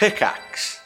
Pickaxe. 0.00 0.80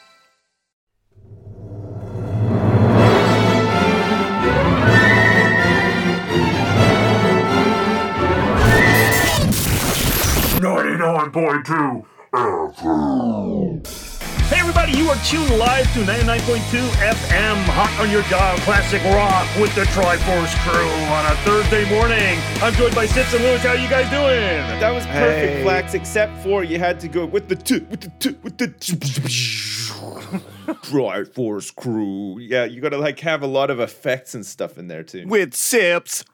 Ninety-nine 10.60 11.30
point 11.30 11.64
two. 11.64 12.04
Hey 14.84 14.90
everybody, 14.90 15.02
you 15.02 15.08
are 15.10 15.24
tuned 15.48 15.58
live 15.58 15.90
to 15.94 16.00
99.2 16.00 16.78
FM, 17.00 17.56
hot 17.72 17.98
on 17.98 18.10
your 18.10 18.20
dial, 18.24 18.58
classic 18.58 19.02
rock 19.04 19.48
with 19.58 19.74
the 19.74 19.84
Triforce 19.84 20.54
crew 20.62 20.90
on 21.10 21.24
a 21.24 21.34
Thursday 21.36 21.88
morning. 21.88 22.38
I'm 22.60 22.74
joined 22.74 22.94
by 22.94 23.06
Sips 23.06 23.32
and 23.32 23.42
Lewis. 23.42 23.62
How 23.62 23.72
you 23.72 23.88
guys 23.88 24.10
doing? 24.10 24.80
That 24.80 24.90
was 24.90 25.06
perfect, 25.06 25.54
Hey. 25.54 25.62
Flax, 25.62 25.94
except 25.94 26.36
for 26.42 26.64
you 26.64 26.78
had 26.78 27.00
to 27.00 27.08
go 27.08 27.24
with 27.24 27.48
the 27.48 27.56
t 27.56 27.78
with 27.78 28.02
the 28.02 28.10
t 28.18 28.36
with 28.42 28.58
the 28.58 28.66
Dry 30.82 31.24
Force 31.24 31.70
crew. 31.70 32.38
Yeah, 32.38 32.66
you 32.66 32.82
gotta 32.82 32.98
like 32.98 33.20
have 33.20 33.42
a 33.42 33.46
lot 33.46 33.70
of 33.70 33.80
effects 33.80 34.34
and 34.34 34.44
stuff 34.44 34.76
in 34.76 34.88
there 34.88 35.02
too. 35.02 35.26
with 35.26 35.54
sips. 35.54 36.26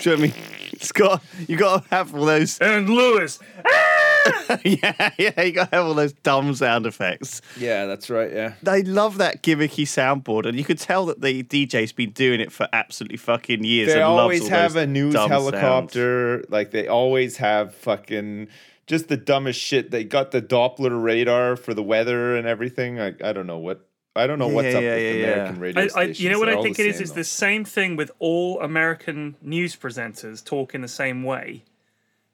Show 0.00 0.18
me. 0.18 0.34
It's 0.72 0.92
got 0.92 1.22
you 1.48 1.56
got 1.56 1.84
to 1.84 1.88
have 1.94 2.12
those. 2.12 2.58
And 2.58 2.90
Lewis. 2.90 3.38
Ah! 3.66 3.89
yeah, 4.64 5.10
yeah. 5.18 5.42
You 5.42 5.52
got 5.52 5.70
to 5.70 5.76
have 5.76 5.86
all 5.86 5.94
those 5.94 6.12
dumb 6.12 6.54
sound 6.54 6.86
effects. 6.86 7.40
Yeah, 7.58 7.86
that's 7.86 8.10
right. 8.10 8.32
Yeah. 8.32 8.54
They 8.62 8.82
love 8.82 9.18
that 9.18 9.42
gimmicky 9.42 9.84
soundboard, 9.84 10.46
and 10.46 10.58
you 10.58 10.64
could 10.64 10.78
tell 10.78 11.06
that 11.06 11.20
the 11.20 11.42
DJ's 11.42 11.92
been 11.92 12.10
doing 12.10 12.40
it 12.40 12.52
for 12.52 12.68
absolutely 12.72 13.16
fucking 13.18 13.64
years. 13.64 13.88
They 13.88 14.00
and 14.00 14.10
loves 14.10 14.20
always 14.22 14.42
all 14.44 14.48
have 14.50 14.76
a 14.76 14.86
news 14.86 15.14
dumb 15.14 15.28
sounds. 15.30 15.50
helicopter. 15.50 16.44
Like 16.48 16.70
they 16.70 16.88
always 16.88 17.36
have 17.38 17.74
fucking 17.74 18.48
just 18.86 19.08
the 19.08 19.16
dumbest 19.16 19.60
shit. 19.60 19.90
They 19.90 20.04
got 20.04 20.30
the 20.32 20.42
Doppler 20.42 21.00
radar 21.02 21.56
for 21.56 21.74
the 21.74 21.82
weather 21.82 22.36
and 22.36 22.46
everything. 22.46 23.00
I, 23.00 23.14
I 23.22 23.32
don't 23.32 23.46
know 23.46 23.58
what 23.58 23.86
I 24.16 24.26
don't 24.26 24.40
know 24.40 24.48
Yeah, 24.48 24.54
what's 24.54 24.74
up 24.74 24.82
yeah, 24.82 24.94
with 24.96 25.02
yeah, 25.16 25.22
American 25.24 25.54
yeah. 25.56 25.62
radio 25.62 25.80
I, 25.80 25.84
I, 25.84 25.88
stations. 25.88 26.20
you 26.20 26.30
know 26.30 26.38
what 26.40 26.46
They're 26.46 26.58
I 26.58 26.62
think 26.62 26.78
it 26.80 26.86
is? 26.86 26.96
same, 26.96 27.02
It's 27.04 27.12
the 27.12 27.24
same 27.24 27.64
thing 27.64 27.94
with 27.96 28.10
all 28.18 28.60
American 28.60 29.36
news 29.40 29.76
presenters 29.76 30.44
talk 30.44 30.74
in 30.74 30.80
the 30.80 30.88
same 30.88 31.22
way. 31.22 31.62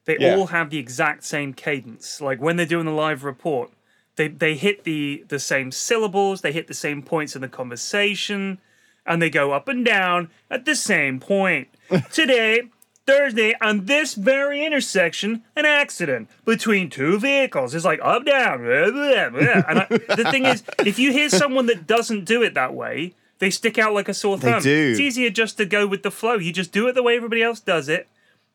They 0.07 0.17
Yeah. 0.19 0.37
all 0.37 0.47
have 0.49 0.71
the 0.71 0.79
exact 0.79 1.25
same 1.25 1.53
cadence. 1.53 2.21
Like 2.21 2.41
when 2.41 2.57
they're 2.57 2.65
doing 2.67 2.87
the 2.87 2.93
live 2.93 3.23
report, 3.25 3.71
they 4.17 4.29
they 4.29 4.55
hit 4.55 4.85
the 4.85 5.25
the 5.29 5.39
same 5.39 5.71
syllables, 5.71 6.41
they 6.41 6.53
hit 6.53 6.67
the 6.69 6.75
same 6.75 7.03
points 7.03 7.35
in 7.37 7.43
the 7.43 7.49
conversation, 7.49 8.59
and 9.05 9.21
they 9.21 9.31
go 9.31 9.53
up 9.53 9.69
and 9.69 9.85
down 9.85 10.31
at 10.51 10.65
the 10.65 10.75
same 10.75 11.21
point. 11.21 11.69
Today, 12.13 12.63
Thursday, 13.07 13.55
on 13.61 13.87
this 13.87 14.15
very 14.15 14.65
intersection, 14.65 15.43
an 15.55 15.65
accident 15.65 16.29
between 16.45 16.91
two 16.91 17.19
vehicles. 17.19 17.75
It's 17.75 17.85
like 17.85 18.01
up, 18.03 18.25
down, 18.25 18.65
blah, 18.65 18.91
blah, 18.91 19.29
blah. 19.31 19.63
and 19.69 19.79
I, 19.81 19.87
the 20.17 20.29
thing 20.31 20.45
is, 20.45 20.65
if 20.85 20.99
you 20.99 21.13
hear 21.13 21.29
someone 21.29 21.67
that 21.67 21.87
doesn't 21.87 22.25
do 22.25 22.43
it 22.43 22.55
that 22.55 22.75
way, 22.75 23.15
they 23.39 23.51
stick 23.51 23.79
out 23.79 23.93
like 23.93 24.09
a 24.09 24.15
sore 24.15 24.39
thumb. 24.39 24.61
They 24.61 24.71
do. 24.71 24.91
It's 24.93 25.01
easier 25.01 25.31
just 25.31 25.57
to 25.59 25.67
go 25.67 25.87
with 25.87 26.03
the 26.03 26.11
flow. 26.11 26.35
You 26.35 26.53
just 26.53 26.73
do 26.73 26.89
it 26.89 26.95
the 26.95 27.03
way 27.03 27.17
everybody 27.17 27.43
else 27.45 27.61
does 27.61 27.89
it, 27.89 28.09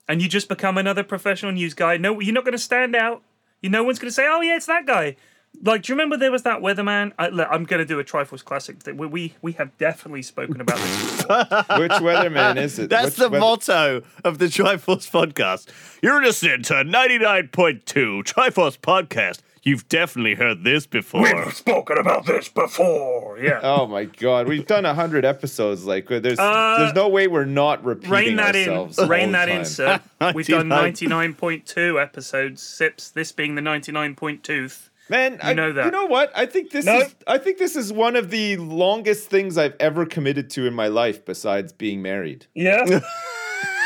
and 0.07 0.21
you 0.21 0.27
just 0.29 0.49
become 0.49 0.77
another 0.77 1.03
professional 1.03 1.51
news 1.51 1.73
guy. 1.73 1.97
No, 1.97 2.19
you're 2.19 2.33
not 2.33 2.43
going 2.43 2.51
to 2.53 2.57
stand 2.57 2.95
out. 2.95 3.23
You, 3.61 3.69
no 3.69 3.83
one's 3.83 3.99
going 3.99 4.09
to 4.09 4.13
say, 4.13 4.27
"Oh 4.29 4.41
yeah, 4.41 4.55
it's 4.57 4.65
that 4.67 4.85
guy." 4.85 5.15
Like, 5.63 5.81
do 5.83 5.91
you 5.91 5.95
remember 5.95 6.15
there 6.15 6.31
was 6.31 6.43
that 6.43 6.61
weatherman? 6.61 7.11
I, 7.19 7.27
look, 7.27 7.45
I'm 7.51 7.65
going 7.65 7.79
to 7.81 7.85
do 7.85 7.99
a 7.99 8.05
Triforce 8.05 8.43
Classic. 8.43 8.81
thing. 8.81 8.95
We, 8.95 9.05
we 9.07 9.33
we 9.41 9.51
have 9.53 9.77
definitely 9.77 10.21
spoken 10.21 10.61
about 10.61 10.77
this. 10.77 11.21
Which 11.79 11.91
weatherman 12.01 12.55
is 12.57 12.79
it? 12.79 12.89
That's 12.89 13.07
Which 13.07 13.15
the 13.17 13.29
weather- 13.29 13.39
motto 13.39 14.01
of 14.23 14.37
the 14.37 14.45
Triforce 14.45 15.09
podcast. 15.11 15.67
You're 16.01 16.23
listening 16.23 16.63
to 16.63 16.75
99.2 16.75 18.23
Triforce 18.23 18.77
podcast. 18.79 19.39
You've 19.63 19.87
definitely 19.89 20.33
heard 20.33 20.63
this 20.63 20.87
before. 20.87 21.21
We've 21.21 21.53
spoken 21.53 21.97
about 21.99 22.25
this 22.25 22.49
before. 22.49 23.37
Yeah. 23.39 23.59
Oh 23.63 23.85
my 23.85 24.05
god, 24.05 24.47
we've 24.47 24.65
done 24.65 24.85
a 24.85 24.93
hundred 24.93 25.23
episodes. 25.23 25.85
Like, 25.85 26.07
there's 26.07 26.39
Uh, 26.39 26.75
there's 26.79 26.93
no 26.95 27.07
way 27.09 27.27
we're 27.27 27.45
not 27.45 27.83
repeating 27.85 28.11
Rein 28.11 28.35
that 28.37 28.55
ourselves. 28.55 28.97
in. 28.97 29.03
all 29.03 29.09
Rein 29.09 29.27
the 29.31 29.37
that 29.37 29.49
in, 29.49 29.65
sir. 29.65 29.99
We've 30.35 30.47
done 30.47 30.67
99.2 30.67 32.01
episodes, 32.01 32.61
sips, 32.63 33.09
this 33.11 33.31
being 33.31 33.55
the 33.55 33.61
99.2th. 33.61 34.89
Man, 35.09 35.39
I 35.43 35.53
know 35.53 35.73
that. 35.73 35.85
You 35.85 35.91
know 35.91 36.05
what? 36.05 36.31
I 36.35 36.45
think 36.45 36.71
this 36.71 36.85
No. 36.85 36.99
is. 36.99 37.13
I 37.27 37.37
think 37.37 37.57
this 37.57 37.75
is 37.75 37.91
one 37.91 38.15
of 38.15 38.29
the 38.29 38.55
longest 38.57 39.29
things 39.29 39.57
I've 39.57 39.75
ever 39.79 40.05
committed 40.05 40.49
to 40.51 40.65
in 40.65 40.73
my 40.73 40.87
life, 40.87 41.23
besides 41.25 41.73
being 41.73 42.01
married. 42.01 42.45
Yeah. 42.55 42.85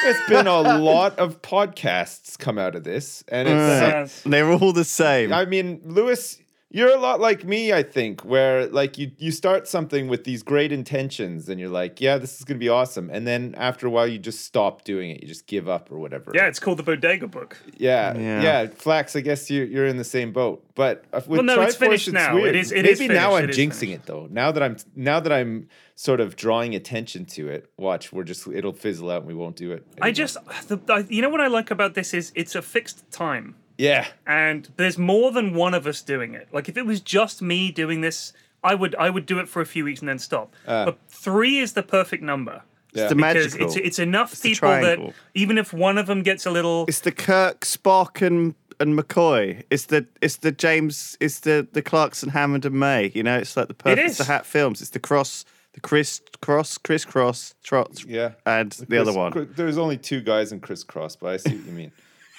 It's 0.05 0.29
been 0.29 0.45
a 0.45 0.61
lot 0.61 1.17
of 1.17 1.41
podcasts 1.41 2.38
come 2.38 2.59
out 2.59 2.75
of 2.75 2.83
this, 2.83 3.23
and 3.27 3.47
it's. 3.47 3.55
Uh, 3.55 3.88
yes. 3.88 4.21
They're 4.23 4.51
all 4.51 4.71
the 4.71 4.83
same. 4.83 5.33
I 5.33 5.45
mean, 5.45 5.81
Lewis, 5.83 6.39
you're 6.75 6.94
a 6.94 7.00
lot 7.00 7.22
like 7.22 7.46
me, 7.46 7.72
I 7.72 7.84
think, 7.84 8.22
where 8.25 8.68
like 8.68 8.97
you 8.97 9.12
you 9.18 9.31
start 9.31 9.66
something 9.68 10.09
with 10.09 10.25
these 10.25 10.44
great 10.44 10.72
intentions, 10.74 11.47
and 11.47 11.58
you're 11.59 11.69
like, 11.69 12.02
yeah, 12.02 12.18
this 12.18 12.38
is 12.38 12.44
gonna 12.44 12.59
be 12.59 12.68
awesome, 12.69 13.09
and 13.09 13.25
then 13.25 13.56
after 13.58 13.88
a 13.88 13.90
while, 13.90 14.06
you 14.08 14.19
just 14.19 14.44
stop 14.44 14.84
doing 14.84 15.09
it, 15.12 15.22
you 15.22 15.28
just 15.28 15.47
give 15.47 15.69
up 15.69 15.90
or 15.91 15.97
whatever. 16.00 16.31
Yeah, 16.35 16.47
it's 16.47 16.59
called 16.59 16.78
the 16.78 16.84
Bodega 16.84 17.28
Book. 17.28 17.58
Yeah, 17.78 18.18
Yeah. 18.18 18.41
yeah, 18.41 18.68
Flax. 18.68 19.16
I 19.16 19.22
guess 19.22 19.50
you 19.50 19.64
you're 19.64 19.88
in 19.88 19.96
the 19.97 20.03
same 20.03 20.34
boat, 20.34 20.66
but 20.75 21.06
uh, 21.14 21.22
with 21.25 21.40
Well, 21.40 21.44
no, 21.44 21.62
it's 21.62 21.75
Triforce, 21.75 21.80
finished 21.80 22.12
now. 22.12 22.35
Weird. 22.35 22.50
It 22.50 22.56
is- 22.59 22.72
it 22.74 22.84
Maybe 22.84 23.06
is 23.06 23.09
now. 23.09 23.35
I'm 23.35 23.46
It 23.46 23.52
is 23.52 23.58
jinxing 23.58 23.80
finished. 23.80 24.00
it 24.02 24.06
though. 24.06 24.28
Now 24.30 24.52
that 24.52 24.62
I'm 24.62 24.75
now 24.96 25.19
that 25.22 25.31
I'm 25.31 25.69
sort 25.96 26.19
of 26.19 26.35
drawing 26.35 26.75
attention 26.75 27.24
to 27.25 27.47
it, 27.47 27.69
watch. 27.78 28.12
We're 28.12 28.25
just 28.25 28.47
it'll 28.47 28.74
fizzle 28.74 29.09
out 29.12 29.19
and 29.19 29.28
we 29.28 29.34
won't 29.34 29.56
do 29.56 29.72
it. 29.72 29.85
I 30.02 30.12
just, 30.12 30.35
the, 30.68 30.78
I, 30.90 31.06
you 31.09 31.22
know 31.22 31.30
what 31.30 31.40
I 31.40 31.47
like 31.47 31.72
about 31.72 31.94
this 31.94 32.14
is 32.14 32.34
it's 32.35 32.53
a 32.53 32.62
fixed 32.62 33.09
time. 33.12 33.56
Yeah. 33.78 34.08
and 34.25 34.69
there's 34.78 34.97
more 34.97 35.31
than 35.31 35.53
one 35.53 35.74
of 35.74 35.86
us 35.88 36.02
doing 36.02 36.34
it. 36.34 36.47
Like 36.52 36.69
if 36.69 36.78
it 36.78 36.86
was 36.86 37.02
just 37.02 37.41
me 37.41 37.72
doing 37.72 38.02
this, 38.02 38.34
I 38.63 38.75
would 38.75 38.96
I 38.96 39.09
would 39.09 39.25
do 39.25 39.40
it 39.40 39.47
for 39.50 39.62
a 39.62 39.66
few 39.66 39.84
weeks 39.86 40.00
and 40.00 40.09
then 40.09 40.19
stop. 40.19 40.53
Uh. 40.68 40.86
but 40.86 40.97
three 41.09 41.58
is 41.59 41.74
the 41.74 41.84
perfect 41.84 42.24
number. 42.24 42.62
Yeah. 42.94 43.03
it's 43.03 43.09
the 43.09 43.16
Because 43.16 43.35
magical. 43.35 43.68
it's 43.68 43.75
it's 43.75 44.00
enough 44.00 44.31
the 44.31 44.50
people 44.50 44.69
that 44.69 45.14
even 45.34 45.58
if 45.58 45.74
one 45.74 45.97
of 45.97 46.08
them 46.08 46.24
gets 46.24 46.46
a 46.46 46.52
little 46.52 46.85
It's 46.88 47.02
the 47.02 47.12
Kirk, 47.12 47.62
Spock, 47.62 48.25
and 48.25 48.56
and 48.80 48.97
McCoy. 49.00 49.64
It's 49.69 49.85
the 49.85 50.06
it's 50.22 50.38
the 50.38 50.52
James. 50.52 51.18
It's 51.19 51.40
the 51.41 51.68
the 51.72 51.81
Clarkson, 51.81 52.30
Hammond, 52.30 52.66
and 52.66 52.80
May. 52.80 53.12
You 53.14 53.24
know, 53.24 53.38
it's 53.38 53.56
like 53.58 53.68
the 53.68 53.74
perfect. 53.74 54.06
It's 54.08 54.18
the. 54.18 54.24
Hat 54.25 54.46
films. 54.46 54.81
It's 54.81 54.90
the 54.91 55.00
cross, 55.00 55.46
the 55.74 55.80
Chris 55.81 56.22
cross, 56.41 56.78
crisscross, 56.78 57.53
trot, 57.64 58.03
Yeah. 58.06 58.31
and 58.46 58.72
the 58.72 58.97
other 58.97 59.12
Chris- 59.12 59.16
one. 59.16 59.31
Chris- 59.31 59.47
There's 59.56 59.78
only 59.78 59.97
two 59.97 60.22
guys 60.22 60.52
in 60.52 60.59
crisscross, 60.59 61.16
but 61.16 61.28
I 61.34 61.38
see 61.38 61.56
what 61.56 61.66
you 61.66 61.72
mean. 61.72 61.91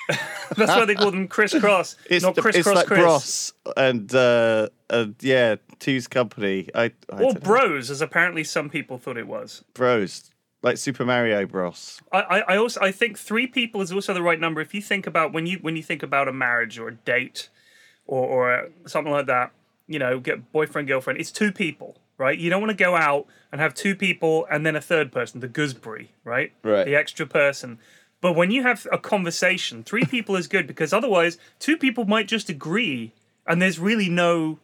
that's 0.56 0.70
why 0.70 0.84
they 0.84 0.94
call 0.94 1.10
them 1.10 1.28
crisscross, 1.28 1.96
It's, 2.10 2.24
not 2.24 2.34
the, 2.34 2.40
it's 2.40 2.50
crisscross 2.52 2.76
like 2.76 2.86
Chris. 2.86 3.00
Bros 3.02 3.52
and 3.76 4.14
uh, 4.14 4.68
uh, 4.90 5.06
yeah, 5.20 5.56
Two's 5.78 6.06
Company. 6.06 6.68
I, 6.74 6.92
I 7.10 7.22
Or 7.22 7.32
know. 7.32 7.40
bros, 7.40 7.90
as 7.90 8.00
apparently 8.00 8.44
some 8.44 8.70
people 8.70 8.98
thought 8.98 9.16
it 9.16 9.26
was. 9.26 9.64
Bros, 9.74 10.30
like 10.62 10.76
Super 10.76 11.04
Mario 11.04 11.44
Bros. 11.46 12.00
I, 12.12 12.20
I, 12.20 12.38
I 12.54 12.56
also 12.56 12.80
I 12.80 12.92
think 12.92 13.18
three 13.18 13.46
people 13.46 13.80
is 13.80 13.92
also 13.92 14.14
the 14.14 14.22
right 14.22 14.38
number. 14.40 14.60
If 14.60 14.74
you 14.74 14.82
think 14.82 15.06
about 15.06 15.32
when 15.32 15.46
you 15.46 15.58
when 15.58 15.76
you 15.76 15.82
think 15.82 16.02
about 16.02 16.28
a 16.28 16.32
marriage 16.32 16.78
or 16.78 16.88
a 16.88 16.94
date 16.94 17.48
or 18.06 18.24
or 18.26 18.68
something 18.86 19.12
like 19.12 19.26
that, 19.26 19.52
you 19.88 19.98
know, 19.98 20.20
get 20.20 20.52
boyfriend 20.52 20.88
girlfriend. 20.88 21.20
It's 21.20 21.32
two 21.32 21.52
people, 21.52 21.96
right? 22.18 22.38
You 22.38 22.50
don't 22.50 22.60
want 22.60 22.70
to 22.76 22.84
go 22.84 22.94
out 22.96 23.26
and 23.52 23.60
have 23.60 23.74
two 23.74 23.94
people 23.94 24.46
and 24.50 24.64
then 24.64 24.76
a 24.76 24.80
third 24.80 25.12
person, 25.12 25.40
the 25.40 25.48
gooseberry, 25.48 26.12
right? 26.24 26.52
Right. 26.62 26.84
The 26.84 26.94
extra 26.96 27.26
person. 27.26 27.78
But 28.20 28.32
when 28.32 28.50
you 28.50 28.62
have 28.62 28.86
a 28.90 28.98
conversation, 28.98 29.82
three 29.84 30.04
people 30.04 30.36
is 30.36 30.46
good 30.48 30.66
because 30.66 30.92
otherwise, 30.92 31.38
two 31.58 31.76
people 31.76 32.04
might 32.06 32.26
just 32.28 32.48
agree, 32.48 33.12
and 33.46 33.60
there's 33.60 33.78
really 33.78 34.08
no 34.08 34.58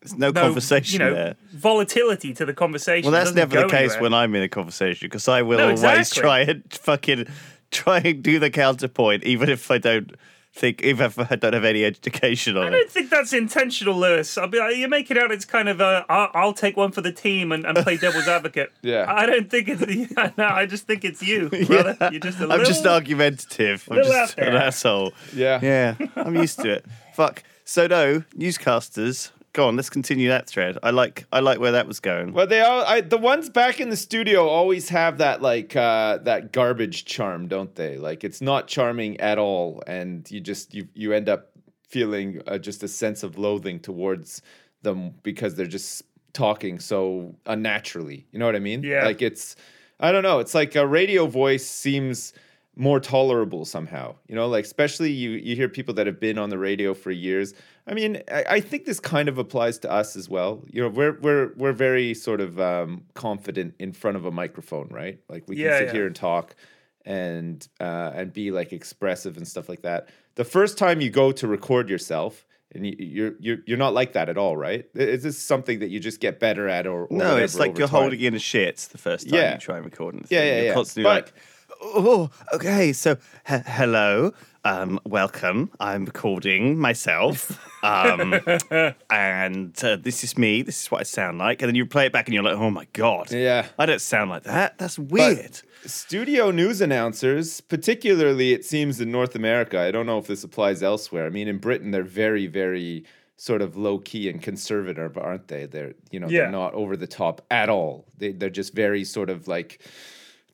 There's 0.00 0.14
no, 0.16 0.30
no 0.30 0.40
conversation 0.40 0.92
you 0.94 0.98
know, 1.06 1.14
there. 1.14 1.34
volatility 1.52 2.32
to 2.34 2.46
the 2.46 2.54
conversation. 2.54 3.10
Well, 3.10 3.20
that's 3.24 3.34
never 3.34 3.62
the 3.62 3.66
case 3.68 3.92
anywhere. 3.92 4.02
when 4.02 4.14
I'm 4.14 4.34
in 4.34 4.42
a 4.42 4.48
conversation 4.48 5.06
because 5.06 5.28
I 5.28 5.42
will 5.42 5.58
No, 5.58 5.64
always 5.64 5.80
exactly. 5.82 6.20
try 6.22 6.40
and 6.40 6.62
fucking 6.72 7.26
try 7.70 7.98
and 7.98 8.22
do 8.22 8.38
the 8.38 8.50
counterpoint, 8.50 9.24
even 9.24 9.48
if 9.50 9.70
I 9.70 9.78
don't 9.78 10.14
think, 10.54 10.82
if 10.82 11.18
I 11.18 11.36
don't 11.36 11.54
have 11.54 11.64
any 11.64 11.84
education 11.84 12.56
on 12.56 12.64
it. 12.64 12.66
I 12.66 12.70
don't 12.70 12.90
think 12.90 13.10
that's 13.10 13.32
intentional, 13.32 13.98
Lewis. 13.98 14.36
I'll 14.36 14.48
be 14.48 14.58
like, 14.58 14.76
you 14.76 14.88
make 14.88 15.10
it 15.10 15.18
out 15.18 15.32
it's 15.32 15.44
kind 15.44 15.68
of 15.68 15.80
a 15.80 16.04
I'll, 16.08 16.30
I'll 16.34 16.52
take 16.52 16.76
one 16.76 16.92
for 16.92 17.00
the 17.00 17.12
team 17.12 17.52
and, 17.52 17.64
and 17.64 17.76
play 17.78 17.96
devil's 17.96 18.28
advocate. 18.28 18.72
Yeah. 18.82 19.06
I 19.08 19.26
don't 19.26 19.50
think 19.50 19.68
it's 19.68 20.36
no, 20.36 20.46
I 20.46 20.66
just 20.66 20.86
think 20.86 21.04
it's 21.04 21.22
you, 21.22 21.48
brother. 21.48 21.96
You're 22.10 22.20
just 22.20 22.40
a 22.40 22.48
I'm 22.48 22.64
just 22.64 22.86
argumentative. 22.86 23.88
I'm 23.90 24.02
just 24.02 24.38
an 24.38 24.54
asshole. 24.54 25.12
Yeah. 25.34 25.58
Yeah, 25.62 25.94
I'm 26.16 26.36
used 26.36 26.60
to 26.60 26.70
it. 26.70 26.86
Fuck. 27.14 27.42
So 27.64 27.86
no, 27.86 28.20
newscasters. 28.36 29.30
Go 29.54 29.68
on, 29.68 29.76
let's 29.76 29.90
continue 29.90 30.28
that 30.28 30.46
thread. 30.46 30.78
I 30.82 30.90
like 30.90 31.26
I 31.30 31.40
like 31.40 31.60
where 31.60 31.72
that 31.72 31.86
was 31.86 32.00
going. 32.00 32.32
Well, 32.32 32.46
they 32.46 32.62
all 32.62 32.84
I, 32.84 33.02
the 33.02 33.18
ones 33.18 33.50
back 33.50 33.80
in 33.80 33.90
the 33.90 33.96
studio 33.96 34.48
always 34.48 34.88
have 34.88 35.18
that 35.18 35.42
like 35.42 35.76
uh, 35.76 36.18
that 36.18 36.52
garbage 36.52 37.04
charm, 37.04 37.48
don't 37.48 37.74
they? 37.74 37.98
Like 37.98 38.24
it's 38.24 38.40
not 38.40 38.66
charming 38.66 39.20
at 39.20 39.38
all, 39.38 39.82
and 39.86 40.28
you 40.30 40.40
just 40.40 40.74
you 40.74 40.88
you 40.94 41.12
end 41.12 41.28
up 41.28 41.50
feeling 41.86 42.40
uh, 42.46 42.56
just 42.56 42.82
a 42.82 42.88
sense 42.88 43.22
of 43.22 43.36
loathing 43.36 43.78
towards 43.78 44.40
them 44.80 45.12
because 45.22 45.54
they're 45.54 45.66
just 45.66 46.02
talking 46.32 46.78
so 46.78 47.34
unnaturally. 47.44 48.26
You 48.32 48.38
know 48.38 48.46
what 48.46 48.56
I 48.56 48.60
mean? 48.60 48.82
Yeah. 48.82 49.04
Like 49.04 49.20
it's 49.20 49.56
I 50.00 50.12
don't 50.12 50.22
know. 50.22 50.38
It's 50.38 50.54
like 50.54 50.74
a 50.76 50.86
radio 50.86 51.26
voice 51.26 51.66
seems 51.66 52.32
more 52.76 53.00
tolerable 53.00 53.64
somehow. 53.64 54.14
You 54.28 54.34
know, 54.34 54.48
like 54.48 54.64
especially 54.64 55.10
you 55.12 55.30
you 55.30 55.54
hear 55.56 55.68
people 55.68 55.94
that 55.94 56.06
have 56.06 56.18
been 56.20 56.38
on 56.38 56.50
the 56.50 56.58
radio 56.58 56.94
for 56.94 57.10
years. 57.10 57.54
I 57.86 57.94
mean, 57.94 58.22
I, 58.32 58.44
I 58.48 58.60
think 58.60 58.84
this 58.84 59.00
kind 59.00 59.28
of 59.28 59.38
applies 59.38 59.78
to 59.80 59.90
us 59.90 60.16
as 60.16 60.28
well. 60.28 60.62
You 60.68 60.82
know, 60.82 60.88
we're 60.88 61.18
we're 61.20 61.52
we're 61.56 61.72
very 61.72 62.14
sort 62.14 62.40
of 62.40 62.58
um, 62.60 63.04
confident 63.14 63.74
in 63.78 63.92
front 63.92 64.16
of 64.16 64.24
a 64.24 64.30
microphone, 64.30 64.88
right? 64.90 65.18
Like 65.28 65.48
we 65.48 65.56
can 65.56 65.64
Yeah, 65.64 65.78
sit 65.78 65.86
yeah. 65.88 65.92
here 65.92 66.06
and 66.06 66.16
talk 66.16 66.54
and 67.04 67.66
uh, 67.80 68.12
and 68.14 68.32
be 68.32 68.50
like 68.50 68.72
expressive 68.72 69.36
and 69.36 69.46
stuff 69.46 69.68
like 69.68 69.82
that. 69.82 70.08
The 70.36 70.44
first 70.44 70.78
time 70.78 71.00
you 71.00 71.10
go 71.10 71.32
to 71.32 71.46
record 71.46 71.88
yourself. 71.90 72.46
And 72.74 72.86
you, 72.86 72.94
you're 72.98 73.32
you're 73.38 73.58
you're 73.66 73.76
not 73.76 73.92
like 73.92 74.14
that 74.14 74.30
at 74.30 74.38
all, 74.38 74.56
right? 74.56 74.86
Is 74.94 75.22
this 75.22 75.36
something 75.38 75.80
that 75.80 75.90
you 75.90 76.00
just 76.00 76.20
get 76.20 76.40
better 76.40 76.70
at, 76.70 76.86
or, 76.86 77.04
or 77.04 77.18
No, 77.18 77.36
it's 77.36 77.58
like 77.58 77.76
you're 77.76 77.86
time? 77.86 78.00
holding 78.00 78.20
in 78.20 78.34
a 78.34 78.38
shit 78.38 78.78
the 78.90 78.96
first 78.96 79.28
time 79.28 79.38
Yeah. 79.38 79.52
you 79.52 79.60
try 79.60 79.76
and 79.76 79.84
record 79.84 80.14
it. 80.14 80.24
Yeah, 80.30 80.42
yeah, 80.42 80.56
You're 80.56 80.64
yeah. 80.64 80.72
constantly 80.74 81.02
But- 81.02 81.24
like, 81.26 81.34
oh, 81.82 82.30
okay, 82.52 82.92
so 82.92 83.16
he- 83.46 83.56
hello, 83.66 84.32
um, 84.64 85.00
welcome. 85.04 85.70
I'm 85.80 86.04
recording 86.04 86.78
myself, 86.78 87.58
um, 87.84 88.34
and 89.10 89.84
uh, 89.84 89.96
this 89.96 90.22
is 90.24 90.38
me. 90.38 90.62
This 90.62 90.82
is 90.82 90.90
what 90.90 91.00
I 91.00 91.04
sound 91.04 91.38
like. 91.38 91.62
And 91.62 91.68
then 91.68 91.74
you 91.74 91.84
play 91.86 92.06
it 92.06 92.12
back, 92.12 92.26
and 92.26 92.34
you're 92.34 92.42
like, 92.44 92.56
oh 92.56 92.70
my 92.70 92.86
god, 92.92 93.30
Yeah. 93.32 93.66
I 93.78 93.86
don't 93.86 94.00
sound 94.00 94.30
like 94.30 94.44
that. 94.44 94.78
That's 94.78 94.98
weird. 94.98 95.60
studio 95.84 96.50
news 96.50 96.80
announcers, 96.80 97.60
particularly 97.60 98.52
it 98.52 98.64
seems 98.64 99.00
in 99.00 99.10
North 99.10 99.34
America, 99.34 99.80
I 99.80 99.90
don't 99.90 100.06
know 100.06 100.18
if 100.18 100.26
this 100.26 100.44
applies 100.44 100.82
elsewhere. 100.82 101.26
I 101.26 101.30
mean, 101.30 101.48
in 101.48 101.58
Britain, 101.58 101.90
they're 101.90 102.02
very, 102.04 102.46
very 102.46 103.04
sort 103.36 103.60
of 103.62 103.76
low 103.76 103.98
key 103.98 104.28
and 104.28 104.40
conservative, 104.40 105.18
aren't 105.18 105.48
they? 105.48 105.66
They're 105.66 105.94
you 106.12 106.20
know 106.20 106.28
Yeah. 106.28 106.42
they're 106.42 106.52
not 106.52 106.74
over 106.74 106.96
the 106.96 107.08
top 107.08 107.44
at 107.50 107.68
all. 107.68 108.06
They 108.16 108.30
they're 108.30 108.50
just 108.50 108.72
very 108.72 109.02
sort 109.02 109.28
of 109.30 109.48
like 109.48 109.80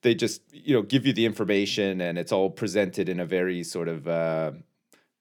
they 0.02 0.14
just 0.14 0.42
you 0.52 0.74
know 0.74 0.82
give 0.82 1.06
you 1.06 1.12
the 1.12 1.26
information 1.26 2.00
and 2.00 2.18
it's 2.18 2.32
all 2.32 2.50
presented 2.50 3.08
in 3.08 3.20
a 3.20 3.26
very 3.26 3.62
sort 3.64 3.88
of 3.88 4.06
uh, 4.08 4.52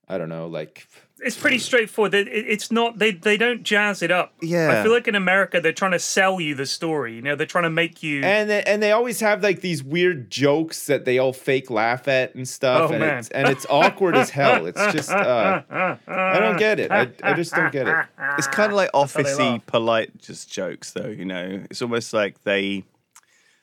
I 0.09 0.17
don't 0.17 0.29
know 0.29 0.47
like 0.47 0.87
It's 1.19 1.35
pretty 1.35 1.57
straightforward. 1.57 2.13
It- 2.13 2.27
it- 2.27 2.45
It's 2.47 2.71
not 2.71 2.99
they 2.99 3.11
they 3.11 3.37
don't 3.37 3.63
jazz 3.63 4.01
it 4.03 4.11
up. 4.11 4.33
Yeah. 4.41 4.69
I 4.79 4.83
feel 4.83 4.91
like 4.93 5.07
in 5.07 5.15
America 5.15 5.59
they're 5.59 5.73
trying 5.73 5.93
to 5.93 5.99
sell 5.99 6.39
you 6.39 6.53
the 6.55 6.67
story. 6.67 7.15
You 7.15 7.21
know, 7.23 7.35
they're 7.35 7.47
trying 7.47 7.63
to 7.63 7.71
make 7.71 8.03
you. 8.03 8.21
and 8.23 8.47
they, 8.49 8.61
and 8.63 8.81
they 8.83 8.91
always 8.91 9.19
have 9.21 9.41
like 9.41 9.61
these 9.61 9.83
weird 9.83 10.29
jokes 10.29 10.85
that 10.85 11.05
they 11.05 11.17
all 11.17 11.33
fake 11.33 11.69
laugh 11.71 12.07
at 12.07 12.35
and 12.35 12.47
stuff 12.47 12.89
Oh, 12.91 12.93
and 12.93 12.99
man. 12.99 13.17
it's 13.17 13.29
and 13.29 13.47
it's 13.49 13.65
awkward 13.69 14.15
as 14.15 14.29
hell 14.29 14.67
it's 14.67 14.79
just 14.93 15.09
uh, 15.09 15.63
i 16.07 16.39
don't 16.39 16.57
get 16.59 16.79
it 16.79 16.91
I, 16.91 17.09
I 17.23 17.33
just 17.33 17.53
don't 17.53 17.71
get 17.71 17.87
it 17.87 17.95
It's 18.37 18.47
kind 18.47 18.71
of 18.71 18.75
like 18.77 18.91
how 18.93 19.03
officey, 19.05 19.65
polite, 19.65 20.17
just 20.19 20.51
jokes, 20.51 20.91
though. 20.91 21.07
You 21.09 21.25
know, 21.25 21.63
it's 21.71 21.81
almost 21.81 22.13
like 22.13 22.43
they 22.43 22.83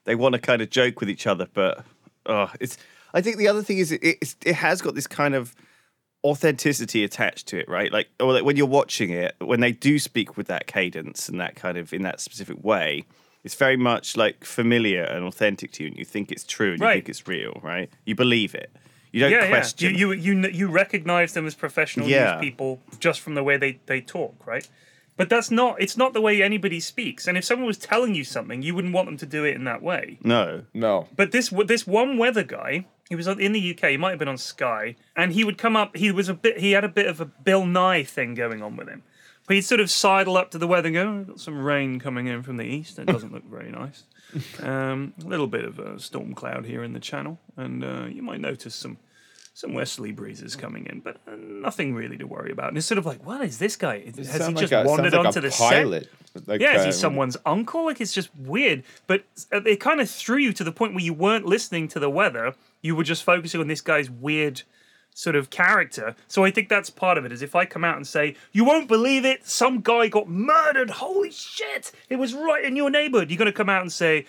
they 0.04 0.14
want 0.14 0.34
to 0.34 0.40
kind 0.40 0.62
of 0.62 0.70
joke 0.70 1.00
with 1.00 1.10
each 1.10 1.26
other, 1.26 1.46
but 1.52 1.84
oh, 2.26 2.50
it's. 2.60 2.76
I 3.12 3.20
think 3.20 3.36
the 3.36 3.48
other 3.48 3.62
thing 3.62 3.78
is 3.78 3.92
it 3.92 4.02
it 4.44 4.54
has 4.54 4.82
got 4.82 4.94
this 4.94 5.06
kind 5.06 5.34
of 5.34 5.54
authenticity 6.24 7.04
attached 7.04 7.46
to 7.48 7.58
it, 7.58 7.68
right? 7.68 7.92
Like, 7.92 8.08
or 8.18 8.32
like 8.32 8.44
when 8.44 8.56
you're 8.56 8.66
watching 8.66 9.10
it, 9.10 9.34
when 9.40 9.60
they 9.60 9.72
do 9.72 9.98
speak 9.98 10.36
with 10.36 10.46
that 10.48 10.66
cadence 10.66 11.28
and 11.28 11.38
that 11.40 11.54
kind 11.54 11.76
of 11.78 11.92
in 11.92 12.02
that 12.02 12.20
specific 12.20 12.62
way. 12.64 13.04
It's 13.44 13.54
very 13.54 13.76
much 13.76 14.16
like 14.16 14.42
familiar 14.42 15.02
and 15.02 15.22
authentic 15.26 15.70
to 15.72 15.82
you, 15.82 15.88
and 15.90 15.98
you 15.98 16.06
think 16.06 16.32
it's 16.32 16.44
true 16.44 16.70
and 16.72 16.80
you 16.80 16.86
Right. 16.86 16.94
think 16.94 17.10
it's 17.10 17.28
real, 17.28 17.60
right? 17.62 17.90
You 18.06 18.14
believe 18.14 18.54
it. 18.54 18.70
You 19.12 19.20
don't 19.20 19.32
yeah, 19.32 19.48
question. 19.48 19.92
yeah. 19.92 19.98
You, 19.98 20.12
you 20.12 20.32
you 20.40 20.48
you 20.48 20.68
recognize 20.68 21.34
them 21.34 21.46
as 21.46 21.54
professional 21.54 22.08
Yeah. 22.08 22.36
news 22.36 22.40
people 22.40 22.80
just 23.00 23.20
from 23.20 23.34
the 23.34 23.42
way 23.42 23.58
they 23.58 23.78
they 23.84 24.00
talk, 24.00 24.46
right? 24.46 24.66
But 25.16 25.28
that's 25.28 25.50
not. 25.50 25.80
It's 25.80 25.96
not 25.96 26.12
the 26.12 26.20
way 26.20 26.42
anybody 26.42 26.80
speaks. 26.80 27.28
And 27.28 27.38
if 27.38 27.44
someone 27.44 27.66
was 27.66 27.78
telling 27.78 28.14
you 28.14 28.24
something, 28.24 28.62
you 28.62 28.74
wouldn't 28.74 28.94
want 28.94 29.06
them 29.06 29.16
to 29.18 29.26
do 29.26 29.44
it 29.44 29.54
in 29.54 29.64
that 29.64 29.82
way. 29.82 30.18
no. 30.22 30.64
no 30.74 31.08
But 31.16 31.32
this 31.32 31.50
this 31.66 31.86
one 31.86 32.18
weather 32.18 32.42
guy, 32.42 32.86
he 33.08 33.14
was 33.14 33.28
in 33.28 33.52
the 33.52 33.70
UK. 33.74 33.90
He 33.90 33.96
might 33.96 34.10
have 34.10 34.18
been 34.18 34.28
on 34.28 34.38
Sky, 34.38 34.96
and 35.14 35.32
he 35.32 35.44
would 35.44 35.58
come 35.58 35.76
up. 35.76 35.96
He 35.96 36.10
was 36.10 36.28
a 36.28 36.34
bit. 36.34 36.58
He 36.58 36.72
had 36.72 36.84
a 36.84 36.88
bit 36.88 37.06
of 37.06 37.20
a 37.20 37.26
Bill 37.26 37.64
Nye 37.64 38.02
thing 38.02 38.34
going 38.34 38.62
on 38.62 38.76
with 38.76 38.88
him. 38.88 39.02
But 39.46 39.56
he'd 39.56 39.62
sort 39.62 39.80
of 39.80 39.90
sidle 39.90 40.38
up 40.38 40.50
to 40.52 40.58
the 40.58 40.66
weather 40.66 40.88
and 40.88 40.94
go, 40.94 41.02
oh, 41.02 41.24
"Got 41.24 41.40
some 41.40 41.62
rain 41.62 42.00
coming 42.00 42.26
in 42.26 42.42
from 42.42 42.56
the 42.56 42.64
east. 42.64 42.98
It 42.98 43.06
doesn't 43.06 43.32
look 43.32 43.44
very 43.44 43.70
nice. 43.70 44.04
Um, 44.60 45.14
a 45.22 45.28
little 45.28 45.46
bit 45.46 45.64
of 45.64 45.78
a 45.78 46.00
storm 46.00 46.34
cloud 46.34 46.66
here 46.66 46.82
in 46.82 46.92
the 46.92 46.98
channel, 46.98 47.38
and 47.56 47.84
uh, 47.84 48.06
you 48.06 48.20
might 48.20 48.40
notice 48.40 48.74
some." 48.74 48.98
Some 49.56 49.72
westerly 49.72 50.10
breezes 50.10 50.56
coming 50.56 50.86
in, 50.86 50.98
but 50.98 51.18
uh, 51.28 51.36
nothing 51.36 51.94
really 51.94 52.16
to 52.16 52.24
worry 52.24 52.50
about. 52.50 52.68
And 52.68 52.76
it's 52.76 52.88
sort 52.88 52.98
of 52.98 53.06
like, 53.06 53.24
what 53.24 53.40
is 53.40 53.58
this 53.58 53.76
guy? 53.76 54.00
Has 54.04 54.16
he 54.16 54.24
Sound 54.24 54.58
just 54.58 54.72
a, 54.72 54.82
wandered 54.84 55.12
like 55.12 55.26
onto 55.26 55.40
the 55.40 55.52
set? 55.52 55.86
like, 56.46 56.60
Yeah, 56.60 56.78
is 56.78 56.84
he 56.84 56.90
someone's 56.90 57.36
uncle? 57.46 57.84
Like 57.84 58.00
it's 58.00 58.12
just 58.12 58.34
weird. 58.36 58.82
But 59.06 59.22
uh, 59.52 59.62
it 59.62 59.78
kind 59.78 60.00
of 60.00 60.10
threw 60.10 60.38
you 60.38 60.52
to 60.54 60.64
the 60.64 60.72
point 60.72 60.92
where 60.92 61.04
you 61.04 61.14
weren't 61.14 61.46
listening 61.46 61.86
to 61.88 62.00
the 62.00 62.10
weather. 62.10 62.54
You 62.82 62.96
were 62.96 63.04
just 63.04 63.22
focusing 63.22 63.60
on 63.60 63.68
this 63.68 63.80
guy's 63.80 64.10
weird 64.10 64.62
sort 65.14 65.36
of 65.36 65.50
character. 65.50 66.16
So 66.26 66.44
I 66.44 66.50
think 66.50 66.68
that's 66.68 66.90
part 66.90 67.16
of 67.16 67.24
it. 67.24 67.30
Is 67.30 67.40
if 67.40 67.54
I 67.54 67.64
come 67.64 67.84
out 67.84 67.94
and 67.94 68.04
say, 68.04 68.34
"You 68.50 68.64
won't 68.64 68.88
believe 68.88 69.24
it, 69.24 69.46
some 69.46 69.82
guy 69.82 70.08
got 70.08 70.28
murdered. 70.28 70.90
Holy 70.90 71.30
shit! 71.30 71.92
It 72.10 72.16
was 72.16 72.34
right 72.34 72.64
in 72.64 72.74
your 72.74 72.90
neighborhood." 72.90 73.30
You're 73.30 73.38
gonna 73.38 73.52
come 73.52 73.68
out 73.68 73.82
and 73.82 73.92
say, 73.92 74.26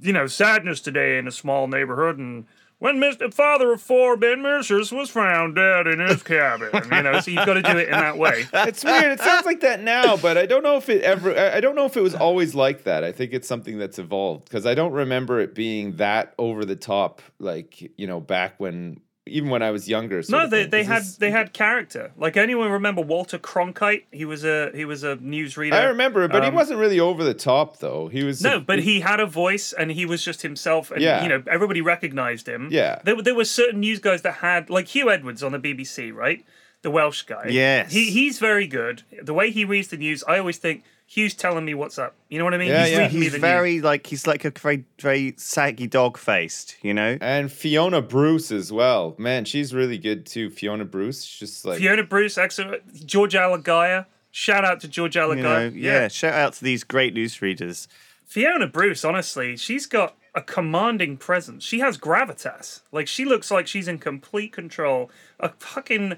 you 0.00 0.14
know, 0.14 0.26
sadness 0.26 0.80
today 0.80 1.18
in 1.18 1.28
a 1.28 1.32
small 1.32 1.68
neighborhood 1.68 2.16
and. 2.16 2.46
When 2.78 2.96
Mr. 2.96 3.32
Father 3.32 3.72
of 3.72 3.80
four, 3.80 4.16
Ben 4.16 4.42
Mercers, 4.42 4.92
was 4.92 5.08
found 5.08 5.54
dead 5.54 5.86
in 5.86 6.00
his 6.00 6.22
cabin, 6.22 6.68
you 6.92 7.02
know, 7.02 7.20
so 7.20 7.30
you've 7.30 7.46
got 7.46 7.54
to 7.54 7.62
do 7.62 7.78
it 7.78 7.86
in 7.86 7.92
that 7.92 8.18
way. 8.18 8.44
it's 8.52 8.84
weird 8.84 9.04
it 9.12 9.20
sounds 9.20 9.46
like 9.46 9.60
that 9.60 9.80
now 9.82 10.16
but 10.16 10.36
i 10.36 10.44
don't 10.46 10.62
know 10.62 10.76
if 10.76 10.88
it 10.88 11.02
ever 11.02 11.34
I- 11.36 11.56
i 11.56 11.60
don't 11.60 11.74
know 11.76 11.86
if 11.86 11.96
it 11.96 12.02
was 12.02 12.14
always 12.14 12.54
like 12.54 12.84
that 12.84 13.04
i 13.04 13.12
think 13.12 13.32
it's 13.32 13.46
something 13.48 13.78
that's 13.78 13.98
evolved 13.98 14.44
because 14.44 14.66
i 14.66 14.74
don't 14.74 14.92
remember 14.92 15.40
it 15.40 15.54
being 15.54 15.96
that 15.96 16.34
over 16.38 16.64
the 16.64 16.76
top 16.76 17.22
like 17.38 17.80
you 17.98 18.06
know 18.06 18.20
back 18.20 18.58
when 18.58 19.00
even 19.26 19.48
when 19.48 19.62
i 19.62 19.70
was 19.70 19.88
younger 19.88 20.22
No, 20.28 20.46
they, 20.46 20.66
they 20.66 20.84
had 20.84 21.02
this- 21.02 21.16
they 21.16 21.30
had 21.30 21.52
character. 21.52 22.12
Like 22.16 22.36
anyone 22.36 22.70
remember 22.70 23.00
Walter 23.00 23.38
Cronkite? 23.38 24.04
He 24.12 24.24
was 24.24 24.44
a 24.44 24.70
he 24.74 24.84
was 24.84 25.02
a 25.02 25.16
newsreader. 25.16 25.72
i 25.72 25.84
remember 25.84 26.24
it 26.24 26.30
but 26.32 26.42
he 26.42 26.48
Um, 26.50 26.54
wasn't 26.54 26.78
really 26.78 27.00
over 27.00 27.24
the 27.24 27.34
top 27.34 27.78
though 27.78 28.08
he 28.08 28.22
was 28.22 28.42
No, 28.42 28.60
but 28.60 28.80
he 28.80 29.00
had 29.00 29.20
a 29.20 29.26
voice 29.26 29.72
and 29.72 29.90
he 29.90 30.04
was 30.04 30.22
just 30.22 30.42
himself, 30.42 30.90
and 30.90 31.00
Yeah. 31.00 31.22
you 31.22 31.28
know 31.28 31.42
everybody 31.50 31.80
recognized 31.80 32.46
him. 32.48 32.68
Yeah. 32.70 33.00
there, 33.04 33.16
were- 33.16 33.22
there 33.22 33.34
were 33.34 33.44
certain 33.46 33.80
news 33.80 33.98
guys 33.98 34.22
that 34.22 34.34
had 34.48 34.68
like 34.68 34.86
Huw 34.88 35.10
Edwards 35.12 35.42
on 35.42 35.52
the 35.52 35.58
BBC, 35.58 36.12
right? 36.12 36.44
The 36.82 36.90
Welsh 36.90 37.22
guy. 37.22 37.46
Yes. 37.48 37.92
he 37.92 38.10
he's 38.10 38.38
very 38.38 38.66
good. 38.66 39.02
The 39.22 39.32
way 39.32 39.50
he 39.50 39.64
reads 39.64 39.88
the 39.88 39.96
news, 39.96 40.22
I 40.28 40.38
always 40.38 40.58
think 40.58 40.84
Huw's 41.06 41.34
telling 41.34 41.64
me 41.64 41.74
what's 41.74 41.98
up. 41.98 42.14
You 42.28 42.38
know 42.38 42.44
what 42.44 42.54
I 42.54 42.58
mean? 42.58 42.68
Yeah, 42.70 42.84
he's 42.86 42.92
yeah. 42.92 42.98
reading 43.02 43.18
me 43.20 43.24
He's 43.26 43.32
the 43.34 43.38
very 43.38 43.74
news. 43.74 43.84
like 43.84 44.06
he's 44.06 44.26
like 44.26 44.44
a 44.44 44.50
very 44.50 44.84
very 45.00 45.34
saggy 45.36 45.86
dog 45.86 46.16
faced, 46.16 46.76
you 46.82 46.94
know. 46.94 47.18
and 47.20 47.52
fiona 47.52 48.00
bruce 48.02 48.50
as 48.50 48.72
well 48.72 49.14
man 49.18 49.44
she's 49.44 49.74
really 49.74 49.98
good 49.98 50.24
too 50.26 50.50
fiona 50.50 50.84
bruce 50.84 51.22
she's 51.24 51.50
just 51.50 51.64
like 51.64 51.78
Fiona 51.78 52.02
Bruce, 52.04 52.38
excellent. 52.38 53.06
George 53.06 53.34
Alagiah. 53.34 54.06
Shout 54.30 54.64
out 54.64 54.80
to 54.80 54.88
George 54.88 55.14
You 55.14 55.34
know, 55.36 55.70
Alagiah. 55.70 55.72
yeah. 55.76 56.08
Shout 56.08 56.34
out 56.34 56.54
to 56.54 56.64
these 56.64 56.82
great 56.82 57.14
newsreaders. 57.14 57.86
Fiona 58.24 58.66
Bruce, 58.66 59.04
honestly, 59.04 59.56
she's 59.56 59.86
got 59.86 60.16
a 60.34 60.42
commanding 60.42 61.16
presence. 61.16 61.62
She 61.62 61.78
has 61.78 61.96
gravitas. 61.96 62.80
Like 62.90 63.06
she 63.06 63.24
looks 63.24 63.50
like 63.52 63.68
she's 63.68 63.86
in 63.86 63.98
complete 63.98 64.52
control. 64.52 65.10
A 65.38 65.50
fucking 65.50 66.16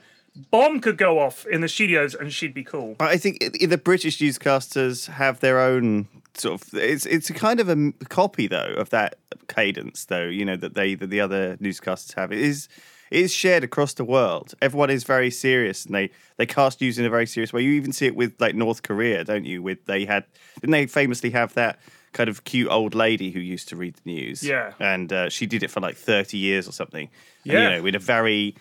bomb 0.51 0.81
could 0.81 0.97
go 0.99 1.19
off 1.19 1.47
in 1.47 1.61
the 1.61 1.69
studios 1.69 2.15
and 2.15 2.33
she'd 2.33 2.55
be 2.55 2.65
cool. 2.65 2.95
But 2.99 3.09
I 3.11 3.17
think 3.17 3.39
the 3.61 3.79
British 3.79 4.19
newscasters 4.19 5.09
have 5.09 5.41
their 5.41 5.61
own 5.61 6.09
sort 6.35 6.61
of. 6.63 6.75
It's 6.75 7.07
it's 7.07 7.31
a 7.31 7.35
kind 7.35 7.61
of 7.61 7.69
a 7.69 7.93
copy 8.09 8.47
though 8.47 8.75
of 8.77 8.91
that 8.91 9.17
cadence 9.49 10.05
though. 10.07 10.25
You 10.27 10.45
know 10.45 10.57
that 10.57 10.75
they 10.75 10.95
that 10.95 11.09
the 11.11 11.21
other 11.21 11.57
newscasters 11.59 12.15
have. 12.15 12.33
It 12.33 12.39
is 12.41 12.69
it 13.11 13.21
is 13.21 13.33
shared 13.33 13.63
across 13.65 13.95
the 13.95 14.05
world. 14.05 14.55
Everyone 14.61 14.91
is 14.91 15.05
very 15.05 15.31
serious 15.31 15.85
and 15.87 15.95
they 15.95 16.11
they 16.37 16.47
cast 16.47 16.81
news 16.81 16.99
in 16.99 17.05
a 17.05 17.11
very 17.11 17.27
serious 17.27 17.53
way. 17.53 17.63
You 17.63 17.71
even 17.73 17.93
see 17.93 18.07
it 18.07 18.17
with 18.17 18.35
like 18.41 18.55
North 18.55 18.83
Korea, 18.83 19.25
don't 19.25 19.45
you? 19.45 19.63
With 19.63 19.85
they 19.87 20.05
had 20.05 20.25
didn't 20.61 20.73
they 20.73 20.87
famously 20.87 21.31
have 21.31 21.55
that. 21.55 21.79
Kind 22.13 22.31
of 22.31 22.45
cute 22.45 22.71
old 22.71 22.95
lady 22.95 23.31
who 23.31 23.41
used 23.41 23.69
to 23.69 23.77
read 23.77 23.95
the 23.97 24.01
news. 24.11 24.43
Yeah. 24.43 24.73
And 24.81 25.13
uh, 25.13 25.29
she 25.29 25.45
did 25.45 25.63
it 25.63 25.71
for 25.71 25.81
like 25.81 25.97
30 25.97 26.39
years 26.39 26.67
or 26.67 26.73
something. 26.73 27.11
And, 27.45 27.53
Yeah. 27.53 27.63
you 27.65 27.77
know, 27.77 27.83
with 27.83 27.95
a 27.95 27.99
very 27.99 28.55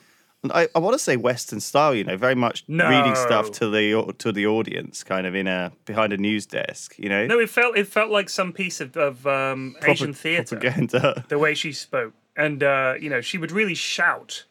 I, 0.53 0.67
I 0.75 0.79
want 0.79 0.93
to 0.93 0.99
say 0.99 1.17
Western 1.17 1.59
style, 1.59 1.93
you 1.95 2.03
know, 2.03 2.17
very 2.17 2.35
much 2.35 2.63
No. 2.67 2.89
reading 2.89 3.15
stuff 3.15 3.51
to 3.51 3.69
the 3.69 4.13
to 4.19 4.31
the 4.31 4.45
audience, 4.47 5.03
kind 5.03 5.25
of 5.27 5.35
in 5.35 5.47
a 5.47 5.71
behind 5.85 6.13
a 6.13 6.17
news 6.17 6.45
desk, 6.45 6.95
you 6.97 7.09
know. 7.09 7.25
No, 7.27 7.39
it 7.39 7.49
felt 7.49 7.77
it 7.77 7.87
felt 7.87 8.11
like 8.11 8.29
some 8.29 8.51
piece 8.53 8.81
of, 8.81 8.95
of 8.97 9.25
um, 9.27 9.75
Asian 9.83 10.13
theatre. 10.13 10.55
propaganda. 10.55 11.23
The 11.29 11.39
way 11.39 11.53
she 11.55 11.71
spoke, 11.71 12.13
and 12.35 12.61
uh, 12.63 12.93
you 12.99 13.09
know, 13.09 13.21
she 13.21 13.37
would 13.37 13.51
really 13.51 13.75
shout, 13.75 14.45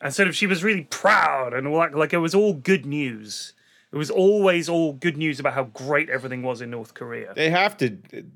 and 0.00 0.12
sort 0.14 0.28
of 0.28 0.36
she 0.36 0.46
was 0.46 0.62
really 0.62 0.84
proud, 0.84 1.54
and 1.54 1.70
like 1.72 1.94
like 1.94 2.12
it 2.12 2.18
was 2.18 2.34
all 2.34 2.52
good 2.54 2.84
news. 2.86 3.54
It 3.90 3.96
was 3.96 4.10
always 4.10 4.68
all 4.68 4.92
good 4.92 5.16
news 5.16 5.40
about 5.40 5.54
how 5.54 5.64
great 5.64 6.10
everything 6.10 6.42
was 6.42 6.60
in 6.60 6.70
North 6.70 6.92
Korea. 6.92 7.32
they 7.34 7.48
have 7.48 7.74
to 7.78 7.88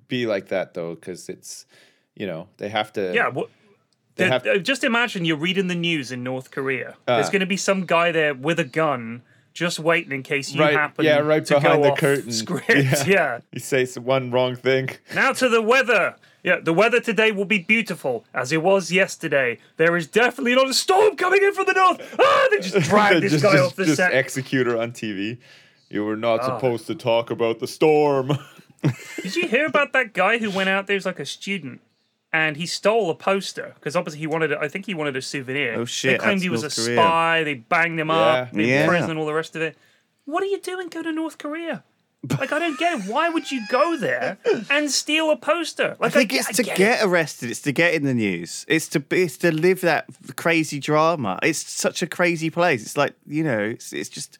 be 0.09 0.25
like 0.27 0.49
that 0.49 0.73
though 0.73 0.95
because 0.95 1.29
it's 1.29 1.67
you 2.15 2.27
know 2.27 2.49
they 2.57 2.71
have 2.71 2.91
to 2.95 3.13
Yeah, 3.15 3.29
what? 3.29 3.51
The- 4.17 4.29
have- 4.29 4.47
uh, 4.47 4.59
just 4.59 4.85
imagine 4.85 5.25
you're 5.25 5.37
reading 5.37 5.69
the 5.69 5.75
news 5.75 6.13
in 6.13 6.23
North 6.23 6.51
Korea. 6.51 6.97
There's 7.07 7.29
Ah. 7.29 7.31
going 7.31 7.41
to 7.41 7.47
be 7.47 7.57
some 7.57 7.87
guy 7.87 8.13
there 8.13 8.35
with 8.35 8.59
a 8.61 8.65
gun 8.65 9.23
just 9.55 9.79
waiting 9.79 10.13
in 10.13 10.23
case 10.23 10.53
you 10.53 10.61
Right, 10.61 10.75
happen 10.75 11.05
yeah, 11.05 11.19
right 11.19 11.45
to 11.47 11.55
behind 11.61 11.79
go 11.79 11.83
the 11.89 11.93
off 11.93 11.99
curtain. 11.99 12.33
script. 12.43 12.69
Yeah. 12.71 13.05
yeah. 13.07 13.39
You 13.53 13.61
say 13.61 13.85
one 14.01 14.31
wrong 14.31 14.57
thing. 14.57 14.91
Now 15.15 15.33
to 15.35 15.49
the 15.49 15.61
weather. 15.63 16.17
Yeah, 16.43 16.57
the 16.61 16.73
weather 16.73 16.99
today 17.01 17.31
will 17.31 17.45
be 17.45 17.59
beautiful 17.59 18.25
as 18.35 18.51
it 18.51 18.63
was 18.63 18.91
yesterday. 18.91 19.59
There 19.77 19.97
is 19.97 20.09
definitely 20.09 20.57
not 20.57 20.69
a 20.69 20.75
storm 20.75 21.15
coming 21.17 21.41
in 21.43 21.53
from 21.55 21.67
the 21.67 21.73
north. 21.75 22.17
Ah, 22.19 22.49
they 22.51 22.59
just 22.59 22.81
drag 22.91 23.21
this 23.23 23.31
just, 23.33 23.45
guy 23.45 23.53
just, 23.53 23.65
off 23.65 23.77
the 23.77 23.85
just 23.85 23.97
set. 23.99 24.13
executor 24.13 24.77
on 24.81 24.91
TV. 24.93 25.39
You 25.89 26.05
were 26.05 26.17
not 26.17 26.41
Ah. 26.41 26.57
supposed 26.57 26.87
to 26.89 26.95
talk 26.97 27.31
about 27.31 27.61
the 27.61 27.67
storm. 27.69 28.37
Did 29.23 29.37
you 29.37 29.47
hear 29.47 29.67
about 29.67 29.93
that 29.93 30.13
guy 30.15 30.39
who 30.39 30.51
went 30.51 30.69
out 30.69 30.87
there 30.89 30.97
as 30.97 31.07
like 31.07 31.21
a 31.21 31.27
student 31.27 31.81
and 32.33 32.57
he 32.57 32.67
stole 32.67 33.11
a 33.11 33.15
poster 33.15 33.73
because 33.75 33.95
obviously 33.97 34.21
he 34.21 34.27
wanted, 34.27 34.53
a, 34.53 34.59
I 34.59 34.69
think 34.69 34.87
he 34.87 34.95
wanted 34.95 35.17
a 35.17 35.23
souvenir. 35.23 35.75
Oh, 35.75 35.85
shit, 35.85 36.13
They 36.21 36.25
claimed 36.25 36.43
he 36.43 36.49
was 36.49 36.63
North 36.63 36.79
a 36.79 36.83
Korea. 36.83 36.97
spy. 36.97 37.45
They 37.45 37.55
banged 37.55 38.01
him 38.01 38.11
up 38.11 38.53
Yeah. 38.55 38.61
in 38.63 38.69
Yeah. 38.69 38.87
prison 38.89 39.11
and 39.11 39.19
all 39.19 39.27
the 39.27 39.35
rest 39.35 39.55
of 39.57 39.63
it. 39.63 39.77
What 40.25 40.43
are 40.43 40.47
you 40.47 40.61
doing? 40.61 40.89
Go 40.89 41.03
to 41.03 41.13
North 41.13 41.39
Korea. 41.39 41.83
Like 42.39 42.53
I 42.53 42.61
don't 42.61 42.79
get 42.79 43.01
it. 43.01 43.11
Why 43.11 43.29
would 43.29 43.51
you 43.51 43.61
go 43.69 43.97
there 43.97 44.39
and 44.71 44.89
steal 44.93 45.31
a 45.33 45.37
poster? 45.37 45.97
Like 45.99 46.13
I 46.15 46.21
think 46.21 46.31
get- 46.31 46.49
it's 46.51 46.57
to 46.63 46.71
I 46.73 46.77
get, 46.77 47.01
it. 47.01 47.05
arrested. 47.05 47.51
It's 47.51 47.61
to 47.63 47.73
get 47.73 47.95
in 47.95 48.05
the 48.05 48.15
news. 48.15 48.65
It's 48.69 48.87
to 48.91 49.03
it's 49.11 49.37
to 49.39 49.51
live 49.51 49.81
that 49.81 50.07
crazy 50.37 50.79
drama. 50.79 51.41
It's 51.43 51.59
such 51.69 52.01
a 52.01 52.07
crazy 52.07 52.49
place. 52.49 52.83
It's 52.83 52.97
like 52.97 53.15
you 53.27 53.43
know. 53.43 53.59
It's 53.59 53.93
it's 53.93 54.09
just. 54.09 54.39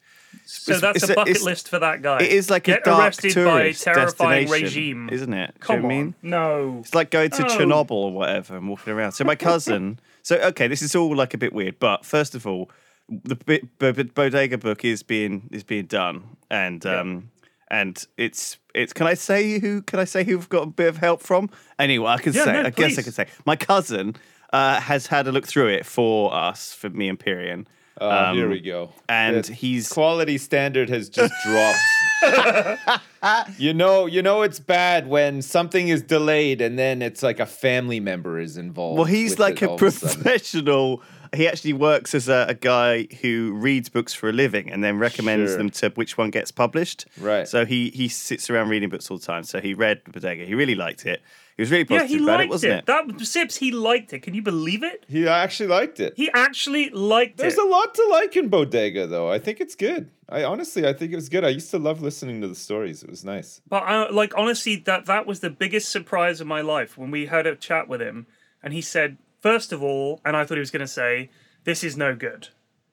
So 0.53 0.79
that's 0.79 1.03
a 1.09 1.13
bucket 1.15 1.41
list 1.41 1.67
for 1.67 1.79
that 1.79 2.01
guy. 2.01 2.21
It 2.21 2.31
is 2.31 2.49
like 2.49 2.63
get 2.65 2.81
a 2.81 2.83
dark 2.83 2.99
arrested 3.05 3.31
tourist 3.33 3.85
by 3.85 3.91
a 3.91 3.95
terrifying 3.95 4.49
regime, 4.49 5.09
isn't 5.11 5.33
it? 5.33 5.53
Do 5.55 5.59
Come 5.59 5.75
you 5.77 5.81
know 5.81 5.87
what 5.87 5.93
I 5.93 5.97
mean? 6.03 6.15
no. 6.21 6.77
It's 6.79 6.93
like 6.93 7.09
going 7.09 7.31
to. 7.31 7.43
Chernobyl 7.43 7.91
or 7.91 8.11
whatever 8.13 8.57
and 8.57 8.69
walking 8.69 8.93
around. 8.93 9.13
So 9.13 9.23
my 9.23 9.35
cousin. 9.35 9.99
so 10.21 10.37
okay, 10.37 10.67
this 10.67 10.81
is 10.81 10.95
all 10.95 11.15
like 11.15 11.33
a 11.33 11.37
bit 11.37 11.53
weird, 11.53 11.79
but 11.79 12.05
first 12.05 12.35
of 12.35 12.45
all, 12.47 12.69
the 13.09 13.35
bo- 13.35 13.91
bo- 13.93 14.03
bodega 14.03 14.57
book 14.57 14.85
is 14.85 15.03
being 15.03 15.49
is 15.51 15.63
being 15.63 15.85
done, 15.85 16.23
and 16.49 16.85
um 16.85 17.31
and 17.69 18.05
it's 18.17 18.57
it's. 18.75 18.93
Can 18.93 19.07
I 19.07 19.15
say 19.15 19.59
who? 19.59 19.81
Can 19.81 19.99
I 19.99 20.05
say 20.05 20.23
who 20.23 20.37
I've 20.37 20.49
got 20.49 20.63
a 20.63 20.67
bit 20.67 20.87
of 20.87 20.97
help 20.97 21.21
from? 21.21 21.49
Anyway, 21.79 22.07
I 22.07 22.17
can 22.17 22.33
Yeah, 22.33 22.45
say. 22.45 22.53
no, 22.53 22.63
I 22.63 22.69
guess 22.69 22.97
I 22.97 23.01
can 23.01 23.11
say 23.11 23.27
my 23.45 23.55
cousin. 23.55 24.15
Uh, 24.51 24.79
has 24.79 25.07
had 25.07 25.25
a 25.27 25.31
look 25.31 25.47
through 25.47 25.67
it 25.69 25.83
for 25.83 26.31
us, 26.31 26.73
for 26.73 26.87
me 26.91 27.09
and 27.09 27.17
Pyrion. 27.19 27.65
Oh, 28.01 28.09
Um, 28.09 28.35
here 28.35 28.49
we 28.49 28.59
go. 28.59 28.91
and 29.07 29.43
The 29.43 29.53
he's- 29.53 29.87
quality 29.91 30.37
standard 30.37 30.89
has 30.89 31.09
just 31.09 31.33
dropped. 31.45 31.79
you 33.57 33.73
know, 33.73 34.05
you 34.05 34.21
know 34.21 34.41
it's 34.41 34.59
bad 34.59 35.07
when 35.07 35.41
something 35.41 35.87
is 35.89 36.01
delayed 36.01 36.61
and 36.61 36.77
then 36.79 37.01
it's 37.01 37.21
like 37.23 37.39
a 37.39 37.45
family 37.45 37.99
member 37.99 38.39
is 38.39 38.57
involved. 38.57 38.97
Well, 38.97 39.05
he's 39.05 39.39
like 39.39 39.61
a 39.61 39.67
of 39.67 39.71
a 39.73 39.77
professional. 39.77 41.01
He 41.35 41.47
actually 41.47 41.73
works 41.73 42.13
as 42.13 42.29
a, 42.29 42.45
a 42.49 42.53
guy 42.53 43.07
who 43.21 43.53
reads 43.53 43.89
books 43.89 44.13
for 44.13 44.29
a 44.29 44.31
living 44.33 44.71
and 44.71 44.83
then 44.83 44.99
recommends 44.99 45.51
Sure. 45.51 45.57
them 45.57 45.69
to 45.71 45.89
which 45.95 46.17
one 46.17 46.29
gets 46.29 46.51
published. 46.51 47.05
Right. 47.19 47.47
So 47.47 47.65
he 47.65 47.89
he 47.89 48.07
sits 48.07 48.49
around 48.49 48.69
reading 48.69 48.89
books 48.89 49.09
all 49.09 49.17
the 49.17 49.25
time. 49.25 49.43
So 49.43 49.59
he 49.59 49.73
read 49.73 50.01
Bodega. 50.11 50.45
He 50.45 50.53
really 50.55 50.75
liked 50.75 51.05
it. 51.05 51.21
He 51.55 51.61
was 51.61 51.71
really 51.71 51.85
Yeah, 51.89 52.03
he 52.03 52.15
about 52.15 52.27
liked 52.27 52.43
it, 52.43 52.49
wasn't 52.49 52.73
it? 52.73 52.85
That 52.87 53.21
Sips, 53.21 53.57
he 53.57 53.71
liked 53.71 54.11
it. 54.13 54.21
Can 54.21 54.33
you 54.33 54.41
believe 54.41 54.83
it? 54.83 55.05
He 55.07 55.27
actually 55.27 55.67
liked 55.67 55.99
it. 55.99 56.13
He 56.15 56.29
actually 56.33 56.89
liked 56.89 57.37
There's 57.37 57.53
it. 57.53 57.57
There's 57.57 57.67
a 57.67 57.69
lot 57.69 57.93
to 57.93 58.07
like 58.11 58.35
in 58.35 58.49
Bodega, 58.49 59.07
though. 59.07 59.29
I 59.29 59.39
think 59.39 59.61
it's 59.61 59.75
good. 59.75 60.09
I 60.29 60.43
honestly, 60.43 60.87
I 60.87 60.93
think 60.93 61.11
it 61.11 61.15
was 61.15 61.29
good. 61.29 61.45
I 61.45 61.49
used 61.49 61.69
to 61.71 61.77
love 61.77 62.01
listening 62.01 62.41
to 62.41 62.47
the 62.47 62.55
stories. 62.55 63.03
It 63.03 63.09
was 63.09 63.23
nice. 63.23 63.61
But 63.67 63.83
uh, 63.83 64.07
like 64.11 64.33
honestly, 64.35 64.77
that 64.77 65.05
that 65.05 65.27
was 65.27 65.41
the 65.41 65.49
biggest 65.51 65.89
surprise 65.89 66.41
of 66.41 66.47
my 66.47 66.61
life 66.61 66.97
when 66.97 67.11
we 67.11 67.27
had 67.27 67.45
a 67.45 67.55
chat 67.55 67.87
with 67.87 68.01
him, 68.01 68.25
and 68.63 68.73
he 68.73 68.81
said, 68.81 69.17
first 69.41 69.71
of 69.71 69.83
all, 69.83 70.21
and 70.25 70.35
I 70.35 70.45
thought 70.45 70.55
he 70.55 70.59
was 70.59 70.71
going 70.71 70.79
to 70.79 70.87
say, 70.87 71.29
"This 71.65 71.83
is 71.83 71.95
no 71.95 72.15
good." 72.15 72.47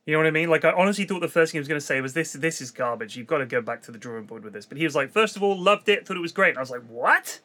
You 0.04 0.14
know 0.14 0.18
what 0.18 0.26
I 0.26 0.32
mean? 0.32 0.50
Like 0.50 0.64
I 0.64 0.72
honestly 0.72 1.04
thought 1.04 1.20
the 1.20 1.28
first 1.28 1.52
thing 1.52 1.58
he 1.58 1.60
was 1.60 1.68
going 1.68 1.80
to 1.80 1.86
say 1.86 2.00
was, 2.00 2.12
"This 2.12 2.34
this 2.34 2.60
is 2.60 2.70
garbage. 2.70 3.16
You've 3.16 3.26
got 3.26 3.38
to 3.38 3.46
go 3.46 3.62
back 3.62 3.80
to 3.82 3.92
the 3.92 3.98
drawing 3.98 4.26
board 4.26 4.44
with 4.44 4.52
this." 4.52 4.66
But 4.66 4.76
he 4.76 4.84
was 4.84 4.94
like, 4.94 5.10
first 5.10 5.36
of 5.36 5.42
all, 5.42 5.58
loved 5.58 5.88
it, 5.88 6.06
thought 6.06 6.16
it 6.16 6.20
was 6.20 6.32
great. 6.32 6.50
And 6.50 6.58
I 6.58 6.62
was 6.62 6.70
like, 6.70 6.84
"What?" 6.88 7.40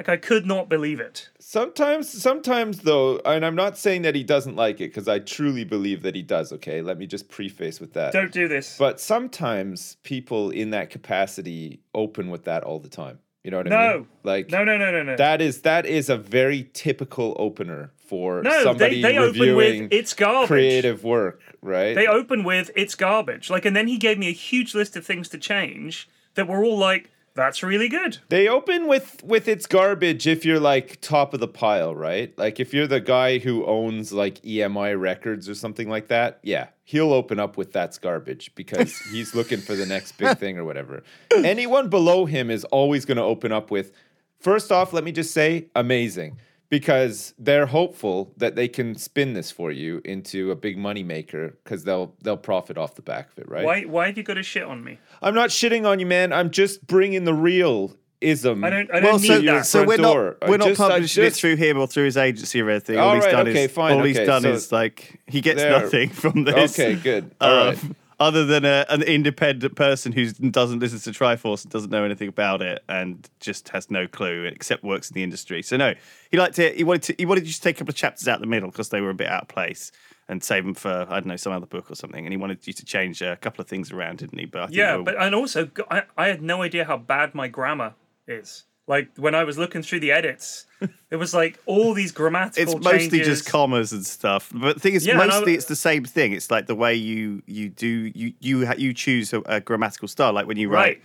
Like 0.00 0.08
I 0.08 0.16
could 0.16 0.46
not 0.46 0.70
believe 0.70 0.98
it. 0.98 1.28
Sometimes, 1.38 2.08
sometimes 2.08 2.78
though, 2.78 3.18
and 3.26 3.44
I'm 3.44 3.54
not 3.54 3.76
saying 3.76 4.00
that 4.02 4.14
he 4.14 4.24
doesn't 4.24 4.56
like 4.56 4.76
it 4.76 4.88
because 4.88 5.08
I 5.08 5.18
truly 5.18 5.62
believe 5.62 6.00
that 6.04 6.14
he 6.14 6.22
does. 6.22 6.54
Okay, 6.54 6.80
let 6.80 6.96
me 6.96 7.06
just 7.06 7.28
preface 7.28 7.80
with 7.80 7.92
that. 7.92 8.14
Don't 8.14 8.32
do 8.32 8.48
this. 8.48 8.78
But 8.78 8.98
sometimes 8.98 9.98
people 10.02 10.48
in 10.48 10.70
that 10.70 10.88
capacity 10.88 11.80
open 11.94 12.30
with 12.30 12.44
that 12.44 12.64
all 12.64 12.78
the 12.78 12.88
time. 12.88 13.18
You 13.44 13.50
know 13.50 13.58
what 13.58 13.66
I 13.66 13.70
No. 13.88 13.98
mean? 13.98 14.06
Like 14.22 14.50
no, 14.50 14.64
no, 14.64 14.78
no, 14.78 14.90
no, 14.90 15.02
no. 15.02 15.16
that 15.16 15.42
is 15.42 15.60
that 15.62 15.84
is 15.84 16.08
a 16.08 16.16
very 16.16 16.70
typical 16.72 17.36
opener 17.38 17.92
for 17.98 18.42
no, 18.42 18.62
somebody 18.62 19.02
they, 19.02 19.12
they 19.12 19.18
open 19.18 19.38
reviewing 19.38 19.82
with 19.82 19.92
it's 19.92 20.14
garbage. 20.14 20.48
creative 20.48 21.04
work, 21.04 21.42
right? 21.60 21.92
They 21.94 22.06
open 22.06 22.42
with 22.42 22.70
it's 22.74 22.94
garbage. 22.94 23.50
Like, 23.50 23.66
and 23.66 23.76
then 23.76 23.86
he 23.86 23.98
gave 23.98 24.16
me 24.16 24.28
a 24.28 24.32
huge 24.32 24.74
list 24.74 24.96
of 24.96 25.04
things 25.04 25.28
to 25.28 25.36
change 25.36 26.08
that 26.36 26.48
were 26.48 26.64
all 26.64 26.78
like, 26.78 27.10
that's 27.40 27.62
really 27.62 27.88
good. 27.88 28.18
They 28.28 28.48
open 28.48 28.86
with 28.86 29.22
with 29.24 29.48
its 29.48 29.66
garbage 29.66 30.26
if 30.26 30.44
you're 30.44 30.60
like 30.60 31.00
top 31.00 31.34
of 31.34 31.40
the 31.40 31.48
pile, 31.48 31.94
right? 31.94 32.36
Like 32.38 32.60
if 32.60 32.74
you're 32.74 32.86
the 32.86 33.00
guy 33.00 33.38
who 33.38 33.64
owns 33.66 34.12
like 34.12 34.40
EMI 34.42 34.98
records 35.00 35.48
or 35.48 35.54
something 35.54 35.88
like 35.88 36.08
that, 36.08 36.38
yeah, 36.42 36.68
he'll 36.84 37.12
open 37.12 37.40
up 37.40 37.56
with 37.56 37.72
that's 37.72 37.98
garbage 37.98 38.54
because 38.54 38.96
he's 39.10 39.34
looking 39.34 39.60
for 39.60 39.74
the 39.74 39.86
next 39.86 40.12
big 40.18 40.38
thing 40.38 40.58
or 40.58 40.64
whatever. 40.64 41.02
Anyone 41.34 41.88
below 41.88 42.26
him 42.26 42.50
is 42.50 42.64
always 42.64 43.04
going 43.04 43.16
to 43.16 43.24
open 43.24 43.52
up 43.52 43.70
with 43.70 43.92
first 44.38 44.70
off, 44.70 44.92
let 44.92 45.04
me 45.04 45.12
just 45.12 45.32
say 45.32 45.68
amazing 45.74 46.38
because 46.70 47.34
they're 47.38 47.66
hopeful 47.66 48.32
that 48.36 48.54
they 48.54 48.68
can 48.68 48.94
spin 48.94 49.34
this 49.34 49.50
for 49.50 49.70
you 49.70 50.00
into 50.04 50.50
a 50.50 50.56
big 50.56 50.78
money 50.78 51.02
maker 51.02 51.58
because 51.62 51.84
they'll 51.84 52.14
they'll 52.22 52.36
profit 52.36 52.78
off 52.78 52.94
the 52.94 53.02
back 53.02 53.30
of 53.32 53.38
it, 53.38 53.48
right? 53.48 53.64
Why? 53.64 53.82
Why 53.82 54.06
have 54.06 54.16
you 54.16 54.22
got 54.22 54.34
to 54.34 54.42
shit 54.42 54.62
on 54.62 54.82
me? 54.82 54.98
I'm 55.20 55.34
not 55.34 55.50
shitting 55.50 55.84
on 55.86 55.98
you, 56.00 56.06
man. 56.06 56.32
I'm 56.32 56.50
just 56.50 56.86
bringing 56.86 57.24
the 57.24 57.34
real 57.34 57.94
ism. 58.20 58.62
I 58.64 58.70
don't. 58.70 58.90
I 58.94 59.00
don't 59.00 59.04
Well, 59.04 59.18
need 59.18 59.26
so, 59.26 59.40
that. 59.42 59.66
so 59.66 59.78
front 59.78 59.88
we're 59.88 59.96
not 59.96 60.12
door. 60.14 60.36
I 60.42 60.48
we're 60.50 60.56
not 60.58 60.68
just- 60.68 60.80
I 60.80 60.88
publishing 60.88 61.24
just- 61.24 61.36
it 61.36 61.40
through 61.40 61.56
him 61.56 61.78
or 61.78 61.86
through 61.86 62.04
his 62.04 62.16
agency 62.16 62.60
or 62.62 62.70
anything. 62.70 62.98
All 62.98 63.08
all 63.08 63.14
he's 63.16 63.24
done 63.24 63.48
okay, 63.48 63.64
is 63.64 63.72
fine, 63.72 63.96
all 63.96 64.04
he's 64.04 64.16
done 64.16 64.42
so 64.42 64.52
is 64.52 64.70
like 64.72 65.20
he 65.26 65.40
gets 65.40 65.60
there- 65.60 65.80
nothing 65.80 66.08
from 66.22 66.44
this. 66.44 66.78
Okay, 66.78 66.94
good. 66.94 67.34
All 67.40 67.50
um, 67.50 67.66
right. 67.68 67.78
Other 68.20 68.44
than 68.44 68.66
a, 68.66 68.84
an 68.90 69.02
independent 69.02 69.76
person 69.76 70.12
who 70.12 70.26
doesn't 70.30 70.78
listen 70.78 71.00
to 71.00 71.18
Triforce 71.18 71.64
and 71.64 71.72
doesn't 71.72 71.90
know 71.90 72.04
anything 72.04 72.28
about 72.28 72.60
it 72.60 72.84
and 72.86 73.26
just 73.40 73.70
has 73.70 73.90
no 73.90 74.06
clue 74.06 74.44
except 74.44 74.84
works 74.84 75.10
in 75.10 75.14
the 75.14 75.22
industry. 75.22 75.62
So 75.62 75.78
no, 75.78 75.94
he 76.30 76.36
liked 76.36 76.58
it. 76.58 76.76
He 76.76 76.84
wanted 76.84 77.02
to. 77.04 77.14
He 77.16 77.24
wanted 77.24 77.46
you 77.46 77.52
to 77.54 77.60
take 77.62 77.76
a 77.76 77.78
couple 77.78 77.92
of 77.92 77.96
chapters 77.96 78.28
out 78.28 78.40
the 78.40 78.46
middle 78.46 78.70
because 78.70 78.90
they 78.90 79.00
were 79.00 79.08
a 79.08 79.14
bit 79.14 79.28
out 79.28 79.42
of 79.42 79.48
place 79.48 79.90
and 80.28 80.44
save 80.44 80.64
them 80.64 80.74
for 80.74 81.06
I 81.08 81.14
don't 81.20 81.28
know 81.28 81.36
some 81.36 81.54
other 81.54 81.64
book 81.64 81.90
or 81.90 81.94
something. 81.94 82.26
And 82.26 82.32
he 82.32 82.36
wanted 82.36 82.66
you 82.66 82.74
to 82.74 82.84
change 82.84 83.22
a 83.22 83.36
couple 83.36 83.62
of 83.62 83.68
things 83.68 83.90
around, 83.90 84.18
didn't 84.18 84.38
he? 84.38 84.44
But 84.44 84.62
I 84.62 84.66
think 84.66 84.76
yeah, 84.76 84.96
were- 84.96 85.02
but 85.02 85.20
and 85.20 85.34
also 85.34 85.70
I 85.88 86.26
had 86.28 86.42
no 86.42 86.60
idea 86.60 86.84
how 86.84 86.98
bad 86.98 87.34
my 87.34 87.48
grammar 87.48 87.94
is. 88.28 88.64
Like 88.94 89.08
when 89.16 89.34
I 89.40 89.44
was 89.44 89.56
looking 89.62 89.82
through 89.86 90.00
the 90.06 90.10
edits, 90.20 90.66
it 91.12 91.16
was 91.24 91.32
like 91.32 91.54
all 91.64 91.94
these 91.94 92.10
grammatical. 92.20 92.62
it's 92.62 92.74
mostly 92.84 93.18
changes. 93.20 93.40
just 93.42 93.44
commas 93.48 93.92
and 93.92 94.04
stuff. 94.04 94.50
But 94.52 94.74
the 94.76 94.80
thing 94.84 94.94
is, 94.98 95.06
Yeah, 95.06 95.12
and 95.14 95.22
I- 95.22 95.26
mostly 95.34 95.54
it's 95.54 95.66
the 95.76 95.76
same 95.88 96.04
thing. 96.16 96.32
It's 96.38 96.50
like 96.50 96.66
the 96.66 96.74
way 96.84 96.94
you 97.10 97.40
you 97.46 97.68
do 97.86 97.92
you 98.20 98.28
you 98.40 98.54
you 98.76 98.92
choose 98.92 99.32
a, 99.32 99.40
a 99.56 99.60
grammatical 99.68 100.08
style. 100.08 100.32
Like 100.38 100.46
when 100.50 100.56
you 100.62 100.68
write 100.68 100.96
Right. 100.98 101.02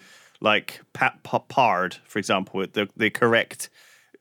like 0.51 0.81
pa- 0.93 1.15
pa- 1.23 1.45
pard, 1.57 1.91
for 2.11 2.17
example, 2.19 2.65
the 2.77 2.89
the 2.97 3.09
correct. 3.21 3.69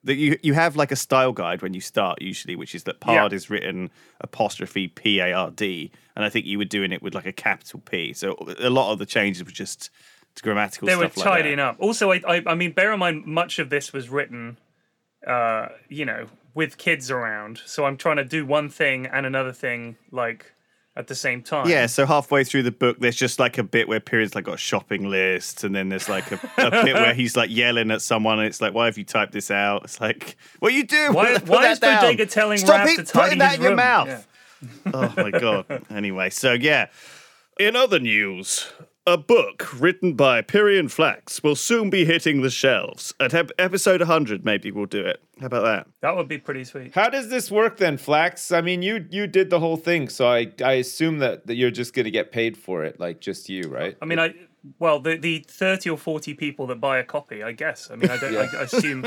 That 0.06 0.16
you 0.16 0.30
you 0.42 0.52
have 0.52 0.76
like 0.76 0.92
a 0.92 0.96
style 0.96 1.32
guide 1.32 1.62
when 1.62 1.72
you 1.72 1.80
start 1.80 2.20
usually, 2.20 2.56
which 2.56 2.74
is 2.74 2.82
that 2.84 3.00
pard 3.00 3.32
Yeah. 3.32 3.36
is 3.38 3.48
written 3.48 3.90
apostrophe 4.20 4.88
p 4.88 5.18
a 5.20 5.32
r 5.32 5.50
d, 5.50 5.90
and 6.14 6.22
I 6.26 6.28
think 6.28 6.44
you 6.44 6.58
were 6.58 6.66
doing 6.78 6.92
it 6.92 7.00
with 7.02 7.14
like 7.14 7.24
a 7.24 7.32
capital 7.32 7.80
P. 7.90 8.12
So 8.12 8.36
a 8.60 8.68
lot 8.68 8.92
of 8.92 8.98
the 8.98 9.06
changes 9.06 9.42
were 9.42 9.50
just 9.64 9.88
grammatical 10.42 10.86
they 10.86 10.96
were 10.96 11.04
like 11.04 11.14
that. 11.14 11.24
tidying 11.24 11.60
up. 11.60 11.76
Also, 11.78 12.12
I, 12.12 12.20
I, 12.26 12.42
I 12.46 12.54
mean, 12.54 12.72
bear 12.72 12.92
in 12.92 12.98
mind, 12.98 13.26
much 13.26 13.58
of 13.58 13.70
this 13.70 13.92
was 13.92 14.08
written, 14.08 14.58
uh, 15.26 15.68
you 15.88 16.04
know, 16.04 16.26
with 16.54 16.78
kids 16.78 17.10
around. 17.10 17.60
So 17.66 17.84
I'm 17.84 17.96
trying 17.96 18.16
to 18.16 18.24
do 18.24 18.44
one 18.46 18.68
thing 18.68 19.06
and 19.06 19.26
another 19.26 19.52
thing 19.52 19.96
like 20.10 20.52
at 20.96 21.08
the 21.08 21.14
same 21.14 21.42
time. 21.42 21.68
Yeah, 21.68 21.86
so 21.86 22.06
halfway 22.06 22.44
through 22.44 22.62
the 22.62 22.70
book, 22.70 22.98
there's 23.00 23.16
just 23.16 23.38
like 23.38 23.58
a 23.58 23.64
bit 23.64 23.88
where 23.88 24.00
Period's 24.00 24.34
like 24.34 24.44
got 24.44 24.54
a 24.54 24.58
shopping 24.58 25.08
list, 25.08 25.64
and 25.64 25.74
then 25.74 25.88
there's 25.88 26.08
like 26.08 26.30
a, 26.30 26.40
a 26.58 26.70
bit 26.84 26.94
where 26.94 27.14
he's 27.14 27.36
like 27.36 27.50
yelling 27.50 27.90
at 27.90 28.00
someone, 28.02 28.38
and 28.38 28.46
it's 28.46 28.60
like, 28.60 28.74
"Why 28.74 28.86
have 28.86 28.96
you 28.96 29.04
typed 29.04 29.32
this 29.32 29.50
out?" 29.50 29.84
It's 29.84 30.00
like, 30.00 30.36
"What 30.60 30.72
are 30.72 30.76
you 30.76 30.84
do? 30.84 31.12
Why- 31.12 31.34
Put 31.38 31.48
why 31.48 31.62
that 31.62 31.72
is 31.72 31.78
down. 31.80 32.00
Bodega 32.00 32.26
telling 32.26 32.58
Stop 32.58 32.86
Raph 32.86 32.92
it, 32.92 32.96
to 32.98 33.04
tidy 33.04 33.24
putting 33.24 33.38
that 33.38 33.56
in 33.56 33.62
your 33.62 33.70
room?" 33.70 33.76
mouth?" 33.76 34.26
oh 34.94 35.12
my 35.16 35.30
god. 35.30 35.84
Anyway, 35.90 36.30
so 36.30 36.52
yeah. 36.52 36.86
In 37.58 37.76
other 37.76 37.98
news, 38.00 38.72
a 39.06 39.18
book 39.18 39.68
written 39.78 40.14
by 40.14 40.40
Pyrion 40.40 40.90
Flax 40.90 41.42
will 41.42 41.56
soon 41.56 41.90
be 41.90 42.04
hitting 42.04 42.40
the 42.40 42.50
shelves. 42.50 43.12
At 43.20 43.34
ep- 43.34 43.50
episode 43.58 44.00
100, 44.00 44.44
maybe 44.44 44.70
we'll 44.70 44.86
do 44.86 45.04
it. 45.04 45.22
How 45.40 45.46
about 45.46 45.64
that? 45.64 45.86
That 46.00 46.16
would 46.16 46.28
be 46.28 46.38
pretty 46.38 46.64
sweet. 46.64 46.94
How 46.94 47.10
does 47.10 47.28
this 47.28 47.50
work 47.50 47.76
then, 47.76 47.98
Flax? 47.98 48.50
I 48.50 48.60
mean, 48.60 48.82
you 48.82 49.06
you 49.10 49.26
did 49.26 49.50
the 49.50 49.60
whole 49.60 49.76
thing, 49.76 50.08
so 50.08 50.26
I 50.26 50.52
I 50.64 50.74
assume 50.74 51.18
that, 51.18 51.46
that 51.46 51.56
you're 51.56 51.70
just 51.70 51.92
going 51.92 52.04
to 52.04 52.10
get 52.10 52.32
paid 52.32 52.56
for 52.56 52.84
it, 52.84 52.98
like 52.98 53.20
just 53.20 53.48
you, 53.48 53.64
right? 53.68 53.96
I 54.00 54.06
mean, 54.06 54.18
I 54.18 54.34
well, 54.78 55.00
the 55.00 55.16
the 55.16 55.44
thirty 55.46 55.90
or 55.90 55.98
forty 55.98 56.34
people 56.34 56.66
that 56.68 56.80
buy 56.80 56.98
a 56.98 57.04
copy, 57.04 57.42
I 57.42 57.52
guess. 57.52 57.90
I 57.90 57.96
mean, 57.96 58.10
I 58.10 58.16
don't. 58.16 58.36
I, 58.54 58.58
I 58.58 58.62
assume. 58.62 59.04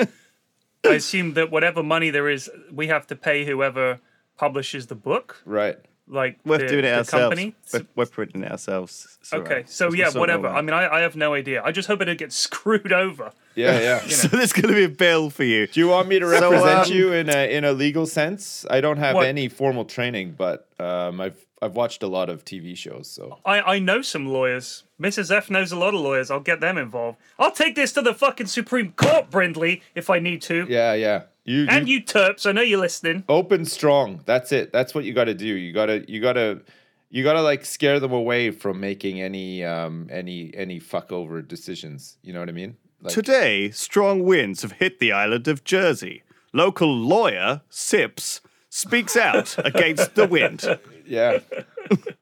I 0.86 0.94
assume 0.94 1.34
that 1.34 1.52
whatever 1.52 1.82
money 1.82 2.12
there 2.12 2.30
is, 2.30 2.50
we 2.72 2.88
have 2.88 3.08
to 3.08 3.16
pay 3.16 3.46
whoever 3.46 4.00
publishes 4.38 4.88
the 4.88 4.96
book. 4.96 5.42
Right. 5.44 5.78
Like 6.10 6.40
We're 6.46 6.60
the, 6.60 6.68
doing 6.68 6.86
it 6.86 6.94
ourselves. 6.94 7.24
company. 7.36 7.56
We're, 7.74 7.86
we're 7.96 8.06
printing 8.06 8.44
it 8.44 8.52
ourselves. 8.52 9.18
It's 9.22 9.34
Okay, 9.34 9.56
right. 9.56 9.70
so 9.70 9.90
We're 9.90 9.96
yeah, 9.96 10.10
whatever. 10.12 10.48
I 10.48 10.62
mean, 10.62 10.74
I, 10.74 10.88
I 10.88 11.00
have 11.02 11.16
no 11.16 11.34
idea. 11.34 11.62
I 11.64 11.72
just 11.72 11.88
hope 11.88 12.02
I 12.02 12.06
don't 12.06 12.18
get 12.20 12.32
screwed 12.46 12.94
over. 12.94 13.32
Yeah, 13.56 13.80
yeah. 13.80 14.00
so 14.08 14.28
there's 14.30 14.54
going 14.54 14.70
to 14.70 14.76
be 14.76 14.84
a 14.86 14.90
bill 14.90 15.30
for 15.30 15.44
you. 15.44 15.68
Do 15.68 15.80
you 15.80 15.88
want 15.88 16.08
me 16.08 16.20
to 16.20 16.26
So, 16.26 16.52
represent 16.52 16.88
um, 16.88 16.94
you 16.94 17.14
in 17.14 17.30
a 17.30 17.52
in 17.56 17.64
a 17.64 17.72
legal 17.74 18.06
sense? 18.06 18.66
I 18.70 18.82
don't 18.82 18.98
have 18.98 19.16
What? 19.16 19.26
any 19.28 19.50
formal 19.50 19.86
training, 19.86 20.36
but 20.38 20.68
um, 20.80 21.20
I've 21.20 21.44
I've 21.62 21.76
watched 21.76 22.04
a 22.04 22.08
lot 22.08 22.30
of 22.30 22.46
TV 22.46 22.78
shows, 22.78 23.10
so 23.10 23.40
I, 23.44 23.62
I 23.62 23.80
know 23.80 24.04
some 24.04 24.28
lawyers. 24.28 24.84
Mrs. 25.02 25.36
F 25.36 25.50
knows 25.50 25.72
a 25.72 25.76
lot 25.76 25.96
of 25.96 26.02
lawyers. 26.02 26.30
I'll 26.30 26.40
get 26.40 26.60
them 26.60 26.78
involved. 26.78 27.18
I'll 27.40 27.52
take 27.52 27.74
this 27.76 27.92
to 27.94 28.02
the 28.04 28.14
fucking 28.14 28.46
Supreme 28.48 28.92
Court, 28.92 29.32
Brindley, 29.32 29.82
if 29.96 30.10
I 30.12 30.20
need 30.20 30.42
to. 30.44 30.68
yeah, 30.70 30.94
yeah. 30.94 31.24
You, 31.48 31.66
And 31.70 31.88
you 31.88 31.96
you 31.96 32.04
terps, 32.04 32.46
I 32.46 32.52
know 32.52 32.62
you're 32.62 32.80
listening. 32.80 33.24
open 33.30 33.66
strong. 33.66 34.22
That's 34.26 34.52
it. 34.52 34.72
That's 34.74 34.94
what 34.94 35.06
you 35.06 35.14
got 35.14 35.26
to 35.26 35.34
do. 35.34 35.46
You 35.48 35.72
gotta 35.74 36.04
you 36.08 36.20
gotta 36.22 36.62
you 37.10 37.24
gotta 37.24 37.42
like 37.42 37.64
scare 37.66 38.00
them 38.02 38.12
away 38.12 38.52
from 38.52 38.80
making 38.82 39.22
any 39.22 39.64
um 39.64 40.08
any 40.12 40.52
any 40.54 40.78
fuck 40.80 41.12
over 41.12 41.42
decisions. 41.42 42.18
You 42.22 42.34
know 42.34 42.42
what 42.42 42.50
I 42.50 42.52
mean? 42.52 42.76
Like, 43.02 43.14
Today, 43.14 43.72
strong 43.72 44.24
winds 44.24 44.62
have 44.64 44.74
hit 44.74 45.00
the 45.00 45.12
island 45.14 45.48
of 45.48 45.64
Jersey. 45.64 46.24
Local 46.52 46.94
lawyer, 46.94 47.62
Sips, 47.70 48.42
speaks 48.70 49.16
out 49.16 49.56
against 49.66 50.16
the 50.16 50.28
wind. 50.28 50.80
Yeah. 51.06 51.40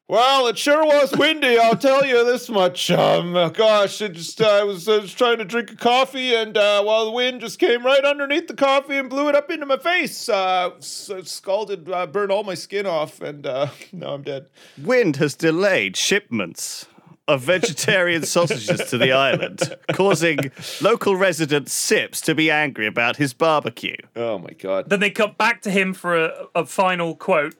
Well, 0.07 0.45
it 0.47 0.57
sure 0.57 0.85
was 0.85 1.11
windy. 1.17 1.57
I'll 1.57 1.75
tell 1.75 2.05
you 2.05 2.23
this 2.23 2.47
much. 2.49 2.91
Um, 2.91 3.33
gosh, 3.53 4.01
it 4.01 4.13
just 4.13 4.39
uh, 4.39 4.45
I 4.47 4.63
was, 4.63 4.87
I 4.87 4.99
was 4.99 5.13
trying 5.13 5.39
to 5.39 5.45
drink 5.45 5.71
a 5.71 5.75
coffee, 5.75 6.35
and 6.35 6.55
uh, 6.55 6.83
well, 6.85 7.05
the 7.05 7.11
wind 7.11 7.41
just 7.41 7.57
came 7.57 7.83
right 7.85 8.03
underneath 8.05 8.47
the 8.47 8.53
coffee 8.53 8.97
and 8.97 9.09
blew 9.09 9.29
it 9.29 9.35
up 9.35 9.49
into 9.49 9.65
my 9.65 9.77
face. 9.77 10.29
Uh, 10.29 10.71
s- 10.77 11.09
scalded, 11.23 11.89
uh, 11.89 12.05
burned 12.05 12.31
all 12.31 12.43
my 12.43 12.53
skin 12.53 12.85
off, 12.85 13.19
and 13.21 13.47
uh, 13.47 13.67
now 13.91 14.13
I'm 14.13 14.21
dead. 14.21 14.45
Wind 14.77 15.15
has 15.17 15.33
delayed 15.33 15.97
shipments 15.97 16.85
of 17.27 17.41
vegetarian 17.41 18.21
sausages 18.27 18.87
to 18.91 18.99
the 18.99 19.11
island, 19.11 19.75
causing 19.93 20.51
local 20.81 21.15
resident 21.15 21.67
Sips 21.69 22.21
to 22.21 22.35
be 22.35 22.51
angry 22.51 22.85
about 22.85 23.15
his 23.17 23.33
barbecue. 23.33 23.95
Oh 24.15 24.37
my 24.37 24.51
god. 24.51 24.91
Then 24.91 24.99
they 24.99 25.09
cut 25.09 25.35
back 25.35 25.63
to 25.63 25.71
him 25.71 25.95
for 25.95 26.15
a, 26.15 26.45
a 26.53 26.65
final 26.67 27.15
quote, 27.15 27.55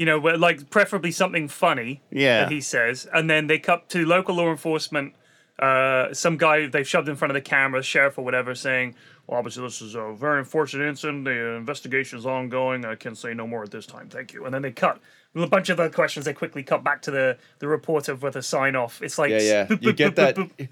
you 0.00 0.06
know, 0.06 0.16
like 0.16 0.70
preferably 0.70 1.12
something 1.12 1.46
funny 1.46 2.00
Yeah. 2.10 2.40
that 2.40 2.50
he 2.50 2.62
says. 2.62 3.06
And 3.12 3.28
then 3.28 3.48
they 3.48 3.58
cut 3.58 3.90
to 3.90 4.06
local 4.06 4.34
law 4.36 4.50
enforcement, 4.50 5.12
uh, 5.58 6.14
some 6.14 6.38
guy 6.38 6.66
they've 6.68 6.88
shoved 6.88 7.06
in 7.10 7.16
front 7.16 7.30
of 7.32 7.34
the 7.34 7.42
camera, 7.42 7.82
sheriff 7.82 8.16
or 8.16 8.24
whatever, 8.24 8.54
saying, 8.54 8.94
well, 9.26 9.38
obviously, 9.38 9.62
this 9.62 9.82
is 9.82 9.94
a 9.94 10.14
very 10.18 10.38
unfortunate 10.38 10.88
incident. 10.88 11.26
The 11.26 11.54
investigation 11.54 12.18
is 12.18 12.24
ongoing. 12.24 12.86
I 12.86 12.94
can 12.94 13.14
say 13.14 13.34
no 13.34 13.46
more 13.46 13.62
at 13.62 13.70
this 13.70 13.84
time. 13.84 14.08
Thank 14.08 14.32
you. 14.32 14.46
And 14.46 14.54
then 14.54 14.62
they 14.62 14.72
cut. 14.72 15.00
With 15.34 15.44
a 15.44 15.48
bunch 15.48 15.68
of 15.68 15.78
other 15.78 15.90
questions, 15.90 16.24
they 16.24 16.32
quickly 16.32 16.62
cut 16.62 16.82
back 16.82 17.02
to 17.02 17.10
the, 17.10 17.36
the 17.58 17.68
reporter 17.68 18.14
with 18.14 18.36
a 18.36 18.42
sign 18.42 18.74
off. 18.76 19.02
It's 19.02 19.18
like, 19.18 19.30
Yeah, 19.32 19.38
yeah. 19.40 19.66
boop, 19.66 19.82
You 19.82 19.92
boop, 19.92 19.96
get 19.96 20.12
boop, 20.12 20.16
that. 20.16 20.36
boop, 20.36 20.50
boop. 20.56 20.68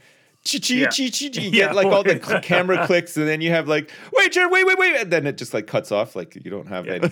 Chi 0.51 0.59
chi 0.59 0.75
Yeah. 0.75 0.89
You 1.43 1.51
Yeah. 1.53 1.67
get 1.67 1.75
like 1.75 1.87
all 1.87 2.03
the 2.03 2.19
camera 2.43 2.87
clicks, 2.87 3.15
and 3.19 3.29
then 3.29 3.43
you 3.43 3.51
have 3.51 3.69
like, 3.69 3.91
wait, 4.15 4.33
Jared, 4.33 4.51
wait, 4.51 4.65
wait, 4.67 4.79
wait, 4.79 4.97
and 5.03 5.11
then 5.13 5.27
it 5.27 5.37
just 5.37 5.53
like 5.53 5.67
cuts 5.67 5.93
off. 5.93 6.17
Like 6.17 6.35
you 6.35 6.51
don't 6.51 6.69
have 6.69 6.87
any. 6.89 7.11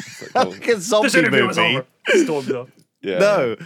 It's 0.00 0.34
like, 0.34 0.68
a 0.68 0.80
zombie 0.80 1.06
This 1.06 1.14
interview 1.16 1.46
was 1.46 1.56
movie. 1.58 1.76
over. 1.76 1.86
Stormed 2.24 2.52
off. 2.52 2.68
yeah. 3.02 3.18
No, 3.18 3.56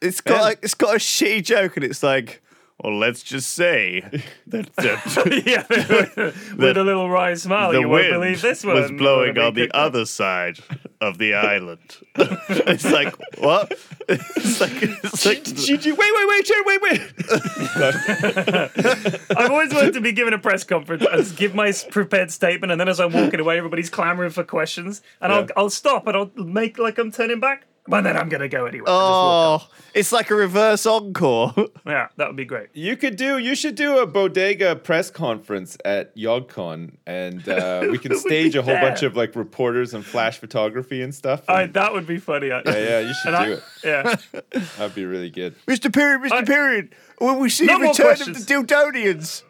it's 0.00 0.20
got 0.20 0.34
Man. 0.34 0.42
like, 0.42 0.58
it's 0.62 0.74
got 0.74 0.94
a 0.94 0.98
shitty 0.98 1.42
joke, 1.44 1.76
and 1.76 1.84
it's 1.84 2.02
like, 2.02 2.42
well, 2.82 2.96
let's 2.96 3.24
just 3.24 3.50
say 3.54 4.00
that, 4.46 4.68
uh, 4.78 4.82
that 4.82 5.42
yeah, 5.44 5.66
with 6.56 6.76
a 6.76 6.84
little 6.84 7.10
wry 7.10 7.34
smile. 7.34 7.74
you 7.74 7.88
won't 7.88 8.10
believe 8.10 8.40
this 8.40 8.64
one. 8.64 8.76
was 8.76 8.90
blowing 8.92 9.36
on 9.36 9.54
the 9.54 9.70
other 9.76 10.06
side 10.06 10.60
of 11.00 11.18
the 11.18 11.34
island. 11.34 11.96
it's 12.16 12.84
like 12.84 13.14
what? 13.38 13.72
It's 14.08 14.60
like 14.60 14.82
it's 14.82 15.26
like 15.26 15.44
Chi 15.44 15.76
chi. 15.76 15.90
Wait, 15.90 15.98
wait, 15.98 16.28
wait, 16.28 16.50
wait, 16.66 16.82
wait. 16.82 17.00
I've 19.36 19.50
always 19.50 19.74
wanted 19.74 19.94
to 19.94 20.00
be 20.00 20.12
given 20.12 20.32
a 20.32 20.38
press 20.38 20.62
conference 20.64 21.04
and 21.10 21.36
give 21.36 21.54
my 21.54 21.72
prepared 21.90 22.30
statement, 22.30 22.70
and 22.70 22.80
then 22.80 22.88
as 22.88 23.00
I'm 23.00 23.12
walking 23.12 23.40
away, 23.40 23.58
everybody's 23.58 23.90
clamoring 23.90 24.30
for 24.30 24.44
questions, 24.44 25.02
and 25.20 25.32
I'll 25.32 25.46
I'll 25.56 25.70
stop 25.70 26.06
and 26.06 26.16
I'll 26.16 26.30
make 26.36 26.78
like 26.78 26.98
I'm 26.98 27.10
turning 27.10 27.40
back, 27.40 27.66
but 27.88 28.02
then 28.02 28.16
I'm 28.16 28.28
gonna 28.28 28.48
go 28.48 28.66
anyway. 28.66 28.84
Oh, 28.86 29.66
it's 29.94 30.12
like 30.12 30.30
a 30.30 30.34
reverse 30.34 30.86
encore. 30.86 31.54
yeah, 31.86 32.08
that 32.16 32.26
would 32.28 32.36
be 32.36 32.44
great. 32.44 32.68
You 32.74 32.96
could 32.96 33.16
do. 33.16 33.38
You 33.38 33.54
should 33.54 33.74
do 33.74 33.98
a 33.98 34.06
bodega 34.06 34.76
press 34.76 35.10
conference 35.10 35.76
at 35.84 36.14
YogCon, 36.16 36.92
and 37.06 37.48
uh, 37.48 37.86
we 37.90 37.98
can 37.98 38.16
stage 38.16 38.54
a 38.54 38.62
whole 38.62 38.74
there? 38.74 38.82
bunch 38.82 39.02
of 39.02 39.16
like 39.16 39.34
reporters 39.34 39.94
and 39.94 40.04
flash 40.04 40.38
photography 40.38 41.02
and 41.02 41.14
stuff. 41.14 41.42
I, 41.48 41.66
that 41.66 41.92
would 41.92 42.06
be 42.06 42.18
funny. 42.18 42.50
Actually. 42.50 42.82
yeah, 42.82 42.88
yeah, 42.88 43.00
you 43.00 43.14
should 43.14 43.30
do 43.30 43.36
I, 43.36 43.46
it. 43.48 43.62
yeah, 44.52 44.60
That'd 44.78 44.94
be 44.94 45.04
really 45.04 45.30
good. 45.30 45.54
Mr. 45.66 45.92
Period, 45.92 46.20
Mr. 46.20 46.32
I- 46.32 46.44
Period. 46.44 46.94
When 47.18 47.40
we 47.40 47.48
see 47.50 47.66
No 47.66 47.78
the 47.78 47.84
more 47.84 47.92
return 47.92 48.12
of 48.28 48.46
the 48.46 48.54
Dildonians. 48.54 49.42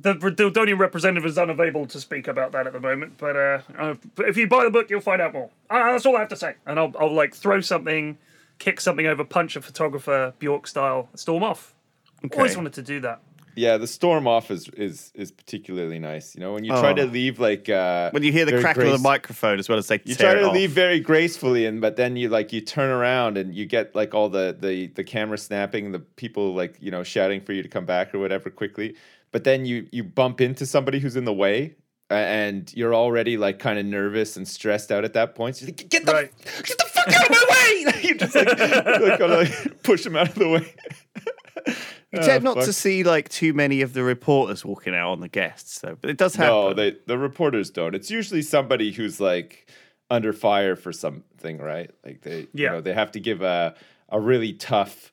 The 0.00 0.14
Dildonian 0.14 0.78
representative 0.78 1.26
is 1.26 1.36
unavailable 1.38 1.84
to 1.86 1.98
speak 2.00 2.28
about 2.28 2.52
that 2.52 2.66
at 2.68 2.72
the 2.72 2.80
moment, 2.80 3.14
but 3.18 3.34
uh, 3.36 3.60
uh, 3.76 3.94
if 4.18 4.36
you 4.36 4.46
buy 4.46 4.62
the 4.64 4.70
book, 4.70 4.88
you'll 4.90 5.00
find 5.00 5.20
out 5.20 5.32
more. 5.32 5.50
Uh, 5.68 5.92
that's 5.92 6.06
all 6.06 6.16
I 6.16 6.20
have 6.20 6.28
to 6.28 6.36
say. 6.36 6.54
And 6.66 6.78
I'll 6.78 6.92
I'll 6.98 7.12
like 7.12 7.34
throw 7.34 7.60
something, 7.60 8.16
kick 8.58 8.80
something 8.80 9.06
over, 9.06 9.24
punch 9.24 9.56
a 9.56 9.60
photographer 9.60 10.34
Bjork 10.38 10.66
style, 10.68 11.08
storm 11.14 11.42
off. 11.42 11.74
Always 12.32 12.56
wanted 12.56 12.74
to 12.74 12.82
do 12.82 13.00
that. 13.00 13.20
Yeah, 13.56 13.76
the 13.76 13.88
storm 13.88 14.28
off 14.28 14.52
is 14.52 14.68
is 14.76 15.10
is 15.16 15.32
particularly 15.32 15.98
nice. 15.98 16.36
You 16.36 16.42
know, 16.42 16.52
when 16.52 16.62
you 16.62 16.70
try 16.70 16.92
to 16.92 17.02
Oh. 17.02 17.06
leave 17.06 17.40
like 17.40 17.68
uh, 17.68 18.10
When 18.12 18.22
you 18.22 18.30
hear 18.30 18.44
the 18.44 18.52
very 18.52 18.62
crackle 18.62 18.84
of 18.84 18.92
the 18.92 18.98
microphone 18.98 19.58
as 19.58 19.68
well 19.68 19.78
as 19.78 19.88
they 19.88 20.00
you 20.04 20.14
try 20.14 20.34
to 20.34 20.44
off. 20.44 20.54
leave 20.54 20.70
very 20.70 21.00
gracefully, 21.00 21.66
and 21.66 21.80
but 21.80 21.96
then 21.96 22.14
you 22.14 22.28
like 22.28 22.52
you 22.52 22.60
turn 22.60 22.88
around 22.90 23.36
and 23.36 23.52
you 23.52 23.66
get 23.66 23.96
like 23.96 24.14
all 24.14 24.28
the 24.28 24.56
the 24.58 24.86
the 24.88 25.02
camera 25.02 25.36
snapping, 25.38 25.90
the 25.90 25.98
people 25.98 26.54
like 26.54 26.76
you 26.80 26.92
know 26.92 27.02
shouting 27.02 27.40
for 27.40 27.52
you 27.52 27.64
to 27.64 27.68
come 27.68 27.84
back 27.84 28.14
or 28.14 28.20
whatever 28.20 28.48
quickly. 28.48 28.94
But 29.32 29.44
then 29.44 29.64
you 29.66 29.86
you 29.92 30.04
bump 30.04 30.40
into 30.40 30.66
somebody 30.66 30.98
who's 30.98 31.16
in 31.16 31.24
the 31.24 31.32
way, 31.32 31.74
and 32.10 32.72
you're 32.74 32.94
already 32.94 33.36
like 33.36 33.58
kind 33.58 33.78
of 33.78 33.84
nervous 33.86 34.36
and 34.36 34.46
stressed 34.48 34.90
out 34.90 35.04
at 35.04 35.12
that 35.14 35.34
point. 35.34 35.56
So 35.56 35.66
you're 35.66 35.74
like, 35.76 35.88
get 35.88 36.06
the 36.06 36.12
Right. 36.12 36.32
get 36.64 36.78
the 36.78 36.84
fuck 36.84 37.08
out 37.08 37.24
of 37.24 37.30
my 37.30 37.46
way! 37.50 37.92
You 38.08 38.14
just 38.16 38.34
like, 38.34 38.46
like, 38.48 39.18
gotta, 39.18 39.36
like 39.38 39.82
push 39.82 40.04
them 40.04 40.16
out 40.16 40.28
of 40.30 40.34
the 40.36 40.48
way. 40.48 40.74
You 42.12 42.20
tend 42.22 42.46
Oh, 42.48 42.54
not 42.54 42.64
to 42.64 42.72
see 42.72 43.02
like 43.02 43.28
too 43.28 43.52
many 43.52 43.82
of 43.82 43.92
the 43.92 44.02
reporters 44.02 44.64
walking 44.64 44.94
out 44.94 45.10
on 45.12 45.20
the 45.20 45.28
guests, 45.28 45.80
though. 45.80 45.96
But 46.00 46.08
it 46.08 46.16
does 46.16 46.34
happen. 46.34 46.54
No, 46.54 46.72
they 46.74 46.96
the 47.06 47.18
reporters 47.18 47.68
don't. 47.70 47.94
It's 47.94 48.10
usually 48.10 48.40
somebody 48.40 48.92
who's 48.92 49.20
like 49.20 49.68
under 50.10 50.32
fire 50.32 50.74
for 50.74 50.90
something, 50.90 51.58
right? 51.58 51.90
Like 52.04 52.22
they, 52.22 52.40
you 52.40 52.48
Yeah. 52.54 52.70
know, 52.72 52.80
they 52.80 52.94
have 52.94 53.12
to 53.12 53.20
give 53.20 53.42
a 53.42 53.74
a 54.08 54.18
really 54.18 54.54
tough 54.54 55.12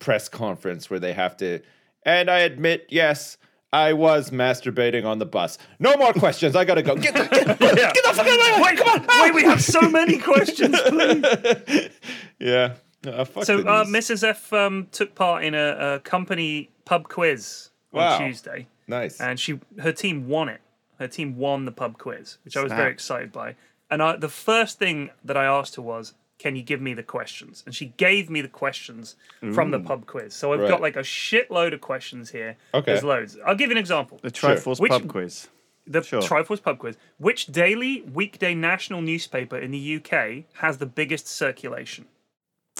press 0.00 0.28
conference 0.28 0.90
where 0.90 1.00
they 1.00 1.14
have 1.14 1.34
to. 1.38 1.60
And 2.04 2.28
I 2.30 2.40
admit, 2.40 2.86
yes, 2.90 3.38
I 3.74 3.92
was 3.92 4.30
masturbating 4.30 5.04
on 5.04 5.18
the 5.18 5.26
bus. 5.26 5.58
No 5.80 5.96
more 5.96 6.12
questions. 6.12 6.54
I 6.54 6.64
gotta 6.64 6.82
go. 6.82 6.94
Get 6.94 7.14
the, 7.14 7.24
get, 7.24 7.60
Yeah. 7.78 7.92
get 7.92 8.04
the 8.04 8.12
fuck 8.14 8.26
out 8.26 8.32
of 8.32 8.38
my 8.38 8.62
way. 8.62 8.62
Wait, 8.70 8.78
Come 8.78 9.00
on. 9.08 9.22
wait, 9.22 9.34
we 9.34 9.42
have 9.42 9.60
so 9.62 9.80
many 9.88 10.18
questions, 10.18 10.78
please. 10.86 11.90
Yeah. 12.38 12.74
Uh, 13.06 13.24
So, 13.42 13.58
uh. 13.60 13.84
Mrs. 13.84 14.22
F 14.22 14.52
um, 14.52 14.86
took 14.92 15.14
part 15.14 15.44
in 15.44 15.54
a, 15.54 15.94
a 15.96 16.00
company 16.00 16.70
pub 16.84 17.08
quiz 17.08 17.70
on 17.92 17.98
Wow. 18.00 18.18
Tuesday, 18.18 18.66
nice. 18.86 19.20
and 19.20 19.38
she 19.40 19.58
her 19.80 19.92
team 19.92 20.28
won 20.28 20.48
it. 20.48 20.60
Her 21.00 21.08
team 21.08 21.36
won 21.36 21.64
the 21.64 21.72
pub 21.72 21.98
quiz, 21.98 22.38
which 22.44 22.56
I 22.56 22.62
was 22.62 22.72
very 22.72 22.92
excited 22.92 23.32
by. 23.32 23.56
And 23.90 24.02
I, 24.02 24.16
the 24.16 24.28
first 24.28 24.78
thing 24.78 25.10
that 25.24 25.36
I 25.36 25.44
asked 25.44 25.74
her 25.76 25.82
was, 25.82 26.14
"Can 26.38 26.56
you 26.56 26.62
give 26.62 26.80
me 26.80 26.94
the 26.94 27.02
questions?" 27.02 27.62
And 27.66 27.74
she 27.74 27.86
gave 27.96 28.28
me 28.30 28.40
the 28.40 28.48
questions 28.48 29.16
from 29.52 29.70
the 29.70 29.80
pub 29.80 30.06
quiz. 30.06 30.34
So 30.34 30.52
I've 30.52 30.60
Right. 30.60 30.68
got 30.68 30.80
like 30.80 30.96
a 30.96 31.00
shitload 31.02 31.72
of 31.74 31.80
questions 31.80 32.30
here. 32.30 32.56
Okay. 32.72 32.92
There's 32.92 33.04
loads. 33.04 33.38
I'll 33.46 33.54
give 33.54 33.70
you 33.70 33.76
an 33.76 33.80
example. 33.80 34.18
the 34.22 34.30
Triforce 34.30 34.80
Which- 34.80 34.90
pub 34.90 35.08
quiz. 35.08 35.48
The 35.86 36.02
Sure. 36.02 36.22
Triforce 36.22 36.62
pub 36.62 36.78
quiz. 36.78 36.96
Which 37.18 37.46
daily 37.46 38.00
weekday 38.12 38.54
national 38.54 39.02
newspaper 39.02 39.58
in 39.58 39.70
the 39.70 39.78
UK 39.78 40.46
has 40.54 40.78
the 40.78 40.86
biggest 40.86 41.26
circulation? 41.28 42.06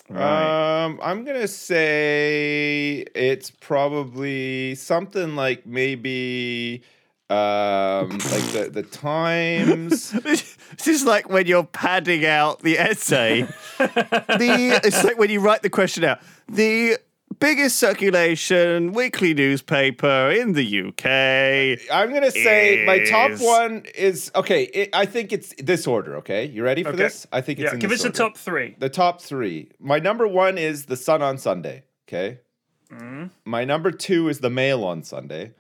Right. 0.09 0.85
Um, 0.85 0.99
I'm 1.03 1.25
gonna 1.25 1.47
say 1.49 3.05
it's 3.15 3.51
probably 3.51 4.75
something 4.75 5.35
like 5.37 5.65
maybe 5.67 6.83
um 7.35 8.11
like 8.11 8.47
the 8.53 8.71
the 8.73 8.83
Times. 8.83 10.11
this 10.23 10.87
is 10.87 11.05
like 11.05 11.29
when 11.29 11.47
you're 11.47 11.65
padding 11.65 12.25
out 12.25 12.61
the 12.61 12.79
essay. 12.79 13.43
the 13.79 14.81
it's 14.85 15.05
like 15.05 15.19
when 15.19 15.31
you 15.31 15.41
write 15.41 15.63
the 15.63 15.71
question 15.71 16.05
out. 16.05 16.21
The 16.49 16.99
biggest 17.41 17.77
circulation 17.79 18.93
weekly 18.93 19.35
newspaper 19.35 20.31
in 20.31 20.53
the 20.53 20.65
UK. 20.89 21.91
I'm 21.93 22.13
gonna 22.13 22.31
say 22.31 22.85
my 22.87 23.01
top 23.05 23.41
one 23.41 23.85
is 23.95 24.31
okay. 24.35 24.65
It, 24.65 24.91
I 24.93 25.07
think 25.07 25.33
it's 25.33 25.53
this 25.59 25.87
order. 25.87 26.17
Okay, 26.19 26.47
you 26.47 26.63
ready 26.63 26.83
for 26.83 26.91
Okay. 26.91 26.99
this? 26.99 27.27
I 27.33 27.41
think 27.41 27.59
it's 27.59 27.67
Yeah, 27.69 27.75
in 27.75 27.81
give 27.81 27.91
this 27.91 28.01
us 28.05 28.13
the 28.13 28.17
top 28.17 28.37
three. 28.37 28.77
The 28.79 28.89
top 28.89 29.21
three. 29.21 29.71
My 29.81 29.99
number 29.99 30.29
one 30.29 30.59
is 30.59 30.87
the 30.87 30.97
Sun 30.97 31.23
on 31.23 31.39
Sunday. 31.39 31.85
Okay. 32.09 32.39
Mm-hmm. 32.93 33.27
My 33.45 33.65
number 33.65 33.91
two 33.91 34.29
is 34.29 34.39
the 34.41 34.51
Mail 34.51 34.85
on 34.85 35.03
Sunday. 35.03 35.53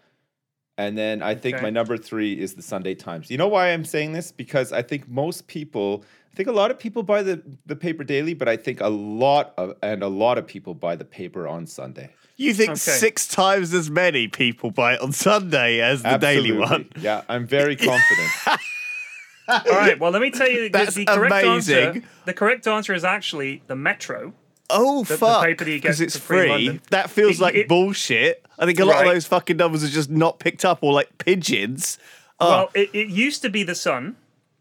And 0.76 0.98
then 0.98 1.22
I 1.22 1.34
think 1.36 1.56
Okay. 1.56 1.62
my 1.62 1.70
number 1.70 1.96
three 1.96 2.32
is 2.38 2.54
the 2.54 2.62
Sunday 2.62 2.94
Times. 2.94 3.30
You 3.30 3.38
know 3.38 3.46
why 3.48 3.68
I'm 3.72 3.84
saying 3.84 4.12
this? 4.12 4.32
Because 4.32 4.72
I 4.72 4.82
think 4.82 5.08
most 5.08 5.46
people, 5.46 6.04
I 6.32 6.36
think 6.36 6.48
a 6.48 6.52
lot 6.52 6.70
of 6.72 6.78
people 6.80 7.02
buy 7.04 7.22
the, 7.22 7.40
the 7.64 7.76
paper 7.76 8.02
daily, 8.02 8.34
but 8.34 8.48
I 8.48 8.56
think 8.56 8.80
a 8.80 8.88
lot 8.88 9.54
of, 9.56 9.74
and 9.82 10.02
a 10.02 10.08
lot 10.08 10.36
of 10.36 10.46
people 10.48 10.74
buy 10.74 10.96
the 10.96 11.04
paper 11.04 11.46
on 11.46 11.66
Sunday. 11.68 12.10
You 12.36 12.52
think 12.54 12.70
Okay. 12.70 12.78
six 12.78 13.28
times 13.28 13.72
as 13.72 13.88
many 13.88 14.26
people 14.26 14.72
buy 14.72 14.94
it 14.94 15.00
on 15.00 15.12
Sunday 15.12 15.80
as 15.80 16.02
the 16.02 16.16
daily 16.18 16.50
one? 16.50 16.88
Yeah, 17.00 17.22
I'm 17.28 17.46
very 17.46 17.76
confident. 17.76 18.32
All 19.48 19.60
right. 19.66 19.98
Well, 20.00 20.10
let 20.10 20.22
me 20.22 20.30
tell 20.30 20.48
you 20.50 20.70
That's 20.70 20.94
the 20.96 21.04
correct 21.04 21.32
answer. 21.44 21.78
amazing. 21.90 22.04
The 22.24 22.32
correct 22.32 22.66
answer 22.66 22.94
is 22.94 23.04
actually 23.04 23.62
the 23.68 23.76
Metro. 23.76 24.32
Oh 24.70 25.04
the 25.04 25.16
fuck! 25.18 25.58
Because 25.58 26.00
it's 26.00 26.16
free 26.16 26.48
free. 26.48 26.80
That 26.90 27.10
feels 27.10 27.36
It- 27.38 27.42
like 27.42 27.54
it- 27.54 27.68
bullshit. 27.68 28.44
I 28.58 28.66
think 28.66 28.78
a 28.80 28.84
lot 28.84 28.94
Right. 28.94 29.06
of 29.08 29.12
those 29.14 29.26
fucking 29.26 29.56
numbers 29.56 29.82
are 29.84 29.88
just 29.88 30.10
not 30.10 30.38
picked 30.38 30.64
up, 30.64 30.78
or 30.82 30.92
like 30.92 31.18
pigeons. 31.18 31.98
Oh, 32.40 32.48
Well, 32.48 32.70
it, 32.74 32.90
it 32.92 33.08
used 33.08 33.42
to 33.42 33.50
be 33.50 33.62
the 33.64 33.74
Sun. 33.74 34.16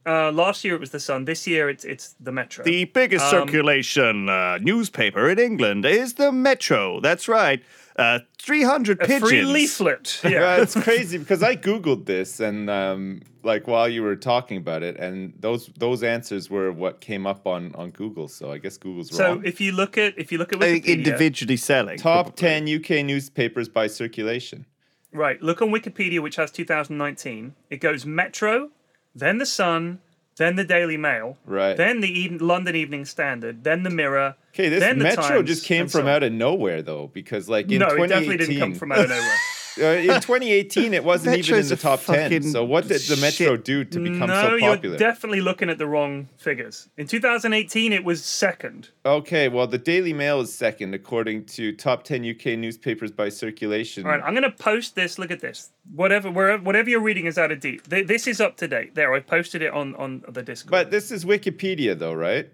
Uh, 0.06 0.32
last 0.32 0.66
year 0.66 0.74
it 0.76 0.80
was 0.82 0.90
the 0.90 1.00
Sun. 1.00 1.26
This 1.26 1.48
year 1.48 1.70
it's 1.70 1.86
it's 1.86 2.16
the 2.20 2.32
Metro. 2.32 2.66
the 2.66 2.86
biggest 2.86 3.24
um, 3.26 3.32
circulation 3.48 4.28
uh, 4.30 4.58
newspaper 4.62 5.30
in 5.30 5.40
England 5.40 5.86
is 5.86 6.16
the 6.16 6.32
Metro. 6.32 7.00
That's 7.00 7.28
right. 7.28 7.64
Uh, 7.98 8.20
Three 8.40 8.64
hundred 8.64 9.02
a 9.02 9.06
pigeons. 9.08 9.30
free 9.30 9.44
leaflet. 9.44 10.20
yeah, 10.24 10.30
Yeah. 10.30 10.62
it's 10.62 10.74
crazy 10.74 11.18
because 11.18 11.44
I 11.44 11.56
googled 11.56 12.06
this 12.06 12.40
and 12.40 12.70
um, 12.70 13.22
like 13.44 13.68
while 13.68 13.88
you 13.88 14.02
were 14.04 14.16
talking 14.16 14.58
about 14.58 14.82
it, 14.84 14.98
and 14.98 15.34
those 15.40 15.68
those 15.78 16.02
answers 16.04 16.50
were 16.50 16.72
what 16.72 17.02
came 17.02 17.28
up 17.28 17.46
on 17.46 17.74
on 17.76 17.92
Google. 17.92 18.28
So 18.28 18.52
I 18.52 18.58
guess 18.58 18.78
Google's 18.78 19.16
so 19.16 19.24
wrong. 19.24 19.42
So 19.44 19.48
if 19.48 19.62
you 19.62 19.72
look 19.74 19.98
at 19.98 20.18
if 20.18 20.32
you 20.32 20.38
look 20.40 20.52
at 20.54 20.62
I 20.64 20.80
Wikipedia, 20.80 20.86
individually 20.88 21.58
selling. 21.58 21.98
Top 21.98 22.36
probably. 22.36 22.40
ten 22.42 22.68
UK 23.00 23.06
newspapers 23.06 23.70
by 23.70 23.88
circulation. 23.88 24.66
right? 25.12 25.40
Look 25.42 25.62
on 25.62 25.70
Wikipedia, 25.70 26.20
which 26.20 26.38
has 26.38 26.50
2019. 26.52 27.54
It 27.70 27.78
goes 27.78 28.06
Metro, 28.06 28.72
then 29.14 29.38
the 29.38 29.46
Sun, 29.46 30.00
then 30.38 30.56
the 30.56 30.64
Daily 30.64 30.98
Mail, 30.98 31.38
Right. 31.46 31.78
Then 31.78 32.02
the 32.02 32.08
Eden, 32.08 32.40
London 32.40 32.76
Evening 32.76 33.06
Standard, 33.06 33.64
then 33.64 33.84
the 33.84 33.90
Mirror. 33.90 34.36
Okay, 34.54 34.70
this 34.70 34.80
then 34.80 34.98
the 35.00 35.04
Metro 35.04 35.24
Times, 35.24 35.48
just 35.48 35.66
came 35.66 35.88
from 35.88 36.06
so 36.06 36.08
out 36.08 36.24
of 36.24 36.32
nowhere 36.32 36.82
though, 36.82 37.08
because 37.14 37.50
like 37.50 37.72
in 37.72 37.80
no, 37.80 37.88
it 37.88 38.08
definitely 38.08 38.38
didn't 38.38 38.60
come 38.60 38.74
from 38.76 38.92
out 38.92 39.00
of 39.00 39.10
nowhere. 39.10 39.38
uh, 39.80 39.86
in 39.86 40.08
2018 40.08 40.94
it 40.94 41.04
wasn't 41.04 41.38
even 41.38 41.60
in 41.60 41.68
the 41.68 41.76
top 41.76 42.02
10. 42.04 42.44
So 42.44 42.64
what 42.64 42.88
did 42.88 43.02
the 43.02 43.18
Metro 43.18 43.56
shit. 43.56 43.66
do 43.66 43.84
to 43.86 44.00
become 44.00 44.28
no, 44.28 44.42
so 44.42 44.60
popular? 44.60 44.80
you're 44.84 44.98
definitely 44.98 45.42
looking 45.42 45.70
at 45.70 45.78
the 45.78 45.88
wrong 45.88 46.30
figures. 46.38 46.90
In 46.98 47.08
2018, 47.08 47.92
it 47.94 48.04
was 48.04 48.24
second. 48.24 48.90
okay, 49.06 49.48
well 49.48 49.68
the 49.68 49.78
Daily 49.78 50.14
Mail 50.14 50.42
is 50.42 50.54
second 50.54 50.94
according 50.94 51.46
to 51.46 51.72
top 51.72 52.04
10 52.04 52.30
UK 52.30 52.58
newspapers 52.58 53.12
by 53.12 53.30
circulation. 53.30 54.06
All 54.06 54.12
right, 54.12 54.22
I'm 54.24 54.34
going 54.34 54.44
to 54.44 54.52
post 54.52 54.96
this. 54.96 55.18
Look 55.18 55.32
at 55.32 55.40
this. 55.40 55.72
Whatever, 55.94 56.30
wherever, 56.32 56.62
whatever 56.64 56.90
you're 56.90 57.02
reading 57.02 57.26
is 57.26 57.38
out 57.38 57.52
of 57.52 57.60
date. 57.60 57.90
Th- 57.90 58.08
This 58.08 58.28
is 58.28 58.40
up 58.40 58.58
to 58.58 58.68
date. 58.68 58.96
There, 58.96 59.14
I 59.14 59.20
posted 59.20 59.62
it 59.62 59.74
on 59.74 59.96
on 59.96 60.24
the 60.28 60.42
Discord. 60.44 60.72
But 60.72 60.92
this 60.92 61.12
is 61.12 61.26
Wikipedia 61.26 61.98
though, 61.98 62.14
right? 62.14 62.50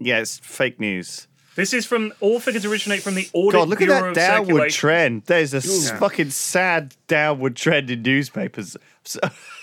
Yeah, 0.00 0.18
it's 0.18 0.38
fake 0.38 0.80
news. 0.80 1.28
This 1.56 1.72
is 1.72 1.86
from 1.86 2.12
all 2.20 2.40
figures 2.40 2.64
originate 2.64 3.02
from 3.02 3.14
the 3.14 3.28
Audit 3.32 3.52
God, 3.60 3.68
look 3.68 3.80
at 3.80 3.86
Bureau 3.88 4.12
that 4.12 4.44
downward 4.46 4.70
trend. 4.70 5.22
There's 5.26 5.54
a 5.54 5.58
s- 5.58 5.88
Yeah. 5.90 5.98
fucking 5.98 6.30
sad 6.30 6.94
downward 7.06 7.56
trend 7.56 7.90
in 7.90 8.02
newspapers. 8.02 8.76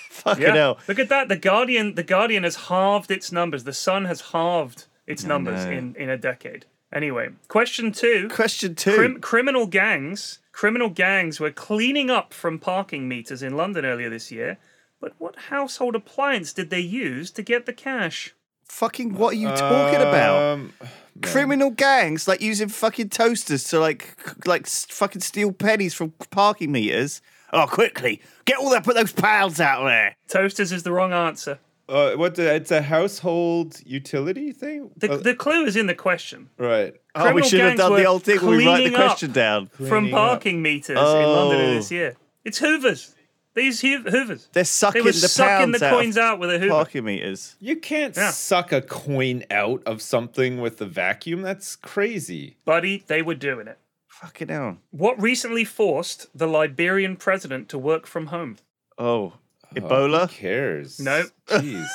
Fucking 0.10 0.44
Yeah, 0.44 0.54
hell. 0.56 0.80
look 0.88 1.00
at 1.00 1.10
that. 1.10 1.30
The 1.30 1.36
Guardian, 1.38 1.96
the 1.96 2.04
Guardian 2.04 2.44
has 2.44 2.56
halved 2.68 3.10
its 3.10 3.32
numbers. 3.32 3.64
The 3.64 3.74
Sun 3.74 4.06
has 4.06 4.22
halved 4.32 4.86
its 5.08 5.24
numbers 5.24 5.64
in 5.66 5.96
in 5.98 6.10
a 6.10 6.18
decade. 6.18 6.66
Anyway, 6.94 7.30
question 7.48 7.92
two. 7.92 8.28
Question 8.30 8.76
two. 8.76 8.94
Crim- 8.96 9.20
criminal 9.22 9.66
gangs, 9.66 10.40
criminal 10.52 10.90
gangs 10.90 11.40
were 11.40 11.50
cleaning 11.52 12.10
up 12.12 12.34
from 12.34 12.60
parking 12.60 13.08
meters 13.08 13.42
in 13.42 13.56
London 13.56 13.86
earlier 13.86 14.10
this 14.10 14.32
year. 14.32 14.58
But 15.00 15.14
what 15.18 15.36
household 15.50 15.96
appliance 15.96 16.54
did 16.54 16.70
they 16.70 16.82
use 16.82 17.32
to 17.32 17.42
get 17.42 17.66
the 17.66 17.74
cash? 17.74 18.36
Fucking 18.72 19.14
what 19.16 19.34
are 19.34 19.38
you 19.38 19.50
talking 19.50 20.02
about? 20.02 20.42
Um, 20.54 20.74
Criminal 21.22 21.70
gangs 21.72 22.28
like 22.28 22.42
using 22.42 22.70
fucking 22.70 23.10
toasters 23.10 23.66
to 23.66 23.80
like 23.80 24.16
c- 24.26 24.34
like 24.46 24.64
s- 24.66 24.86
fucking 24.90 25.22
steal 25.22 25.52
pennies 25.52 25.94
from 25.94 26.12
parking 26.32 26.72
meters. 26.72 27.22
Oh, 27.54 27.68
quickly 27.68 28.22
get 28.46 28.58
all 28.58 28.70
that, 28.72 28.84
put 28.84 28.96
those 28.96 29.12
pounds 29.12 29.60
out 29.60 29.84
there. 29.84 30.16
Toasters 30.30 30.72
is 30.72 30.84
the 30.84 30.92
wrong 30.92 31.12
answer. 31.14 31.60
uh, 31.90 32.14
what 32.14 32.36
the, 32.36 32.56
it's 32.56 32.72
a 32.72 32.82
household 32.82 33.80
utility 33.86 34.52
thing? 34.54 34.90
The, 34.96 35.12
Uh, 35.12 35.18
the 35.18 35.36
clue 35.36 35.66
is 35.66 35.76
in 35.76 35.88
the 35.88 35.94
question. 35.96 36.50
right. 36.58 36.96
Oh, 37.14 37.20
we 37.20 37.42
Criminal 37.42 37.50
should 37.50 37.60
have 37.60 37.70
gangs 37.72 37.78
done 37.80 37.94
the 37.96 38.02
were 38.04 38.08
old 38.08 38.24
thing 38.24 38.40
where 38.42 38.58
we 38.58 38.66
write 38.66 38.78
the 38.78 38.84
cleaning 38.84 38.96
up 38.96 39.06
question 39.08 39.32
down. 39.34 39.68
From 39.68 39.88
Cleaning 39.88 40.14
up. 40.14 40.18
parking 40.30 40.62
meters 40.62 40.98
in 40.98 41.04
London 41.04 41.62
Oh. 41.62 41.74
this 41.76 41.92
year. 41.92 42.16
It's 42.46 42.58
Hoovers. 42.60 43.14
These 43.54 43.82
Hoovers. 43.82 44.48
They're 44.54 44.62
They 44.62 44.64
sucking 44.64 45.04
were 45.04 45.12
the 45.12 45.18
sucking 45.28 45.72
pounds 45.74 45.80
the 45.82 45.90
coins 45.90 46.18
out 46.18 46.40
with 46.40 46.50
a 46.52 46.58
Hoover. 46.60 46.70
parking 46.72 47.04
meters. 47.04 47.56
You 47.60 47.76
can't 47.76 48.16
Yeah. 48.16 48.32
suck 48.32 48.72
a 48.72 48.82
coin 48.82 49.44
out 49.52 49.84
of 49.86 50.02
something 50.02 50.62
with 50.62 50.80
a 50.82 50.86
vacuum. 50.86 51.42
That's 51.42 51.76
crazy. 51.76 52.58
Buddy, 52.64 53.04
they 53.08 53.22
were 53.22 53.36
doing 53.36 53.68
it. 53.68 53.78
Fucking 54.08 54.48
hell. 54.50 54.78
What 54.92 55.22
recently 55.22 55.66
forced 55.66 56.28
the 56.34 56.48
Liberian 56.48 57.18
president 57.18 57.68
to 57.70 57.78
work 57.78 58.08
from 58.08 58.28
home? 58.28 58.58
Oh, 58.98 59.34
oh 59.34 59.34
Ebola. 59.76 60.30
Who 60.30 60.36
cares? 60.36 61.00
No. 61.00 61.26
Jeez. 61.48 61.88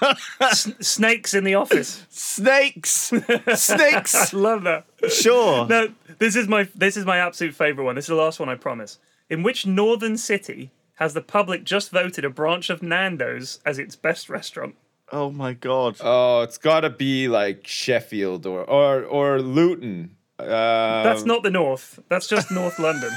S- 0.40 0.72
snakes 0.80 1.34
in 1.34 1.44
the 1.44 1.54
office. 1.54 2.06
snakes, 2.08 3.12
snakes. 3.54 4.32
Love 4.32 4.62
that. 4.62 4.86
Sure. 5.10 5.66
No, 5.66 5.92
this 6.18 6.36
is 6.36 6.48
my 6.48 6.68
this 6.74 6.96
is 6.96 7.04
my 7.04 7.18
absolute 7.18 7.54
favorite 7.54 7.84
one. 7.84 7.96
This 7.96 8.04
is 8.04 8.08
the 8.10 8.14
last 8.14 8.38
one 8.40 8.48
I 8.48 8.54
promise. 8.54 8.98
In 9.30 9.42
which 9.42 9.64
northern 9.64 10.16
city 10.16 10.70
has 10.96 11.14
the 11.14 11.22
public 11.22 11.64
just 11.64 11.90
voted 11.90 12.24
a 12.24 12.30
branch 12.30 12.68
of 12.68 12.82
Nando's 12.82 13.60
as 13.64 13.78
its 13.78 13.96
best 13.96 14.28
restaurant? 14.28 14.74
Oh 15.12 15.30
my 15.30 15.54
god. 15.54 15.96
oh, 16.00 16.42
it's 16.42 16.58
got 16.58 16.80
to 16.80 16.90
be 16.90 17.28
like 17.28 17.66
Sheffield 17.66 18.44
or 18.44 18.62
or 18.64 19.04
or 19.04 19.40
Luton. 19.40 20.16
Um, 20.38 20.46
That's 20.48 21.24
not 21.24 21.42
the 21.42 21.50
north. 21.50 22.00
That's 22.08 22.26
just 22.26 22.50
North 22.50 22.78
London. 22.78 23.10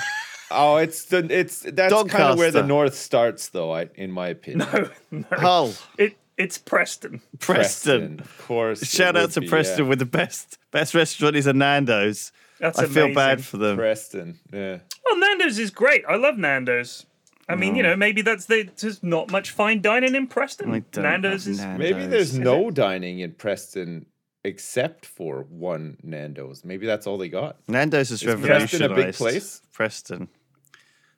Oh, 0.51 0.77
it's 0.77 1.05
the 1.05 1.25
it's 1.29 1.61
that's 1.61 1.93
kind 2.11 2.31
of 2.31 2.37
where 2.37 2.51
the 2.51 2.63
north 2.63 2.95
starts, 2.95 3.49
though. 3.49 3.73
I, 3.73 3.89
in 3.95 4.11
my 4.11 4.27
opinion. 4.27 4.67
No, 4.71 4.89
no. 5.11 5.37
Hull, 5.37 5.73
It 5.97 6.17
it's 6.37 6.57
Preston. 6.57 7.21
Preston. 7.39 8.19
of 8.19 8.37
course. 8.39 8.83
Shout 8.83 9.15
out 9.15 9.31
to 9.31 9.41
be, 9.41 9.47
Preston 9.47 9.85
yeah. 9.85 9.89
with 9.89 9.99
the 9.99 10.05
best 10.05 10.57
best 10.71 10.93
restaurant 10.93 11.35
is 11.35 11.47
a 11.47 11.53
Nando's. 11.53 12.31
That's 12.63 12.79
I 12.79 12.85
feel 12.85 13.13
bad 13.13 13.43
for 13.43 13.57
them. 13.57 13.75
Preston. 13.75 14.39
Yeah. 14.53 14.77
Well, 15.03 15.19
Nando's 15.19 15.59
is 15.59 15.69
great. 15.69 16.05
I 16.07 16.15
love 16.15 16.37
Nando's. 16.37 17.05
I 17.49 17.55
mean, 17.55 17.75
you 17.75 17.83
mm. 17.83 17.87
know, 17.87 17.95
maybe 17.97 18.21
that's 18.21 18.45
the, 18.45 18.69
there's 18.79 19.03
not 19.03 19.29
much 19.29 19.51
fine 19.51 19.81
dining 19.81 20.15
in 20.15 20.27
Preston. 20.27 20.73
I 20.73 20.79
don't 20.79 21.03
Nando's 21.03 21.43
have 21.43 21.51
is 21.51 21.59
Nando's. 21.59 21.91
Maybe 21.91 22.05
there's 22.05 22.39
no 22.39 22.71
dining 22.71 23.19
in 23.19 23.33
Preston 23.33 24.05
except 24.45 25.05
for 25.05 25.45
one 25.49 25.97
Nando's. 26.03 26.63
Maybe 26.63 26.85
that's 26.85 27.05
all 27.05 27.17
they 27.17 27.27
got. 27.27 27.57
Nando's 27.67 28.11
is 28.11 28.23
Preston 28.23 28.83
a 28.83 28.95
big 28.95 29.13
place? 29.13 29.61
Preston. 29.73 30.29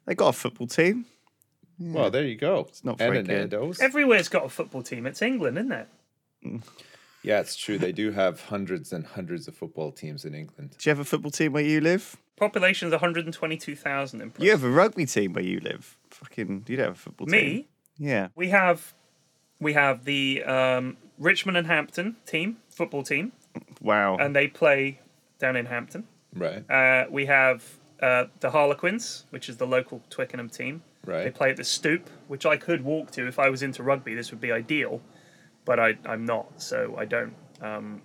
They 0.08 0.16
got 0.16 0.30
a 0.30 0.34
football 0.34 0.66
team. 0.66 1.06
Well, 1.78 2.10
there 2.10 2.24
you 2.24 2.38
go. 2.38 2.62
It's 2.70 2.84
not 2.84 3.00
and 3.00 3.18
a. 3.18 3.22
Nando's. 3.22 3.80
everywhere's 3.80 4.30
got 4.30 4.46
a 4.46 4.50
football 4.50 4.82
team. 4.82 5.06
It's 5.06 5.22
England, 5.22 5.60
isn't 5.60 5.72
it? 5.72 5.88
Mm. 6.44 6.64
Yeah, 7.26 7.40
it's 7.40 7.56
true. 7.56 7.78
They 7.78 7.92
do 7.92 8.12
have 8.12 8.42
hundreds 8.42 8.94
and 8.94 9.06
hundreds 9.06 9.48
of 9.48 9.56
football 9.56 9.92
teams 9.92 10.26
in 10.26 10.34
England. 10.36 10.76
Do 10.78 10.90
you 10.90 10.92
have 10.92 11.00
a 11.00 11.06
football 11.06 11.32
team 11.32 11.54
where 11.54 11.64
you 11.64 11.82
live? 11.82 12.16
Population's 12.38 12.92
122,000 12.92 14.22
in 14.22 14.30
Preston. 14.30 14.46
You 14.46 14.52
have 14.52 14.64
a 14.64 14.70
rugby 14.70 15.06
team 15.06 15.34
where 15.34 15.44
you 15.44 15.60
live. 15.62 15.98
Fucking, 16.10 16.66
you 16.68 16.78
don't 16.78 16.86
have 16.88 16.96
a 16.96 17.00
football 17.00 17.28
team. 17.28 17.40
Me, 17.42 17.68
Yeah. 17.98 18.28
we 18.36 18.50
have 18.50 18.94
we 19.60 19.74
have 19.74 20.04
the 20.06 20.44
um, 20.44 20.98
Richmond 21.18 21.58
and 21.58 21.68
Hampton 21.68 22.18
team 22.26 22.58
football 22.70 23.04
team, 23.04 23.32
Wow. 23.82 24.18
and 24.18 24.36
they 24.36 24.48
play 24.48 25.00
down 25.40 25.56
in 25.56 25.66
Hampton. 25.68 26.04
Right. 26.34 26.70
Uh, 26.70 27.06
we 27.10 27.26
have 27.28 27.64
uh, 28.02 28.26
the 28.42 28.52
Harlequins, 28.52 29.24
which 29.30 29.48
is 29.48 29.56
the 29.58 29.66
local 29.66 30.02
Twickenham 30.10 30.50
team. 30.50 30.84
Right. 31.06 31.24
They 31.24 31.32
play 31.32 31.52
at 31.52 31.56
the 31.58 31.64
Stoop, 31.64 32.10
which 32.28 32.46
I 32.46 32.58
could 32.58 32.84
walk 32.84 33.12
to 33.12 33.28
if 33.28 33.40
I 33.40 33.48
was 33.50 33.64
into 33.64 33.82
rugby. 33.82 34.14
This 34.14 34.32
would 34.32 34.42
be 34.42 34.52
ideal, 34.52 35.02
but 35.66 35.80
I, 35.80 35.98
I'm 36.06 36.26
not, 36.26 36.62
so 36.62 36.96
I 36.98 37.06
don't. 37.06 37.34
Um, 37.62 38.02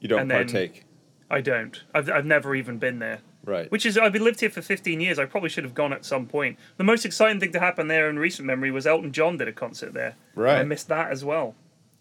You 0.00 0.08
don't 0.08 0.28
partake. 0.28 0.84
I 1.30 1.40
don't. 1.40 1.82
I've, 1.94 2.10
I've 2.10 2.26
never 2.26 2.54
even 2.54 2.78
been 2.78 2.98
there. 2.98 3.20
Right. 3.44 3.70
Which 3.72 3.84
is, 3.86 3.98
I've 3.98 4.14
lived 4.14 4.40
here 4.40 4.50
for 4.50 4.62
15 4.62 5.00
years. 5.00 5.18
I 5.18 5.24
probably 5.24 5.48
should 5.48 5.64
have 5.64 5.74
gone 5.74 5.92
at 5.92 6.04
some 6.04 6.26
point. 6.26 6.58
The 6.76 6.84
most 6.84 7.04
exciting 7.04 7.40
thing 7.40 7.52
to 7.52 7.58
happen 7.60 7.88
there 7.88 8.08
in 8.08 8.18
recent 8.18 8.46
memory 8.46 8.70
was 8.70 8.86
Elton 8.86 9.12
John 9.12 9.36
did 9.38 9.48
a 9.48 9.52
concert 9.52 9.94
there. 9.94 10.14
Right. 10.34 10.58
I 10.58 10.62
missed 10.62 10.88
that 10.88 11.10
as 11.10 11.24
well. 11.24 11.56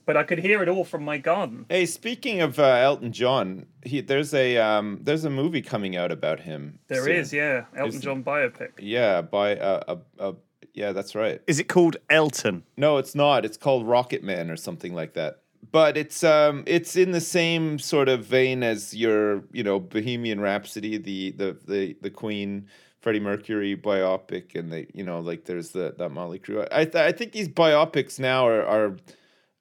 But 0.05 0.17
I 0.17 0.23
could 0.23 0.39
hear 0.39 0.61
it 0.61 0.67
all 0.67 0.83
from 0.83 1.03
my 1.05 1.17
garden. 1.19 1.65
Hey, 1.69 1.85
speaking 1.85 2.41
of 2.41 2.59
uh, 2.59 2.63
Elton 2.63 3.11
John, 3.13 3.67
he 3.83 4.01
there's 4.01 4.33
a 4.33 4.57
um, 4.57 4.99
there's 5.03 5.25
a 5.25 5.29
movie 5.29 5.61
coming 5.61 5.95
out 5.95 6.11
about 6.11 6.39
him. 6.41 6.79
There 6.87 7.03
soon. 7.03 7.15
is, 7.15 7.31
yeah. 7.31 7.65
Elton 7.77 7.95
Is- 7.95 8.01
John 8.01 8.23
biopic. 8.23 8.71
Yeah, 8.79 9.21
by 9.21 9.51
a, 9.51 9.81
a, 9.87 9.97
a 10.19 10.33
yeah, 10.73 10.91
that's 10.91 11.15
right. 11.15 11.41
Is 11.47 11.59
it 11.59 11.67
called 11.67 11.97
Elton? 12.09 12.63
No, 12.77 12.97
it's 12.97 13.15
not. 13.15 13.45
It's 13.45 13.57
called 13.57 13.87
Rocket 13.87 14.23
Man 14.23 14.49
or 14.49 14.55
something 14.55 14.93
like 14.93 15.13
that. 15.13 15.39
But 15.71 15.95
it's 15.95 16.23
um 16.23 16.63
it's 16.65 16.95
in 16.95 17.11
the 17.11 17.21
same 17.21 17.77
sort 17.77 18.09
of 18.09 18.25
vein 18.25 18.63
as 18.63 18.93
your 18.95 19.43
you 19.51 19.63
know 19.63 19.79
Bohemian 19.79 20.39
Rhapsody, 20.39 20.97
the 20.97 21.31
the 21.31 21.57
the 21.65 21.97
the 22.01 22.09
Queen 22.09 22.67
Freddie 23.01 23.19
Mercury 23.19 23.75
biopic, 23.75 24.55
and 24.55 24.71
they, 24.71 24.87
you 24.93 25.03
know, 25.03 25.19
like 25.19 25.45
there's 25.45 25.69
the 25.69 25.93
that 25.97 26.11
Mötley 26.11 26.41
Crüe. 26.41 26.67
I 26.71 26.85
th- 26.85 26.95
I 26.95 27.11
think 27.11 27.31
these 27.31 27.49
biopics 27.49 28.19
now 28.19 28.47
are 28.47 28.65
are 28.65 28.95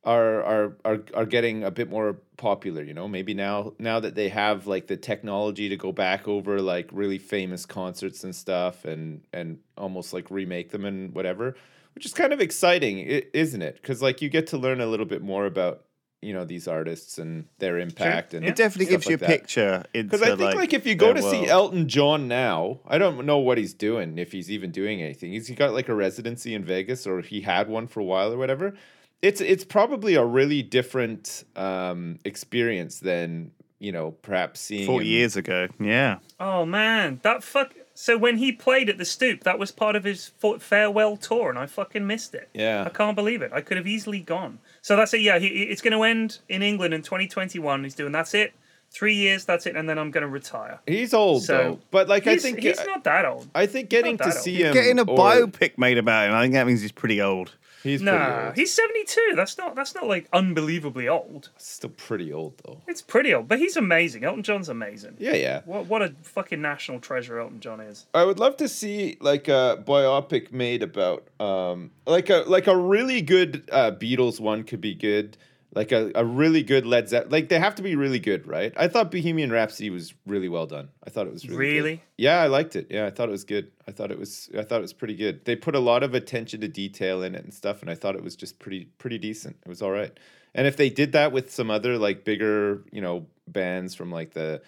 are 0.04 0.42
are 0.42 0.76
are 0.84 1.02
are 1.14 1.26
getting 1.26 1.62
a 1.64 1.70
bit 1.70 1.90
more 1.90 2.14
popular. 2.36 2.82
You 2.82 2.94
know, 2.94 3.08
maybe 3.08 3.34
now 3.34 3.74
now 3.78 4.00
that 4.00 4.14
they 4.14 4.28
have 4.28 4.66
like 4.66 4.86
the 4.86 4.96
technology 4.96 5.68
to 5.68 5.76
go 5.76 5.92
back 5.92 6.26
over 6.26 6.60
like 6.60 6.88
really 6.92 7.18
famous 7.18 7.66
concerts 7.66 8.24
and 8.24 8.34
stuff, 8.34 8.84
and 8.84 9.22
and 9.32 9.58
almost 9.76 10.12
like 10.12 10.30
remake 10.30 10.70
them 10.70 10.84
and 10.84 11.14
whatever, 11.14 11.54
which 11.94 12.06
is 12.06 12.12
kind 12.12 12.32
of 12.32 12.40
exciting, 12.40 12.98
isn't 12.98 13.62
it? 13.62 13.76
Because 13.76 14.00
like 14.00 14.22
you 14.22 14.28
get 14.28 14.46
to 14.48 14.56
learn 14.56 14.80
a 14.80 14.86
little 14.86 15.06
bit 15.06 15.22
more 15.22 15.46
about 15.46 15.84
you 16.22 16.32
know 16.34 16.44
these 16.44 16.68
artists 16.68 17.18
and 17.18 17.46
their 17.58 17.78
impact 17.78 18.34
and 18.34 18.44
It 18.44 18.56
definitely 18.56 18.90
gives 18.90 19.06
you 19.06 19.14
a 19.14 19.18
that. 19.18 19.26
picture 19.26 19.84
because 19.92 20.20
I 20.22 20.36
think 20.36 20.54
like, 20.54 20.74
if 20.74 20.86
you 20.86 20.94
go 20.94 21.14
to 21.14 21.20
their 21.20 21.30
see. 21.30 21.46
Elton 21.46 21.88
John 21.88 22.28
now, 22.28 22.80
I 22.86 22.98
don't 22.98 23.24
know 23.24 23.38
what 23.38 23.56
he's 23.58 23.72
doing 23.72 24.18
if 24.18 24.32
he's 24.32 24.50
even 24.50 24.70
doing 24.70 25.02
anything. 25.02 25.32
He's 25.32 25.46
he 25.46 25.54
got 25.54 25.72
like 25.72 25.88
a 25.88 25.94
residency 25.94 26.54
in 26.54 26.64
Vegas 26.64 27.06
or 27.06 27.22
he 27.22 27.40
had 27.40 27.68
one 27.68 27.86
for 27.86 28.00
a 28.00 28.04
while 28.04 28.32
or 28.32 28.36
whatever. 28.36 28.74
It's 29.22 29.40
it's 29.40 29.64
probably 29.64 30.14
a 30.14 30.24
really 30.24 30.62
different 30.62 31.44
um, 31.56 32.18
experience 32.24 33.00
than 33.00 33.50
you 33.78 33.92
know 33.92 34.12
perhaps 34.12 34.60
seeing 34.60 34.86
four 34.86 35.00
him- 35.00 35.06
years 35.08 35.36
ago, 35.36 35.68
yeah. 35.78 36.18
Oh 36.38 36.64
man, 36.64 37.20
that 37.22 37.42
fuck. 37.42 37.74
So 37.92 38.16
when 38.16 38.38
he 38.38 38.50
played 38.50 38.88
at 38.88 38.96
the 38.96 39.04
Stoop, 39.04 39.44
that 39.44 39.58
was 39.58 39.70
part 39.70 39.94
of 39.94 40.04
his 40.04 40.30
farewell 40.60 41.18
tour, 41.18 41.50
and 41.50 41.58
I 41.58 41.66
fucking 41.66 42.06
missed 42.06 42.34
it. 42.34 42.48
Yeah. 42.54 42.84
I 42.86 42.88
can't 42.88 43.14
believe 43.14 43.42
it. 43.42 43.52
I 43.52 43.60
could 43.60 43.76
have 43.76 43.86
easily 43.86 44.20
gone. 44.20 44.58
So 44.80 44.96
that's 44.96 45.12
it. 45.12 45.20
Yeah, 45.20 45.38
he, 45.38 45.48
it's 45.48 45.82
going 45.82 45.92
to 45.92 46.02
end 46.04 46.38
in 46.48 46.62
England 46.62 46.94
in 46.94 47.02
2021. 47.02 47.84
He's 47.84 47.94
doing 47.94 48.12
that's 48.12 48.32
it. 48.32 48.54
Three 48.90 49.14
years, 49.16 49.44
that's 49.44 49.66
it, 49.66 49.76
and 49.76 49.86
then 49.86 49.98
I'm 49.98 50.10
going 50.10 50.22
to 50.22 50.28
retire. 50.28 50.80
He's 50.86 51.12
old 51.12 51.44
So, 51.44 51.56
though, 51.56 51.78
but 51.90 52.08
like 52.08 52.26
I 52.26 52.38
think 52.38 52.60
he's 52.60 52.82
not 52.86 53.04
that 53.04 53.26
old. 53.26 53.48
I 53.54 53.66
think 53.66 53.90
getting 53.90 54.16
to 54.16 54.24
old. 54.24 54.32
see 54.32 54.54
him 54.64 54.72
Getting 54.72 54.98
a 54.98 55.02
or- 55.02 55.18
biopic 55.18 55.76
made 55.76 55.98
about 55.98 56.28
him, 56.30 56.34
I 56.34 56.40
think 56.42 56.54
that 56.54 56.66
means 56.66 56.80
he's 56.80 56.90
pretty 56.92 57.20
old. 57.20 57.54
He's 57.82 58.02
Nah, 58.02 58.52
he's 58.52 58.72
72. 58.72 59.32
That's 59.34 59.56
not 59.56 59.74
that's 59.74 59.94
not 59.94 60.06
like 60.06 60.28
unbelievably 60.32 61.08
old. 61.08 61.50
still 61.56 61.90
pretty 61.90 62.32
old 62.32 62.54
though. 62.64 62.82
It's 62.86 63.02
pretty 63.02 63.32
old, 63.32 63.48
but 63.48 63.58
he's 63.58 63.76
amazing. 63.76 64.24
Elton 64.24 64.42
John's 64.42 64.68
amazing. 64.68 65.16
Yeah, 65.18 65.34
yeah. 65.34 65.62
What 65.64 65.86
what 65.86 66.02
a 66.02 66.14
fucking 66.22 66.60
national 66.60 67.00
treasure 67.00 67.38
Elton 67.38 67.60
John 67.60 67.80
is. 67.80 68.06
I 68.12 68.24
would 68.24 68.38
love 68.38 68.56
to 68.58 68.68
see 68.68 69.16
like 69.20 69.48
a 69.48 69.82
biopic 69.86 70.52
made 70.52 70.82
about 70.82 71.28
um 71.40 71.90
like 72.06 72.28
a 72.28 72.44
like 72.46 72.66
a 72.66 72.76
really 72.76 73.22
good 73.22 73.68
uh 73.72 73.92
Beatles 73.92 74.40
one 74.40 74.64
could 74.64 74.80
be 74.80 74.94
good. 74.94 75.36
Like 75.72 75.92
a, 75.92 76.10
a 76.16 76.24
really 76.24 76.64
good 76.64 76.84
Led 76.84 77.08
Zeppelin. 77.08 77.30
Like 77.30 77.48
they 77.48 77.58
have 77.58 77.76
to 77.76 77.82
be 77.82 77.94
really 77.94 78.18
good, 78.18 78.46
right? 78.46 78.72
I 78.76 78.88
thought 78.88 79.10
Bohemian 79.10 79.52
Rhapsody 79.52 79.88
was 79.90 80.12
really 80.26 80.48
well 80.48 80.66
done. 80.66 80.88
I 81.06 81.10
thought 81.10 81.28
it 81.28 81.32
was 81.32 81.48
really 81.48 81.74
good. 81.74 81.74
Really? 81.74 82.02
Yeah, 82.18 82.40
I 82.40 82.48
liked 82.48 82.74
it. 82.74 82.88
Yeah, 82.90 83.06
I 83.06 83.10
thought 83.10 83.28
it 83.28 83.32
was 83.32 83.44
good. 83.44 83.70
I 83.86 83.92
thought 83.92 84.10
it 84.10 84.18
was 84.18 84.50
I 84.58 84.62
thought 84.62 84.78
it 84.78 84.82
was 84.82 84.92
pretty 84.92 85.14
good. 85.14 85.44
They 85.44 85.54
put 85.54 85.76
a 85.76 85.80
lot 85.80 86.02
of 86.02 86.14
attention 86.14 86.60
to 86.62 86.68
detail 86.68 87.22
in 87.22 87.34
it 87.34 87.44
and 87.44 87.54
stuff, 87.54 87.82
and 87.82 87.90
I 87.90 87.94
thought 87.94 88.16
it 88.16 88.24
was 88.24 88.34
just 88.34 88.58
pretty 88.58 88.86
pretty 88.98 89.18
decent. 89.18 89.56
It 89.64 89.68
was 89.68 89.80
all 89.80 89.92
right. 89.92 90.12
And 90.54 90.66
if 90.66 90.76
they 90.76 90.90
did 90.90 91.12
that 91.12 91.30
with 91.30 91.52
some 91.52 91.70
other 91.70 91.96
like 91.98 92.24
bigger, 92.24 92.82
you 92.90 93.00
know, 93.00 93.26
bands 93.46 93.94
from 93.94 94.10
like 94.10 94.32
the 94.32 94.62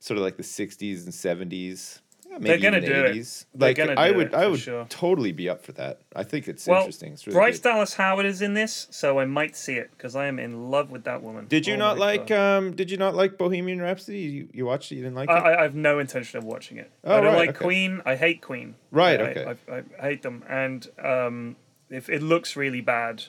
sort 0.00 0.18
of 0.18 0.22
like 0.22 0.36
the 0.36 0.42
'60s 0.42 1.04
and 1.04 1.12
'70s, 1.12 2.00
maybe 2.38 2.62
gonna 2.62 2.78
even 2.78 2.88
do 2.90 3.04
it. 3.04 3.16
80s, 3.16 3.46
They're 3.54 3.68
like 3.68 3.76
gonna 3.76 3.94
I 3.96 4.10
would 4.10 4.28
it, 4.28 4.34
I 4.34 4.46
would 4.46 4.60
sure. 4.60 4.86
totally 4.88 5.32
be 5.32 5.48
up 5.48 5.62
for 5.64 5.72
that. 5.72 6.00
I 6.14 6.22
think 6.22 6.48
it's 6.48 6.66
Well, 6.66 6.78
interesting. 6.80 7.12
It's 7.12 7.26
really 7.26 7.34
Bryce 7.36 7.58
good. 7.58 7.68
Dallas 7.70 7.94
Howard 7.94 8.26
is 8.26 8.42
in 8.42 8.54
this, 8.54 8.86
so 8.90 9.18
I 9.18 9.24
might 9.24 9.56
see 9.56 9.74
it 9.74 9.90
because 9.92 10.16
I 10.16 10.26
am 10.26 10.38
in 10.38 10.70
love 10.70 10.90
with 10.90 11.04
that 11.04 11.22
woman. 11.22 11.46
Did 11.48 11.66
you 11.66 11.74
Oh 11.74 11.78
not 11.78 11.98
like 11.98 12.28
God. 12.28 12.58
um 12.58 12.72
did 12.76 12.90
you 12.90 12.96
not 12.96 13.14
like 13.14 13.38
Bohemian 13.38 13.80
Rhapsody? 13.80 14.18
You, 14.20 14.48
you 14.52 14.66
watched 14.66 14.92
it, 14.92 14.96
you 14.96 15.02
didn't 15.02 15.16
like 15.16 15.28
I, 15.30 15.36
it? 15.38 15.42
I 15.42 15.60
I 15.60 15.62
have 15.62 15.74
no 15.74 15.98
intention 15.98 16.38
of 16.38 16.44
watching 16.44 16.78
it. 16.78 16.90
Oh, 17.04 17.16
I 17.16 17.20
don't 17.20 17.34
right, 17.34 17.46
like 17.46 17.50
okay. 17.56 17.64
Queen. 17.64 18.02
I 18.06 18.16
hate 18.16 18.40
Queen. 18.42 18.74
Right, 18.90 19.20
I, 19.20 19.24
okay. 19.24 19.54
I, 19.68 19.72
I, 19.74 19.82
I 19.98 20.02
hate 20.10 20.22
them, 20.22 20.44
and 20.48 20.86
um, 21.02 21.56
if 21.90 22.08
it 22.08 22.22
looks 22.22 22.56
really 22.56 22.80
bad. 22.80 23.24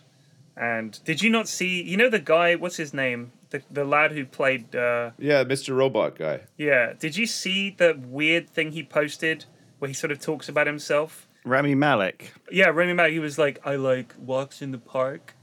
And 0.56 1.00
did 1.04 1.24
you 1.24 1.32
not 1.32 1.48
see? 1.48 1.82
You 1.82 1.98
know 1.98 2.10
the 2.10 2.20
guy? 2.20 2.54
What's 2.54 2.78
his 2.78 2.94
name? 2.94 3.32
The 3.54 3.62
the 3.70 3.86
lad 3.86 4.12
who 4.12 4.26
played. 4.26 4.76
Uh, 4.76 5.12
yeah, 5.20 5.44
Mr. 5.44 5.76
Robot 5.76 6.18
guy. 6.18 6.42
yeah. 6.58 6.94
Did 7.00 7.16
you 7.16 7.28
see 7.28 7.70
the 7.70 7.96
weird 8.04 8.50
thing 8.50 8.72
he 8.72 8.82
posted 8.84 9.46
where 9.78 9.88
he 9.88 9.94
sort 9.94 10.12
of 10.12 10.20
talks 10.20 10.50
about 10.50 10.66
himself? 10.66 11.28
Rami 11.46 11.76
Malek. 11.76 12.34
Yeah, 12.52 12.70
Rami 12.70 12.94
Malek. 12.94 13.14
He 13.14 13.20
was 13.20 13.38
like, 13.38 13.60
I 13.64 13.76
like 13.76 14.16
walks 14.18 14.64
in 14.64 14.72
the 14.72 14.80
park. 14.80 15.36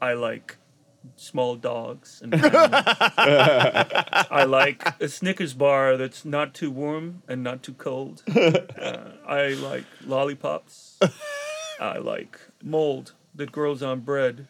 I 0.00 0.14
like 0.14 0.56
small 1.16 1.56
dogs. 1.56 2.20
And 2.22 2.34
I 2.42 4.44
like 4.48 4.82
a 5.00 5.08
Snickers 5.08 5.52
bar 5.52 5.98
that's 5.98 6.24
not 6.24 6.54
too 6.54 6.70
warm 6.70 7.22
and 7.28 7.42
not 7.42 7.62
too 7.62 7.74
cold. 7.74 8.22
Uh, 8.78 9.10
I 9.26 9.48
like 9.48 9.84
lollipops. 10.06 10.98
I 11.80 11.98
like 11.98 12.38
mold 12.62 13.12
that 13.34 13.52
grows 13.52 13.82
on 13.82 14.00
bread. 14.00 14.48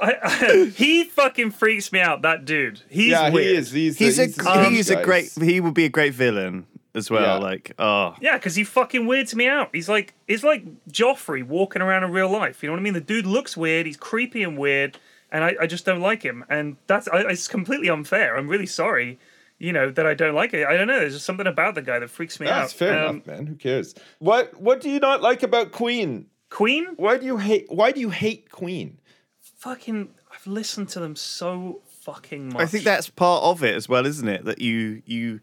I, 0.00 0.16
I, 0.22 0.72
he 0.76 1.04
fucking 1.04 1.50
freaks 1.52 1.92
me 1.92 2.00
out. 2.00 2.22
That 2.22 2.44
dude. 2.44 2.80
He's 2.88 3.10
yeah, 3.12 3.30
weird. 3.30 3.46
he 3.46 3.54
is. 3.56 3.70
He's 3.70 3.98
He's 3.98 4.18
a 4.18 4.28
strange 4.28 4.76
he's 4.76 4.90
a 4.90 5.02
great 5.02 5.30
he 5.40 5.60
would 5.60 5.74
be 5.74 5.84
a 5.84 5.88
great 5.88 6.14
villain 6.14 6.66
as 6.94 7.10
well. 7.10 7.22
Yeah. 7.38 7.44
Like 7.44 7.72
oh 7.78 8.14
Yeah, 8.20 8.36
because 8.36 8.54
he 8.54 8.64
fucking 8.64 9.06
weirds 9.06 9.34
me 9.34 9.48
out. 9.48 9.70
He's 9.72 9.88
like 9.88 10.14
he's 10.28 10.44
like 10.44 10.64
Joffrey 10.90 11.42
walking 11.42 11.82
around 11.82 12.04
in 12.04 12.10
real 12.10 12.30
life. 12.30 12.62
You 12.62 12.68
know 12.68 12.72
what 12.74 12.80
I 12.80 12.82
mean? 12.82 12.94
The 12.94 13.00
dude 13.00 13.26
looks 13.26 13.56
weird. 13.56 13.86
He's 13.86 13.96
creepy 13.96 14.42
and 14.42 14.56
weird, 14.58 14.98
and 15.32 15.44
I, 15.44 15.56
I 15.62 15.66
just 15.66 15.84
don't 15.84 16.00
like 16.00 16.22
him. 16.22 16.44
And 16.48 16.76
that's 16.86 17.08
I, 17.08 17.20
it's 17.30 17.48
completely 17.48 17.88
unfair. 17.88 18.36
I'm 18.36 18.48
really 18.48 18.66
sorry. 18.66 19.18
You 19.58 19.72
know 19.72 19.90
that 19.90 20.04
I 20.04 20.14
don't 20.14 20.34
like 20.34 20.52
it. 20.52 20.66
I 20.66 20.76
don't 20.76 20.88
know. 20.88 20.98
There's 20.98 21.14
just 21.14 21.24
something 21.26 21.46
about 21.46 21.74
the 21.76 21.82
guy 21.82 21.98
that 22.00 22.10
freaks 22.10 22.40
me 22.40 22.46
That's 22.46 22.72
out. 22.72 22.76
fair 22.78 23.06
Um, 23.06 23.16
enough, 23.16 23.26
man. 23.26 23.46
Who 23.46 23.54
cares? 23.54 23.94
What 24.18 24.60
What 24.60 24.80
do 24.80 24.90
you 24.90 24.98
not 24.98 25.22
like 25.22 25.42
about 25.42 25.70
Queen? 25.72 26.26
Queen, 26.50 26.86
Why 26.96 27.16
do 27.18 27.26
you 27.26 27.36
hate 27.38 27.66
Why 27.68 27.90
do 27.92 28.00
you 28.00 28.10
hate 28.10 28.50
Queen? 28.50 28.98
Fucking. 29.64 30.10
I've 30.32 30.46
listened 30.46 30.90
to 30.90 31.00
them 31.00 31.16
so 31.16 31.80
fucking 31.86 32.50
much. 32.50 32.62
I 32.62 32.66
think 32.66 32.84
that's 32.84 33.08
part 33.08 33.42
of 33.44 33.64
it 33.64 33.74
as 33.74 33.88
well, 33.88 34.04
isn't 34.04 34.28
it? 34.28 34.44
That 34.44 34.60
you 34.60 35.02
you 35.06 35.40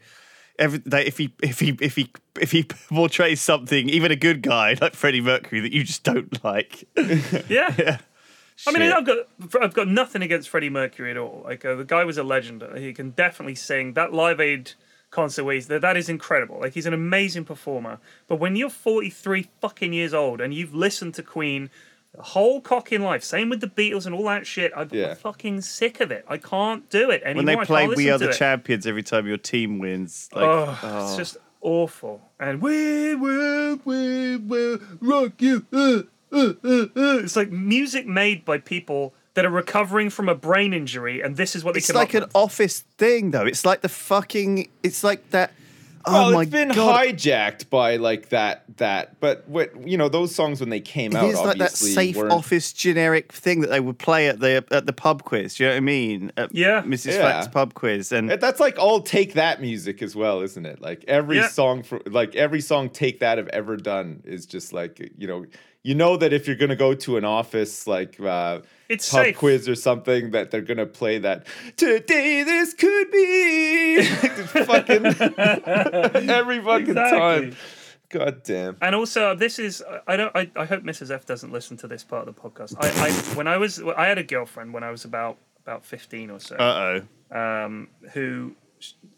every 0.60 0.79
that 0.86 1.07
if 1.07 1.17
he 1.17 1.34
if 1.41 1.60
he 1.60 1.75
if 1.81 1.95
he 1.95 2.12
if 2.39 2.51
he 2.51 2.63
portrays 2.89 3.41
something, 3.41 3.89
even 3.89 4.12
a 4.12 4.15
good 4.15 4.41
guy 4.41 4.77
like 4.79 4.93
Freddie 4.93 5.21
Mercury 5.21 5.60
that 5.62 5.73
you 5.73 5.84
just 5.84 6.03
don't 6.03 6.43
like. 6.43 6.88
yeah. 7.49 7.73
yeah. 7.77 7.97
I 8.67 8.77
mean, 8.77 8.91
I've 8.91 9.05
got 9.05 9.17
I've 9.60 9.73
got 9.73 9.88
nothing 9.88 10.21
against 10.21 10.49
Freddie 10.49 10.69
Mercury 10.69 11.10
at 11.10 11.17
all. 11.17 11.41
Like 11.43 11.65
uh, 11.65 11.75
the 11.75 11.84
guy 11.84 12.03
was 12.03 12.19
a 12.19 12.23
legend. 12.23 12.63
He 12.77 12.93
can 12.93 13.10
definitely 13.12 13.55
sing. 13.55 13.93
That 13.93 14.13
Live 14.13 14.39
Aid 14.39 14.73
concert 15.10 15.43
where 15.43 15.55
he's 15.55 15.67
that 15.67 15.81
that 15.81 15.97
is 15.97 16.10
incredible. 16.10 16.60
Like 16.60 16.73
he's 16.73 16.86
an 16.86 16.93
amazing 16.93 17.45
performer. 17.45 17.99
But 18.27 18.36
when 18.36 18.55
you're 18.55 18.69
43 18.69 19.49
fucking 19.62 19.93
years 19.93 20.13
old 20.13 20.39
and 20.41 20.53
you've 20.53 20.75
listened 20.75 21.15
to 21.15 21.23
Queen 21.23 21.71
the 22.15 22.21
whole 22.21 22.60
cocking 22.62 23.02
life, 23.02 23.24
same 23.24 23.50
with 23.50 23.62
the 23.62 23.67
Beatles 23.67 24.06
and 24.06 24.13
all 24.13 24.26
that 24.26 24.45
shit, 24.45 24.71
I'm 24.76 24.89
Yeah. 24.91 25.13
fucking 25.13 25.62
sick 25.62 26.00
of 26.02 26.12
it. 26.12 26.26
I 26.28 26.38
can't 26.38 26.89
do 26.89 27.10
it 27.10 27.21
anymore. 27.24 27.38
when 27.38 27.45
they 27.45 27.56
I 27.62 27.65
play 27.65 27.82
can't 27.86 27.95
"We 27.95 28.06
listen 28.06 28.13
Are 28.13 28.17
the 28.17 28.30
it. 28.32 28.38
Champions" 28.38 28.86
every 28.86 29.04
time 29.04 29.28
your 29.28 29.38
team 29.38 29.80
wins, 29.80 30.30
like 30.34 30.43
Oh, 30.43 30.80
oh. 30.84 31.04
it's 31.08 31.15
just 31.15 31.38
awful. 31.62 32.21
And 32.39 32.62
we 32.62 33.15
will, 33.15 33.80
we 33.86 34.36
will 34.38 34.80
rock 35.00 35.34
you. 35.39 35.65
Uh, 35.71 36.02
uh, 36.34 36.54
uh, 36.63 36.86
uh. 36.95 37.17
It's 37.19 37.36
like 37.36 37.52
music 37.52 38.06
made 38.08 38.43
by 38.45 38.58
people 38.58 39.13
that 39.34 39.45
are 39.45 39.50
recovering 39.50 40.10
from 40.10 40.28
a 40.28 40.36
brain 40.36 40.74
injury, 40.74 41.21
and 41.21 41.38
this 41.38 41.56
is 41.56 41.63
what 41.63 41.74
they 41.76 41.78
it's 41.78 41.88
come 41.88 41.95
like 41.95 42.10
up 42.10 42.15
an 42.15 42.21
with. 42.24 42.36
office 42.36 42.84
thing, 42.97 43.32
though. 43.32 43.45
It's 43.45 43.63
like 43.65 43.80
the 43.82 43.89
fucking. 43.89 44.67
It's 44.84 45.04
like 45.04 45.30
that. 45.32 45.54
Oh 46.06 46.12
well, 46.14 46.32
my 46.32 46.42
it's 46.44 46.52
been 46.52 46.70
god! 46.70 47.06
hijacked 47.08 47.70
by 47.70 47.98
like 47.98 48.30
that 48.30 48.64
that. 48.78 49.20
But 49.20 49.48
what 49.48 49.88
you 49.88 49.98
know, 49.98 50.10
those 50.10 50.34
songs 50.34 50.60
when 50.60 50.70
they 50.70 50.80
came 50.80 51.12
It 51.12 51.18
out, 51.18 51.26
is 51.30 51.40
like 51.40 51.58
that 51.58 51.72
safe 51.72 52.16
weren't- 52.16 52.32
office 52.32 52.74
generic 52.74 53.32
thing 53.32 53.62
that 53.62 53.70
they 53.70 53.80
would 53.80 53.98
play 54.00 54.28
at 54.28 54.40
the 54.40 54.64
at 54.72 54.86
the 54.86 54.94
pub 54.94 55.24
quiz. 55.24 55.56
Do 55.56 55.64
you 55.64 55.70
know 55.70 55.74
what 55.76 55.78
I 55.78 55.82
mean? 55.82 56.32
At 56.38 56.54
Yeah. 56.56 56.82
Mrs. 56.82 57.14
Yeah. 57.14 57.20
Flax's 57.22 57.52
pub 57.52 57.74
quiz, 57.74 58.12
and 58.12 58.30
That's 58.30 58.60
like 58.60 58.78
all 58.80 59.02
take 59.02 59.34
that 59.34 59.62
music 59.62 60.02
as 60.02 60.16
well, 60.16 60.42
isn't 60.42 60.66
it? 60.66 60.82
Like 60.82 61.04
every 61.08 61.38
Yeah. 61.38 61.48
song 61.50 61.84
for 61.84 62.02
like 62.06 62.36
every 62.36 62.62
song 62.62 62.90
take 62.90 63.20
that 63.20 63.38
have 63.38 63.48
ever 63.50 63.78
done 63.78 64.22
is 64.26 64.46
just 64.46 64.74
like 64.74 65.12
you 65.18 65.28
know 65.28 65.46
you 65.84 65.96
know 65.96 66.15
that 66.17 66.32
if 66.34 66.48
you're 66.48 66.56
gonna 66.56 66.76
go 66.76 66.94
to 66.94 67.17
an 67.17 67.26
office 67.26 67.88
like 67.88 68.20
uh 68.20 68.60
It's 68.89 69.10
pub 69.10 69.24
safe. 69.26 69.38
quiz 69.38 69.67
or 69.70 69.76
something 69.76 70.32
that 70.32 70.52
they're 70.52 70.62
gonna 70.62 70.86
play 70.86 71.17
that 71.20 71.46
today 71.78 72.44
this 72.44 72.74
could 72.74 73.12
be 73.12 74.04
fucking 74.65 75.06
every 76.30 76.62
fucking 76.62 76.89
Exactly. 76.89 77.20
time. 77.20 77.56
God 78.10 78.44
damn. 78.44 78.76
And 78.82 78.94
also, 78.94 79.34
this 79.36 79.58
is 79.58 79.82
I 80.06 80.17
don't 80.17 80.36
I, 80.36 80.52
I 80.58 80.65
hope 80.65 80.84
Mrs. 80.84 81.12
F 81.12 81.26
doesn't 81.26 81.52
listen 81.54 81.78
to 81.78 81.88
this 81.88 82.04
part 82.04 82.28
of 82.28 82.36
the 82.36 82.41
podcast. 82.41 82.76
I, 82.80 83.08
I 83.08 83.12
when 83.36 83.48
I 83.48 83.56
was 83.58 83.82
I 83.82 84.06
had 84.08 84.17
a 84.17 84.24
girlfriend 84.24 84.74
when 84.74 84.84
I 84.84 84.91
was 84.91 85.06
about 85.06 85.38
about 85.65 85.86
fifteen 85.86 86.30
or 86.30 86.39
so. 86.41 86.58
uh 86.58 87.00
oh, 87.34 87.39
um, 87.65 87.88
who 88.13 88.54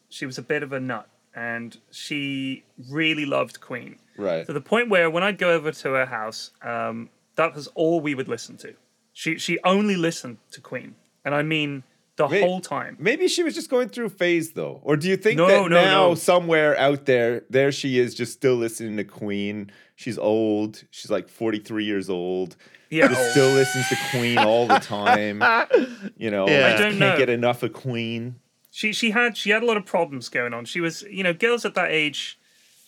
she 0.10 0.28
was 0.28 0.38
a 0.38 0.44
bit 0.44 0.62
of 0.62 0.74
a 0.74 0.80
nut 0.80 1.08
and 1.36 1.76
she 1.90 2.64
really 2.92 3.26
loved 3.26 3.60
Queen 3.62 3.96
Right. 4.18 4.46
to 4.46 4.54
the 4.54 4.62
point 4.62 4.90
where 4.90 5.10
when 5.10 5.24
I'd 5.24 5.38
go 5.38 5.52
over 5.52 5.72
to 5.72 5.90
her 5.94 6.06
house, 6.06 6.52
um, 6.62 7.10
that 7.36 7.56
was 7.56 7.68
all 7.76 8.00
we 8.02 8.14
would 8.16 8.28
listen 8.28 8.58
to. 8.58 8.74
She 9.14 9.38
she 9.38 9.60
only 9.64 9.96
listened 9.96 10.38
to 10.52 10.62
Queen, 10.62 10.96
and 11.26 11.34
I 11.36 11.42
mean 11.44 11.84
the 12.16 12.28
Wait. 12.28 12.42
whole 12.44 12.62
time. 12.62 12.96
Maybe 13.00 13.28
she 13.28 13.42
was 13.44 13.56
just 13.56 13.70
going 13.72 13.90
through 13.90 14.06
a 14.06 14.10
phase 14.10 14.54
though. 14.54 14.80
Or 14.84 14.96
do 14.98 15.08
you 15.10 15.18
think 15.18 15.38
No, 15.38 15.48
that 15.48 15.70
no, 15.70 15.84
now 15.84 16.08
no. 16.10 16.16
somewhere 16.16 16.78
out 16.78 17.06
there, 17.06 17.44
there 17.50 17.72
she 17.72 17.98
is 18.00 18.14
just 18.14 18.34
still 18.34 18.56
listening 18.56 18.98
to 18.98 19.04
Queen. 19.04 19.72
She's 19.96 20.18
old. 20.20 20.84
She's 20.92 21.10
like 21.12 21.28
43 21.30 21.84
years 21.86 22.10
old. 22.10 22.56
Yeah, 22.92 23.08
Just 23.08 23.20
old. 23.20 23.32
still 23.32 23.50
listens 23.54 23.90
to 23.90 23.96
Queen 24.12 24.38
all 24.38 24.68
the 24.68 24.78
time. 24.80 25.42
You 26.18 26.30
know, 26.30 26.48
Yeah. 26.48 26.68
I 26.68 26.78
don't 26.78 26.90
can't 26.92 27.00
know. 27.00 27.18
get 27.18 27.30
enough 27.30 27.64
of 27.64 27.74
Queen. 27.74 28.36
She 28.70 28.94
she 28.94 29.12
had 29.12 29.36
she 29.38 29.50
had 29.52 29.64
a 29.64 29.66
lot 29.66 29.78
of 29.78 29.86
problems 29.86 30.30
going 30.30 30.54
on. 30.54 30.66
She 30.66 30.82
was 30.82 31.02
you 31.04 31.24
know 31.24 31.34
girls 31.34 31.66
at 31.66 31.74
that 31.76 31.90
age, 31.92 32.38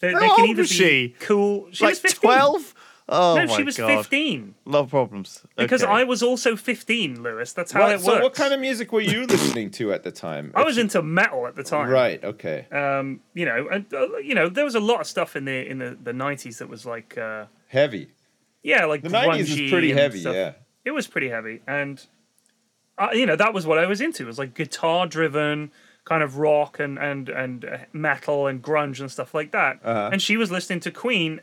they, 0.06 0.14
How 0.14 0.20
they 0.20 0.28
can 0.30 0.40
old 0.42 0.50
either 0.50 0.62
was 0.62 0.70
be 0.70 0.76
she? 0.76 1.16
cool. 1.20 1.68
She 1.72 1.84
like 1.84 1.92
was 1.94 2.00
15. 2.00 2.20
twelve. 2.22 2.74
Oh 3.08 3.36
No, 3.36 3.46
my 3.46 3.56
she 3.56 3.62
was 3.64 3.78
god, 3.78 3.98
15 3.98 4.56
love 4.66 4.90
problems. 4.90 5.46
because 5.56 5.84
I 5.84 6.04
was 6.06 6.24
also 6.24 6.56
15, 6.56 7.22
Lewis. 7.22 7.54
That's 7.54 7.72
how 7.72 7.82
What, 7.82 7.92
it 7.96 8.02
so 8.02 8.20
what 8.24 8.34
kind 8.34 8.52
of 8.52 8.60
music 8.60 8.92
were 8.92 9.00
you 9.02 9.28
listening 9.28 9.70
to 9.72 9.94
at 9.94 10.02
the 10.02 10.10
time? 10.12 10.52
I 10.56 10.64
was 10.64 10.80
into 10.80 11.04
metal 11.04 11.46
at 11.46 11.56
the 11.56 11.62
time. 11.64 11.90
Right, 11.90 12.24
okay. 12.24 12.66
Um, 12.72 13.20
you 13.36 13.46
know, 13.46 13.68
and 13.72 13.86
uh, 13.94 14.18
you 14.18 14.34
know, 14.34 14.50
there 14.50 14.66
was 14.66 14.74
a 14.74 14.80
lot 14.80 15.02
of 15.02 15.06
stuff 15.08 15.36
in 15.36 15.46
the 15.46 15.70
in 15.70 15.78
the, 15.78 15.96
the 16.02 16.14
90s 16.14 16.58
that 16.58 16.68
was 16.68 16.84
like 16.88 17.16
uh 17.16 17.46
Heavy. 17.68 18.10
yeah, 18.64 18.86
like 18.86 19.04
The 19.04 19.10
90s 19.10 19.38
was 19.62 19.70
pretty 19.72 19.92
heavy, 19.94 20.22
stuff. 20.22 20.34
yeah. 20.34 20.54
It 20.84 20.90
was 20.92 21.06
pretty 21.06 21.30
heavy 21.30 21.62
and 21.68 22.04
uh, 22.98 23.10
you 23.14 23.28
know, 23.28 23.36
that 23.36 23.54
was 23.54 23.68
what 23.68 23.78
I 23.78 23.86
was 23.86 24.02
into. 24.02 24.24
It 24.24 24.28
was 24.28 24.40
like 24.40 24.56
guitar 24.56 25.06
driven 25.06 25.70
kind 26.06 26.24
of 26.24 26.38
rock 26.38 26.80
and 26.80 26.98
and 26.98 27.30
and 27.30 27.86
metal 27.92 28.48
and 28.48 28.62
grunge 28.64 29.00
and 29.00 29.12
stuff 29.12 29.34
like 29.34 29.52
that. 29.52 29.80
Uh-huh. 29.84 30.10
And 30.12 30.22
she 30.22 30.38
was 30.38 30.52
listening 30.52 30.80
to 30.82 30.92
Queen 30.92 31.42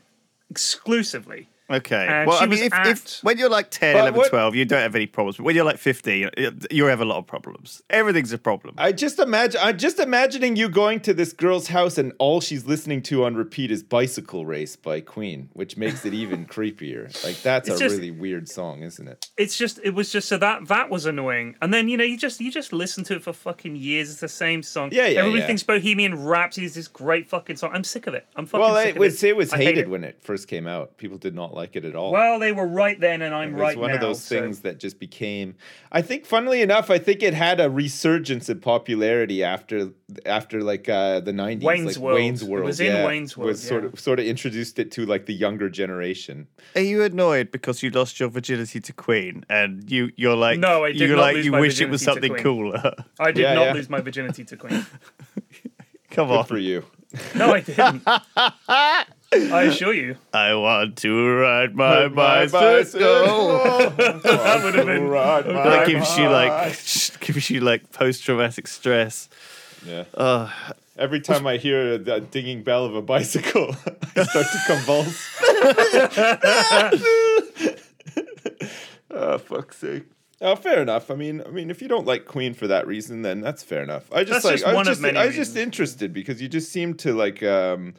exclusively. 0.49 1.49
Okay. 1.71 2.05
And 2.09 2.27
well, 2.27 2.37
she 2.37 2.43
I 2.43 2.47
mean, 2.47 2.59
was 2.59 2.61
if, 2.61 2.73
at- 2.73 2.87
if 2.87 3.19
when 3.23 3.37
you're 3.37 3.49
like 3.49 3.71
10, 3.71 3.93
But 3.95 3.99
11, 4.01 4.17
what- 4.17 4.29
12, 4.29 4.55
you 4.55 4.65
don't 4.65 4.81
have 4.81 4.95
any 4.95 5.07
problems. 5.07 5.37
But 5.37 5.43
when 5.43 5.55
you're 5.55 5.63
like 5.65 5.77
15, 5.77 6.29
you 6.69 6.85
have 6.85 6.99
a 7.01 7.05
lot 7.05 7.17
of 7.17 7.25
problems. 7.25 7.81
Everything's 7.89 8.33
a 8.33 8.37
problem. 8.37 8.75
I 8.77 8.91
just 8.91 9.17
imagine 9.19 9.61
I'm 9.63 9.77
just 9.77 9.99
imagining 9.99 10.55
you 10.55 10.67
going 10.69 10.99
to 11.01 11.13
this 11.13 11.31
girl's 11.33 11.67
house 11.67 11.97
and 11.97 12.11
all 12.19 12.41
she's 12.41 12.65
listening 12.65 13.01
to 13.03 13.23
on 13.25 13.35
repeat 13.35 13.71
is 13.71 13.81
Bicycle 13.81 14.45
Race 14.45 14.75
by 14.75 14.99
Queen, 15.01 15.49
which 15.53 15.77
makes 15.77 16.05
it 16.05 16.13
even 16.13 16.45
creepier. 16.53 17.03
Like 17.23 17.41
that's 17.41 17.69
It's 17.69 17.79
a 17.79 17.83
just- 17.85 17.95
really 17.95 18.11
weird 18.11 18.49
song, 18.49 18.83
isn't 18.83 19.07
it? 19.07 19.29
it's 19.37 19.57
just 19.57 19.79
it 19.83 19.91
was 19.95 20.11
just 20.11 20.27
so 20.27 20.37
that 20.37 20.67
that 20.67 20.89
was 20.89 21.05
annoying 21.07 21.55
and 21.61 21.73
then 21.73 21.87
you 21.87 21.97
know 21.97 22.03
you 22.03 22.15
just 22.17 22.39
you 22.39 22.51
just 22.51 22.71
listen 22.71 23.03
to 23.03 23.15
it 23.15 23.23
for 23.23 23.33
fucking 23.33 23.75
years 23.75 24.11
it's 24.11 24.19
the 24.19 24.27
same 24.27 24.61
song 24.61 24.89
Yeah, 24.91 25.07
yeah, 25.07 25.19
everybody 25.21 25.39
yeah. 25.41 25.47
thinks 25.47 25.63
bohemian 25.63 26.23
rhapsody 26.23 26.65
is 26.67 26.75
this 26.75 26.87
great 26.87 27.27
fucking 27.27 27.55
song 27.55 27.71
i'm 27.73 27.83
sick 27.83 28.05
of 28.05 28.13
it 28.13 28.27
i'm 28.35 28.45
fucking 28.45 28.61
Well, 28.61 28.75
sick 28.75 28.89
it 28.89 28.95
of 28.95 28.97
was 28.99 29.23
it. 29.23 29.29
it 29.29 29.35
was 29.35 29.51
I 29.51 29.57
hate 29.57 29.63
hated 29.65 29.79
it. 29.81 29.89
when 29.89 30.03
it 30.03 30.21
first 30.21 30.47
came 30.47 30.67
out. 30.67 30.97
People 30.97 31.17
did 31.17 31.33
not 31.33 31.52
like 31.53 31.75
it 31.75 31.85
at 31.85 31.95
all. 31.95 32.11
well 32.11 32.39
they 32.39 32.51
were 32.51 32.67
right 32.67 32.99
then 32.99 33.21
and 33.21 33.33
i'm 33.33 33.49
It 33.49 33.53
was 33.53 33.61
right 33.61 33.77
one 33.77 33.89
now 33.89 33.95
of 33.95 34.01
those 34.01 34.21
so- 34.23 34.39
things 34.39 34.61
that 34.61 34.79
just 34.79 34.99
became. 34.99 35.55
I 35.91 36.01
think, 36.01 36.25
funnily 36.25 36.61
enough, 36.63 36.89
I 36.89 36.97
think 36.97 37.21
it 37.21 37.35
had 37.35 37.59
a 37.61 37.69
resurgence 37.69 38.49
in 38.49 38.59
popularity 38.61 39.43
after 39.43 39.91
after 40.25 40.61
like 40.63 40.89
uh, 40.89 41.19
the 41.19 41.31
nineties. 41.33 41.63
Wayne's 41.63 41.97
like 41.97 42.03
World. 42.03 42.15
Wayne's 42.15 42.43
World. 42.43 42.49
It 42.49 42.53
World. 42.53 42.65
was 42.65 42.79
in 42.79 43.05
Wayne's 43.05 43.37
World, 43.37 43.47
Was 43.49 43.61
sort 43.61 43.85
of 43.85 43.99
sort 43.99 44.19
of 44.19 44.25
introduced 44.25 44.79
it 44.79 44.91
to 44.93 45.05
like 45.05 45.27
the 45.27 45.33
younger 45.35 45.69
generation. 45.69 46.47
Are 46.75 46.81
you 46.81 47.03
annoyed 47.03 47.51
because 47.51 47.83
you 47.83 47.91
lost 47.91 48.19
your 48.19 48.29
virginity 48.29 48.79
to 48.81 48.93
Queen 48.93 49.45
and 49.49 49.89
you 49.91 50.11
you're 50.15 50.35
like 50.35 50.57
No, 50.59 50.83
I 50.83 50.91
did 50.91 51.01
you're 51.01 51.15
not 51.15 51.21
like 51.21 51.35
lose 51.35 51.45
you 51.45 51.51
my 51.51 51.59
wish 51.59 51.79
it 51.79 51.89
was 51.89 52.01
virginity 52.03 52.27
something 52.27 52.37
to 52.37 52.43
cooler. 52.43 52.93
i 53.19 53.31
did 53.31 53.41
Yeah, 53.43 53.53
not 53.53 53.65
yeah. 53.67 53.73
lose 53.73 53.89
my 53.89 54.01
virginity 54.01 54.43
to 54.45 54.57
queen 54.57 54.85
Come 56.11 56.27
Good 56.29 56.37
on. 56.39 56.45
for 56.45 56.57
you. 56.57 56.85
no 57.35 57.53
i 57.53 57.59
didn't 57.61 58.01
i 59.51 59.63
assure 59.63 59.93
you 59.93 60.15
I 60.33 60.53
want 60.55 60.97
to 60.97 61.29
ride 61.35 61.75
my 61.75 62.07
My 62.07 62.47
bicycle. 62.47 62.99
that 63.97 64.61
would 64.63 64.75
have 64.75 64.85
been 64.85 65.07
Ride 65.07 65.47
my 65.47 65.63
That 65.63 65.87
gives 65.87 66.17
you 66.17 66.29
like 66.29 66.49
bike. 66.49 67.19
gives 67.19 67.49
you 67.49 67.61
like 67.61 67.91
post 67.91 68.23
traumatic 68.23 68.67
stress. 68.67 69.29
Yeah. 69.85 70.05
Uh, 70.13 70.49
Every 70.95 71.21
time 71.21 71.47
I 71.47 71.57
hear 71.57 71.97
the 71.97 72.19
dinging 72.19 72.61
bell 72.61 72.85
of 72.85 72.93
a 72.95 73.01
bicycle, 73.01 73.75
I 74.15 74.23
start 74.23 74.45
to 74.45 74.59
convulse. 74.67 75.27
oh, 79.09 79.37
fuck's 79.39 79.77
sake. 79.77 80.03
Oh, 80.39 80.55
fair 80.55 80.81
enough. 80.81 81.09
I 81.09 81.15
mean, 81.15 81.41
I 81.45 81.49
mean, 81.49 81.71
if 81.71 81.81
you 81.81 81.87
don't 81.87 82.05
like 82.05 82.25
Queen 82.25 82.53
for 82.53 82.67
that 82.67 82.85
reason, 82.85 83.23
then 83.23 83.41
that's 83.41 83.63
fair 83.63 83.81
enough. 83.81 84.11
I 84.11 84.23
just 84.23 84.43
That's 84.43 84.45
like 84.45 84.53
just 84.55 84.65
I 84.65 84.67
was 84.69 84.75
one 84.75 84.81
of 84.87 84.91
just 84.91 85.01
many 85.01 85.17
I 85.17 85.25
was 85.25 85.35
just 85.35 85.55
interested 85.55 86.13
because 86.13 86.41
you 86.41 86.47
just 86.47 86.71
seemed 86.71 86.99
to 86.99 87.13
like 87.13 87.41
um 87.41 87.95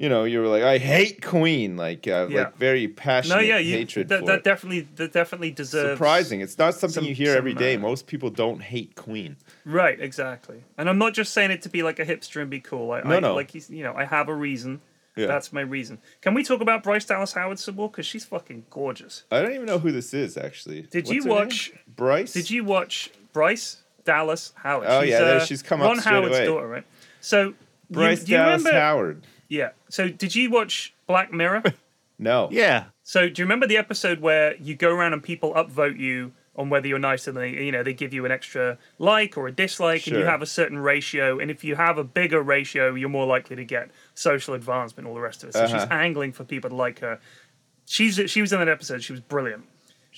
you 0.00 0.08
know, 0.08 0.22
you 0.22 0.38
were 0.40 0.46
like, 0.46 0.62
I 0.62 0.78
hate 0.78 1.20
Queen, 1.22 1.76
like 1.76 2.06
uh, 2.06 2.28
Yeah. 2.30 2.38
like 2.44 2.56
very 2.56 2.86
passionate 2.86 3.34
no 3.36 3.40
yeah 3.42 3.58
you 3.58 3.76
hatred 3.76 4.08
that, 4.08 4.24
that 4.26 4.38
it. 4.38 4.44
definitely 4.44 4.82
that 4.96 5.12
definitely 5.12 5.50
deserves 5.50 5.98
Surprising. 5.98 6.40
It's 6.40 6.56
not 6.56 6.74
something 6.74 7.02
some- 7.02 7.04
you 7.04 7.14
hear 7.14 7.36
every 7.36 7.52
day. 7.54 7.74
uh, 7.74 7.80
Most 7.80 8.06
people 8.06 8.30
don't 8.30 8.60
hate 8.62 8.94
Queen. 8.94 9.36
Right, 9.64 10.00
exactly. 10.00 10.62
And 10.78 10.88
I'm 10.88 10.98
not 10.98 11.14
just 11.14 11.32
saying 11.34 11.50
it 11.50 11.62
to 11.62 11.68
be 11.68 11.82
like 11.82 11.98
a 11.98 12.06
hipster 12.06 12.40
and 12.40 12.48
be 12.48 12.60
cool. 12.60 12.92
I, 12.92 13.02
No, 13.02 13.16
I, 13.16 13.20
no. 13.20 13.34
Like 13.34 13.50
he's, 13.50 13.68
you 13.68 13.82
know, 13.82 13.92
I 13.94 14.04
have 14.04 14.28
a 14.28 14.34
reason. 14.34 14.80
Yeah. 15.16 15.26
That's 15.26 15.52
my 15.52 15.62
reason. 15.62 15.98
Can 16.20 16.32
we 16.32 16.44
talk 16.44 16.60
about 16.60 16.84
Bryce 16.84 17.04
Dallas 17.04 17.32
Howard 17.32 17.58
some 17.58 17.74
more? 17.74 17.90
Because 17.90 18.06
she's 18.06 18.24
fucking 18.24 18.66
gorgeous. 18.70 19.24
I 19.32 19.42
don't 19.42 19.52
even 19.52 19.66
know 19.66 19.80
who 19.80 19.90
this 19.90 20.14
is 20.14 20.36
actually. 20.36 20.82
Did 20.82 21.06
What's 21.06 21.10
you 21.12 21.22
her 21.24 21.28
name? 21.28 21.38
watch- 21.38 21.72
Bryce? 21.96 22.32
Did 22.34 22.50
you 22.50 22.62
watch 22.62 23.10
Bryce 23.32 23.78
Dallas 24.04 24.52
Howard? 24.54 24.86
Oh, 24.88 25.00
yeah, 25.00 25.18
uh, 25.18 25.44
she's 25.44 25.60
come 25.60 25.80
up 25.82 25.88
Ron 25.88 25.98
Howard's 25.98 26.36
away. 26.36 26.46
daughter, 26.46 26.68
right? 26.68 26.84
So 27.20 27.54
Bryce 27.90 28.20
you, 28.20 28.26
do 28.26 28.32
you 28.32 28.38
Dallas 28.38 28.60
remember? 28.60 28.78
Howard. 28.80 29.22
Yeah. 29.48 29.70
So 29.88 30.08
did 30.08 30.34
you 30.34 30.50
watch 30.50 30.94
Black 31.06 31.32
Mirror? 31.32 31.62
No. 32.20 32.48
yeah. 32.50 32.86
So 33.04 33.28
do 33.28 33.40
you 33.40 33.44
remember 33.44 33.68
the 33.68 33.76
episode 33.76 34.18
where 34.18 34.56
you 34.56 34.74
go 34.74 34.90
around 34.92 35.12
and 35.12 35.22
people 35.22 35.54
upvote 35.54 36.00
you 36.00 36.32
on 36.56 36.68
whether 36.68 36.88
you're 36.88 36.98
nice 36.98 37.28
and 37.28 37.36
they 37.36 37.50
you 37.50 37.70
know 37.70 37.84
they 37.84 37.94
give 37.94 38.12
you 38.12 38.24
an 38.24 38.32
extra 38.32 38.76
like 38.98 39.38
or 39.38 39.46
a 39.46 39.52
dislike 39.52 40.04
and 40.08 40.16
you 40.16 40.24
have 40.24 40.42
a 40.42 40.46
certain 40.46 40.80
ratio 40.80 41.38
and 41.38 41.48
if 41.48 41.62
you 41.62 41.76
have 41.76 41.96
a 41.96 42.02
bigger 42.02 42.42
ratio 42.42 42.96
you're 42.96 43.08
more 43.08 43.24
likely 43.24 43.54
to 43.54 43.64
get 43.64 43.92
social 44.14 44.54
advancement 44.54 45.06
all 45.08 45.14
the 45.14 45.20
rest 45.20 45.44
of 45.44 45.50
it. 45.50 45.52
So 45.52 45.66
she's 45.68 45.74
Uh-huh. 45.74 45.94
angling 45.94 46.32
for 46.32 46.42
people 46.42 46.68
to 46.70 46.74
like 46.74 46.98
her. 46.98 47.20
She's 47.86 48.20
she 48.28 48.40
was 48.40 48.52
in 48.52 48.58
that 48.58 48.68
episode. 48.68 49.04
She 49.04 49.12
was 49.12 49.20
brilliant. 49.20 49.64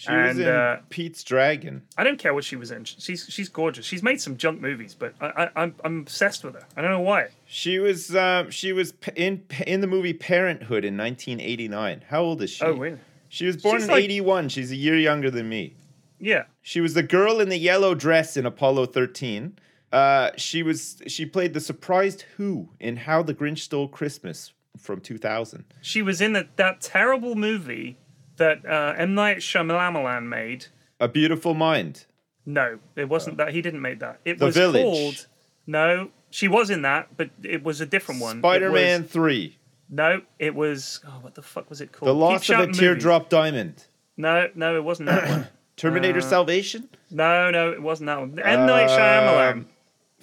She 0.01 0.11
was 0.11 0.39
in 0.39 0.49
uh, 0.49 0.81
Pete's 0.89 1.23
Dragon. 1.23 1.83
I 1.99 2.05
don't 2.05 2.19
care 2.19 2.33
what 2.33 2.43
she 2.43 2.57
was 2.57 2.71
in. 2.71 2.85
She's 2.85 3.27
she's 3.29 3.51
gorgeous. 3.51 3.85
She's 3.85 4.03
made 4.03 4.19
some 4.19 4.39
junk 4.39 4.59
movies, 4.59 4.97
but 4.99 5.13
I, 5.21 5.27
I 5.27 5.51
I'm 5.63 5.75
I'm 5.85 5.99
obsessed 6.01 6.43
with 6.43 6.55
her. 6.55 6.65
I 6.75 6.81
don't 6.81 6.91
know 6.91 7.01
why. 7.01 7.29
She 7.45 7.79
was 7.79 8.17
um, 8.17 8.51
she 8.51 8.73
was 8.73 8.95
in 9.15 9.45
in 9.67 9.83
the 9.83 9.87
movie 9.87 10.15
Parenthood 10.15 10.87
in 10.87 10.97
1989. 10.97 12.05
How 12.09 12.23
old 12.23 12.41
is 12.41 12.49
she? 12.49 12.65
Oh 12.65 12.73
really? 12.73 12.99
She 13.29 13.45
was 13.45 13.59
born 13.59 13.77
She's 13.77 13.85
in 13.85 13.91
like- 13.91 14.05
81. 14.05 14.49
She's 14.49 14.73
a 14.73 14.77
year 14.77 14.97
younger 14.97 15.31
than 15.31 15.51
me. 15.51 15.77
Yeah. 16.19 16.45
She 16.63 16.81
was 16.81 16.95
the 16.95 17.03
girl 17.03 17.39
in 17.41 17.51
the 17.51 17.59
yellow 17.59 17.95
dress 17.95 18.39
in 18.39 18.47
Apollo 18.47 18.87
13. 18.87 19.59
Uh, 19.93 20.31
she 20.37 20.63
was 20.63 21.03
she 21.09 21.27
played 21.27 21.53
the 21.53 21.61
surprised 21.61 22.25
Who 22.39 22.71
in 22.81 22.97
How 22.97 23.23
the 23.23 23.35
Grinch 23.35 23.59
Stole 23.59 23.89
Christmas 23.89 24.55
from 24.79 25.01
2000. 25.03 25.65
She 25.83 26.01
was 26.01 26.23
in 26.23 26.33
that 26.33 26.57
that 26.57 26.81
terrible 26.81 27.35
movie 27.35 27.99
that 28.41 28.67
uh, 28.67 28.95
M 28.99 29.15
Night 29.15 29.39
Shyamalan 29.39 30.25
made. 30.27 30.67
A 30.99 31.07
Beautiful 31.09 31.55
Mind. 31.55 32.05
No, 32.45 32.79
it 32.97 33.09
wasn't 33.09 33.37
that. 33.37 33.53
He 33.55 33.63
didn't 33.63 33.81
make 33.83 34.01
that. 34.01 34.21
It 34.25 34.39
The 34.39 34.47
was 34.47 34.57
Village. 34.57 34.83
called. 34.83 35.27
No, 35.67 36.11
she 36.31 36.49
was 36.49 36.69
in 36.71 36.83
that, 36.83 37.17
but 37.17 37.31
it 37.45 37.63
was 37.63 37.81
a 37.81 37.87
different 37.87 38.21
one. 38.21 38.39
It 38.39 38.41
Spider-Man 38.41 39.05
3. 39.05 39.57
No, 39.89 40.23
it 40.39 40.55
was. 40.55 41.01
Oh, 41.07 41.19
what 41.21 41.35
the 41.35 41.43
fuck 41.43 41.69
was 41.71 41.81
it 41.81 41.93
called? 41.93 42.09
The 42.09 42.15
Keep 42.15 42.21
Loss 42.21 42.51
of 42.51 42.57
a 42.57 42.61
movies. 42.63 42.79
Teardrop 42.79 43.29
Diamond. 43.29 43.85
No, 44.17 44.49
no, 44.55 44.75
it 44.77 44.83
wasn't 44.85 45.09
that 45.11 45.29
one. 45.29 45.47
Terminator 45.77 46.19
Uh, 46.19 46.23
Salvation. 46.23 46.89
No, 47.11 47.51
no, 47.51 47.73
it 47.73 47.81
wasn't 47.81 48.09
that 48.09 48.19
one. 48.21 48.39
M 48.39 48.67
Night 48.67 48.89
Shyamalan. 48.89 49.53
Um, 49.53 49.67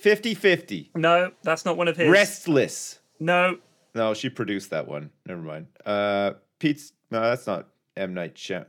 50-50. 0.01 0.89
No, 0.95 1.32
that's 1.43 1.65
not 1.65 1.77
one 1.77 1.88
of 1.88 1.97
his. 1.97 2.10
Restless. 2.10 2.99
No, 3.19 3.58
No, 3.95 4.13
she 4.13 4.30
produced 4.30 4.69
that 4.69 4.88
one. 4.88 5.10
Never 5.25 5.41
mind. 5.41 5.67
Uh, 5.86 6.34
Pete's. 6.60 6.91
No, 7.10 7.21
that's 7.21 7.47
not 7.47 7.67
M 7.97 8.13
Night 8.13 8.36
Shyam. 8.36 8.65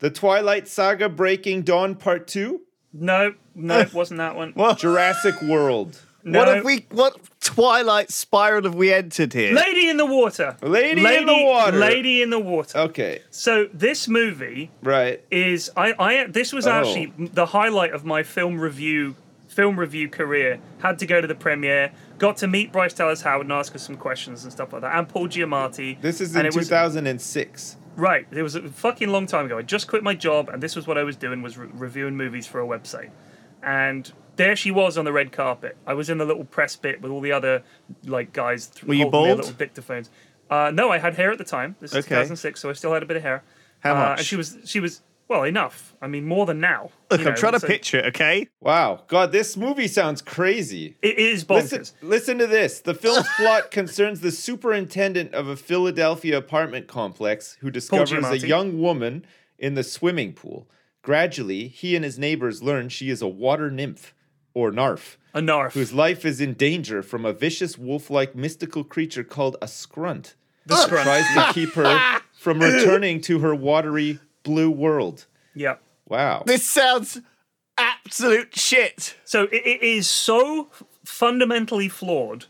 The 0.00 0.10
Twilight 0.10 0.68
Saga: 0.68 1.08
Breaking 1.08 1.62
Dawn 1.62 1.94
Part 1.94 2.26
Two. 2.26 2.62
no, 2.92 3.34
no, 3.54 3.78
it 3.80 3.92
wasn't 3.94 4.18
that 4.18 4.36
one. 4.36 4.52
What? 4.52 4.78
Jurassic 4.78 5.40
World. 5.42 6.00
No. 6.24 6.40
What 6.40 6.48
have 6.48 6.64
we? 6.64 6.86
What 6.90 7.16
twilight 7.40 8.10
spiral 8.10 8.64
have 8.64 8.74
we 8.74 8.92
entered 8.92 9.32
here? 9.32 9.54
Lady 9.54 9.88
in 9.88 9.96
the 9.96 10.04
Water. 10.04 10.56
Lady 10.62 11.04
in 11.06 11.26
the 11.26 11.42
Water. 11.44 11.76
Lady 11.78 12.22
in 12.22 12.30
the 12.30 12.38
Water. 12.38 12.76
Okay, 12.78 13.20
So 13.30 13.68
this 13.72 14.08
movie 14.08 14.70
right. 14.82 15.22
is 15.30 15.70
I, 15.76 15.94
I 15.98 16.26
this 16.26 16.52
was 16.52 16.66
Oh. 16.66 16.72
actually 16.72 17.12
the 17.16 17.46
highlight 17.46 17.92
of 17.92 18.04
my 18.04 18.22
film 18.24 18.60
review 18.60 19.14
film 19.48 19.78
review 19.78 20.08
career. 20.08 20.58
Had 20.80 20.98
to 20.98 21.06
go 21.06 21.20
to 21.20 21.26
the 21.26 21.34
premiere, 21.36 21.92
got 22.18 22.36
to 22.38 22.46
meet 22.46 22.72
Bryce 22.72 22.92
Dallas 22.92 23.22
Howard 23.22 23.46
and 23.46 23.52
ask 23.52 23.72
her 23.72 23.78
some 23.78 23.96
questions 23.96 24.42
and 24.44 24.52
stuff 24.52 24.72
like 24.72 24.82
that, 24.82 24.96
and 24.98 25.08
Paul 25.08 25.28
Giamatti. 25.28 26.00
This 26.02 26.20
is 26.20 26.30
and 26.36 26.40
in 26.40 26.46
it 26.46 26.54
was 26.54 26.66
2006. 26.68 27.76
Right. 27.98 28.26
It 28.30 28.42
was 28.42 28.54
a 28.54 28.62
fucking 28.70 29.08
long 29.10 29.26
time 29.26 29.44
ago. 29.44 29.58
I 29.58 29.62
just 29.62 29.86
quit 29.88 30.02
my 30.02 30.14
job, 30.14 30.48
and 30.48 30.62
this 30.62 30.74
was 30.74 30.86
what 30.86 30.96
I 30.96 31.02
was 31.04 31.16
doing 31.16 31.42
was 31.42 31.58
re- 31.58 31.68
reviewing 31.72 32.16
movies 32.16 32.46
for 32.46 32.60
a 32.62 32.66
website, 32.66 33.10
and. 33.62 34.10
There 34.36 34.54
she 34.54 34.70
was 34.70 34.96
on 34.96 35.04
the 35.04 35.12
red 35.12 35.32
carpet. 35.32 35.76
I 35.84 35.94
was 35.94 36.08
in 36.08 36.18
the 36.18 36.24
little 36.24 36.44
press 36.44 36.76
bit 36.76 37.00
with 37.02 37.10
all 37.10 37.20
the 37.20 37.32
other 37.32 37.64
like 38.04 38.32
guys. 38.32 38.68
th- 38.68 38.84
Were 38.84 38.94
you 38.94 39.10
holding 39.10 39.22
their 39.24 39.34
bald? 39.42 39.48
little 39.58 39.66
dictaphones. 39.66 40.10
Uh, 40.48 40.70
no, 40.72 40.92
I 40.92 40.98
had 40.98 41.16
hair 41.16 41.32
at 41.32 41.38
the 41.38 41.44
time. 41.44 41.74
This 41.80 41.90
is 41.90 41.96
Okay. 42.04 42.10
2006, 42.10 42.60
so 42.60 42.70
I 42.70 42.72
still 42.74 42.92
had 42.94 43.02
a 43.02 43.06
bit 43.06 43.16
of 43.16 43.24
hair. 43.24 43.42
How 43.80 43.94
Uh, 43.96 43.98
much? 44.10 44.18
and 44.18 44.26
she 44.28 44.36
was 44.36 44.58
she 44.64 44.78
was 44.78 45.00
Well, 45.28 45.44
enough. 45.44 45.94
I 46.00 46.06
mean, 46.06 46.24
more 46.24 46.46
than 46.46 46.58
now. 46.58 46.90
Look, 47.10 47.20
I'm 47.20 47.26
know, 47.26 47.34
trying 47.34 47.52
to 47.52 47.60
so 47.60 47.66
picture 47.66 47.98
it. 47.98 48.06
Okay, 48.06 48.48
Wow, 48.60 49.02
God, 49.08 49.30
this 49.30 49.56
movie 49.58 49.86
sounds 49.88 50.22
crazy. 50.22 50.96
It 51.02 51.18
is 51.18 51.44
bonkers. 51.44 51.72
Listen, 51.72 51.84
listen 52.02 52.38
to 52.38 52.46
this. 52.46 52.80
The 52.80 52.94
film's 52.94 53.28
plot 53.36 53.70
concerns 53.70 54.20
the 54.20 54.30
superintendent 54.32 55.34
of 55.34 55.46
a 55.48 55.56
Philadelphia 55.56 56.38
apartment 56.38 56.86
complex 56.86 57.56
who 57.60 57.70
discovers 57.70 58.24
a 58.24 58.38
young 58.38 58.80
woman 58.80 59.26
in 59.58 59.74
the 59.74 59.82
swimming 59.84 60.32
pool. 60.32 60.66
Gradually, 61.02 61.68
he 61.68 61.94
and 61.94 62.04
his 62.04 62.18
neighbors 62.18 62.62
learn 62.62 62.88
she 62.88 63.10
is 63.10 63.20
a 63.22 63.28
water 63.28 63.70
nymph, 63.70 64.14
or 64.54 64.70
narf, 64.72 65.18
A 65.34 65.40
narf. 65.42 65.74
whose 65.74 65.92
life 65.92 66.24
is 66.24 66.40
in 66.40 66.54
danger 66.54 67.02
from 67.02 67.24
a 67.24 67.32
vicious 67.32 67.76
wolf 67.78 68.10
like 68.10 68.34
mystical 68.34 68.82
creature 68.82 69.22
called 69.24 69.56
a 69.62 69.68
scrunt. 69.68 70.34
the 70.66 70.74
scrunt. 70.76 71.04
Tries 71.04 71.26
to 71.34 71.52
keep 71.52 71.74
her 71.74 72.20
from 72.32 72.60
returning 72.60 73.20
to 73.22 73.38
her 73.40 73.54
watery 73.54 74.18
blue 74.42 74.70
world. 74.70 75.26
yeah. 75.54 75.76
Wow. 76.08 76.42
this 76.46 76.66
sounds 76.66 77.20
absolute 77.76 78.56
shit. 78.56 79.14
So 79.24 79.44
it, 79.44 79.62
it 79.66 79.82
is 79.82 80.08
so 80.08 80.70
fundamentally 81.04 81.88
flawed. 81.90 82.46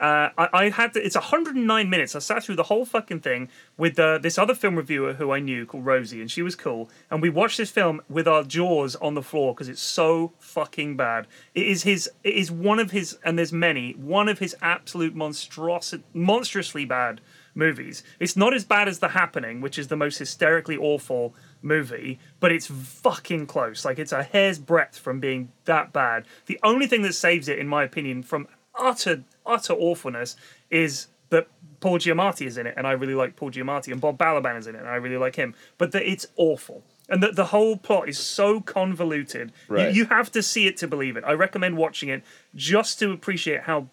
Uh, 0.00 0.30
I, 0.36 0.48
I 0.52 0.68
had 0.70 0.94
to, 0.94 1.04
it's 1.04 1.14
109 1.14 1.88
minutes. 1.88 2.16
I 2.16 2.18
sat 2.18 2.42
through 2.42 2.56
the 2.56 2.64
whole 2.64 2.84
fucking 2.84 3.20
thing 3.20 3.48
with 3.76 3.98
uh, 4.00 4.18
this 4.18 4.36
other 4.36 4.54
film 4.54 4.74
reviewer 4.74 5.12
who 5.12 5.30
I 5.30 5.38
knew 5.38 5.64
called 5.64 5.84
Rosie, 5.86 6.20
and 6.20 6.28
she 6.28 6.42
was 6.42 6.56
cool. 6.56 6.90
And 7.08 7.22
we 7.22 7.30
watched 7.30 7.58
this 7.58 7.70
film 7.70 8.00
with 8.08 8.26
our 8.26 8.42
jaws 8.42 8.96
on 8.96 9.14
the 9.14 9.22
floor 9.22 9.54
because 9.54 9.68
it's 9.68 9.80
so 9.80 10.32
fucking 10.40 10.96
bad. 10.96 11.28
It 11.54 11.66
is 11.68 11.84
his. 11.84 12.10
It 12.24 12.34
is 12.34 12.50
one 12.50 12.80
of 12.80 12.90
his, 12.90 13.16
and 13.24 13.38
there's 13.38 13.52
many. 13.52 13.92
One 13.92 14.28
of 14.28 14.40
his 14.40 14.56
absolute 14.60 15.14
monstros- 15.14 16.02
monstrously 16.14 16.84
bad 16.84 17.20
movies. 17.54 18.02
It's 18.18 18.36
not 18.36 18.54
as 18.54 18.64
bad 18.64 18.88
as 18.88 18.98
The 19.00 19.08
Happening, 19.08 19.60
which 19.60 19.78
is 19.78 19.88
the 19.88 19.96
most 19.96 20.18
hysterically 20.18 20.76
awful 20.76 21.34
movie, 21.60 22.18
but 22.40 22.50
it's 22.52 22.66
fucking 22.66 23.46
close. 23.46 23.84
Like 23.84 23.98
it's 23.98 24.12
a 24.12 24.22
hair's 24.22 24.58
breadth 24.58 24.98
from 24.98 25.20
being 25.20 25.52
that 25.66 25.92
bad. 25.92 26.24
The 26.46 26.58
only 26.62 26.86
thing 26.86 27.02
that 27.02 27.14
saves 27.14 27.48
it, 27.48 27.58
in 27.58 27.68
my 27.68 27.84
opinion, 27.84 28.22
from 28.22 28.48
utter 28.78 29.24
utter 29.44 29.74
awfulness 29.74 30.36
is 30.70 31.08
that 31.30 31.46
Paul 31.80 31.98
Giamatti 31.98 32.46
is 32.46 32.56
in 32.58 32.66
it, 32.66 32.74
and 32.76 32.86
I 32.86 32.92
really 32.92 33.14
like 33.14 33.36
Paul 33.36 33.50
Giamatti, 33.50 33.90
and 33.92 34.00
Bob 34.00 34.18
Balaban 34.18 34.58
is 34.58 34.66
in 34.66 34.74
it, 34.74 34.80
and 34.80 34.88
I 34.88 34.96
really 34.96 35.16
like 35.16 35.36
him. 35.36 35.54
But 35.78 35.92
that 35.92 36.08
it's 36.10 36.26
awful. 36.36 36.82
And 37.08 37.22
that 37.22 37.34
the 37.36 37.46
whole 37.46 37.76
plot 37.76 38.08
is 38.08 38.18
so 38.18 38.60
convoluted. 38.60 39.52
You- 39.68 39.74
Right. 39.76 39.94
you 39.94 40.04
have 40.06 40.30
to 40.32 40.42
see 40.42 40.66
it 40.66 40.76
to 40.78 40.86
believe 40.88 41.16
it. 41.16 41.24
I 41.26 41.32
recommend 41.32 41.76
watching 41.76 42.08
it 42.08 42.22
just 42.54 42.98
to 43.00 43.10
appreciate 43.10 43.62
how 43.62 43.88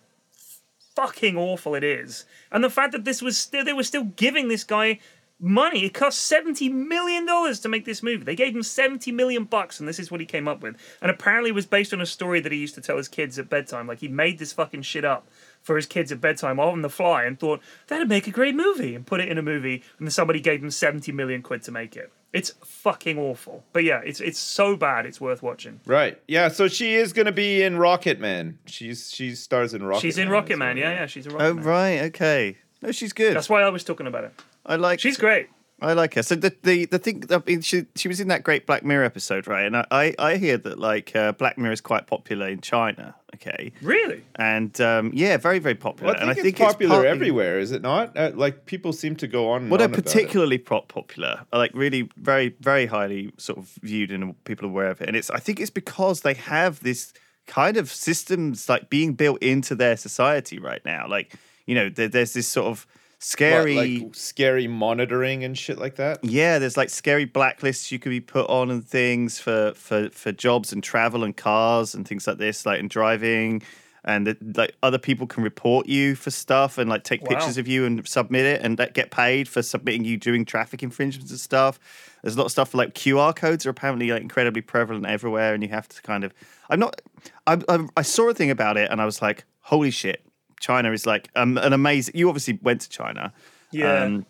fucking 0.99 1.37
awful 1.37 1.75
it 1.75 1.83
is. 1.83 2.25
And 2.51 2.63
the 2.63 2.69
fact 2.69 2.91
that 2.91 3.05
this 3.05 3.21
was 3.21 3.37
still 3.37 3.63
they 3.63 3.73
were 3.73 3.83
still 3.83 4.03
giving 4.03 4.47
this 4.49 4.63
guy 4.63 4.99
money. 5.39 5.85
It 5.85 5.93
cost 5.93 6.19
seventy 6.19 6.67
million 6.67 7.25
dollars 7.25 7.61
to 7.61 7.69
make 7.69 7.85
this 7.85 8.03
movie. 8.03 8.23
They 8.23 8.35
gave 8.35 8.53
him 8.53 8.63
seventy 8.63 9.11
million 9.11 9.45
bucks, 9.45 9.79
and 9.79 9.87
this 9.87 9.99
is 9.99 10.11
what 10.11 10.19
he 10.19 10.25
came 10.25 10.47
up 10.47 10.61
with. 10.61 10.75
And 11.01 11.09
apparently, 11.09 11.51
it 11.51 11.55
was 11.55 11.65
based 11.65 11.93
on 11.93 12.01
a 12.01 12.05
story 12.05 12.41
that 12.41 12.51
he 12.51 12.57
used 12.57 12.75
to 12.75 12.81
tell 12.81 12.97
his 12.97 13.07
kids 13.07 13.39
at 13.39 13.49
bedtime. 13.49 13.87
Like 13.87 13.99
he 13.99 14.09
made 14.09 14.39
this 14.39 14.51
fucking 14.53 14.81
shit 14.81 15.05
up 15.05 15.27
for 15.61 15.77
his 15.77 15.85
kids 15.85 16.11
at 16.11 16.19
bedtime 16.19 16.59
on 16.59 16.81
the 16.81 16.89
fly, 16.89 17.23
and 17.23 17.39
thought 17.39 17.61
that'd 17.87 18.09
make 18.09 18.27
a 18.27 18.31
great 18.31 18.55
movie, 18.55 18.93
and 18.93 19.07
put 19.07 19.21
it 19.21 19.29
in 19.29 19.37
a 19.37 19.41
movie. 19.41 19.83
And 19.97 20.07
then 20.07 20.11
somebody 20.11 20.41
gave 20.41 20.61
him 20.61 20.71
seventy 20.71 21.13
million 21.13 21.41
quid 21.41 21.63
to 21.63 21.71
make 21.71 21.95
it. 21.95 22.11
It's 22.31 22.51
fucking 22.63 23.17
awful. 23.17 23.63
But 23.73 23.83
yeah, 23.83 24.01
it's 24.05 24.19
it's 24.21 24.37
so 24.39 24.75
bad. 24.75 25.05
It's 25.07 25.19
worth 25.19 25.41
watching. 25.41 25.79
Right. 25.85 26.21
Yeah. 26.27 26.49
So 26.49 26.67
she 26.67 26.95
is 26.95 27.11
going 27.11 27.25
to 27.25 27.31
be 27.31 27.63
in 27.63 27.77
Rocket 27.77 28.19
Man. 28.19 28.59
She's 28.67 29.11
she 29.11 29.33
stars 29.35 29.73
in 29.73 29.81
Rocket. 29.83 30.01
She's 30.01 30.17
in 30.17 30.25
Man 30.25 30.33
Rocket 30.33 30.57
Man. 30.57 30.77
Yeah, 30.77 30.91
yeah, 30.91 31.05
she's 31.07 31.25
a 31.25 31.31
Rocket 31.31 31.43
Oh 31.43 31.53
Man. 31.55 31.63
right, 31.63 31.99
okay. 32.03 32.57
No, 32.81 32.91
she's 32.91 33.13
good. 33.13 33.35
That's 33.35 33.49
why 33.49 33.61
I 33.63 33.69
was 33.69 33.83
talking 33.83 34.05
about 34.07 34.25
it. 34.25 34.33
I 34.65 34.75
like. 34.75 34.99
She's 34.99 35.17
great. 35.17 35.49
I 35.81 35.93
like 35.93 36.13
her. 36.15 36.23
So 36.23 36.35
the 36.35 36.55
the 36.63 36.85
the 36.85 36.99
thing, 36.99 37.23
I 37.29 37.41
mean, 37.45 37.61
she 37.61 37.85
she 37.95 38.07
was 38.07 38.19
in 38.19 38.27
that 38.29 38.43
great 38.43 38.65
Black 38.65 38.83
Mirror 38.83 39.05
episode, 39.05 39.47
right? 39.47 39.65
And 39.65 39.77
I 39.77 39.85
I, 39.91 40.15
I 40.19 40.37
hear 40.37 40.57
that 40.57 40.79
like 40.79 41.15
uh, 41.15 41.31
Black 41.33 41.57
Mirror 41.57 41.73
is 41.73 41.81
quite 41.81 42.07
popular 42.07 42.47
in 42.47 42.61
China. 42.61 43.15
Okay, 43.35 43.71
Really? 43.81 44.23
and 44.35 44.79
um, 44.81 45.11
yeah, 45.13 45.37
very 45.37 45.59
very 45.59 45.75
popular. 45.75 46.13
Well, 46.13 46.15
I 46.15 46.19
think 46.19 46.21
and 46.21 46.29
I 46.29 46.33
it's 46.33 46.41
think 46.41 46.57
popular 46.57 46.95
partly- 46.95 47.09
everywhere, 47.09 47.59
is 47.59 47.71
it 47.71 47.81
not? 47.81 48.17
Uh, 48.17 48.31
like 48.33 48.65
people 48.65 48.91
seem 48.91 49.15
to 49.17 49.27
go 49.27 49.51
on. 49.51 49.61
And 49.61 49.71
Well, 49.71 49.77
they're 49.77 49.85
on 49.87 49.93
about 49.93 49.99
it. 49.99 50.05
particularly 50.05 50.57
pro- 50.57 50.81
popular, 50.81 51.45
like 51.53 51.71
really 51.73 52.09
very 52.17 52.55
very 52.59 52.87
highly 52.87 53.31
sort 53.37 53.59
of 53.59 53.69
viewed 53.81 54.11
and 54.11 54.41
people 54.45 54.65
are 54.65 54.69
aware 54.71 54.89
of 54.91 54.99
it. 55.01 55.07
And 55.07 55.15
it's 55.15 55.29
I 55.29 55.39
think 55.39 55.59
it's 55.59 55.69
because 55.69 56.21
they 56.21 56.33
have 56.33 56.81
this 56.81 57.13
kind 57.47 57.77
of 57.77 57.89
systems 57.91 58.67
like 58.67 58.89
being 58.89 59.13
built 59.13 59.41
into 59.41 59.75
their 59.75 59.95
society 59.95 60.59
right 60.59 60.83
now. 60.83 61.07
Like 61.07 61.33
you 61.67 61.75
know, 61.75 61.87
there, 61.87 62.07
there's 62.09 62.33
this 62.33 62.47
sort 62.47 62.67
of 62.67 62.77
What, 62.79 62.98
scary. 63.19 63.75
like 63.99 64.15
scary 64.15 64.67
monitoring 64.67 65.43
and 65.43 65.57
shit 65.57 65.77
like 65.77 65.95
that. 65.97 66.23
Yeah, 66.23 66.59
there's 66.59 66.77
like 66.77 66.89
scary 66.89 67.25
blacklists 67.27 67.91
you 67.91 67.99
could 67.99 68.09
be 68.09 68.21
put 68.21 68.49
on 68.49 68.71
and 68.71 68.85
things 68.85 69.39
for 69.39 69.73
for 69.75 70.09
for 70.09 70.31
jobs 70.31 70.73
and 70.73 70.83
travel 70.83 71.23
and 71.23 71.35
cars 71.35 71.93
and 71.93 72.07
things 72.07 72.25
like 72.27 72.37
this, 72.37 72.65
like 72.65 72.79
and 72.79 72.89
driving, 72.89 73.61
and 74.03 74.27
that, 74.27 74.57
like 74.57 74.75
other 74.81 74.97
people 74.97 75.27
can 75.27 75.43
report 75.43 75.87
you 75.87 76.15
for 76.15 76.31
stuff 76.31 76.77
and 76.77 76.89
like 76.89 77.03
take 77.03 77.21
Wow. 77.21 77.29
pictures 77.29 77.57
of 77.57 77.67
you 77.67 77.85
and 77.85 78.07
submit 78.07 78.45
it 78.45 78.61
and 78.61 78.77
get 78.93 79.11
paid 79.11 79.47
for 79.47 79.61
submitting 79.61 80.05
you 80.05 80.17
doing 80.17 80.45
traffic 80.45 80.81
infringements 80.81 81.31
and 81.31 81.39
stuff. 81.39 81.79
There's 82.23 82.35
a 82.35 82.37
lot 82.37 82.45
of 82.45 82.51
stuff 82.51 82.73
like 82.73 82.95
QR 82.95 83.35
codes 83.35 83.65
are 83.65 83.69
apparently 83.69 84.09
like 84.11 84.21
incredibly 84.21 84.61
prevalent 84.61 85.05
everywhere, 85.05 85.53
and 85.53 85.63
you 85.63 85.69
have 85.69 85.87
to 85.89 86.01
kind 86.01 86.23
of. 86.23 86.33
I'm 86.69 86.79
not. 86.79 87.01
I 87.47 87.59
I, 87.67 87.87
I 87.97 88.01
saw 88.01 88.29
a 88.29 88.33
thing 88.33 88.51
about 88.51 88.77
it 88.77 88.89
and 88.91 89.01
I 89.01 89.05
was 89.05 89.21
like, 89.21 89.43
holy 89.61 89.91
shit. 89.91 90.21
China 90.59 90.91
is 90.91 91.05
like 91.05 91.29
um, 91.35 91.57
an 91.57 91.73
amazing. 91.73 92.15
You 92.15 92.29
obviously 92.29 92.59
went 92.61 92.81
to 92.81 92.89
China. 92.89 93.33
Yeah. 93.71 94.03
Um, 94.03 94.25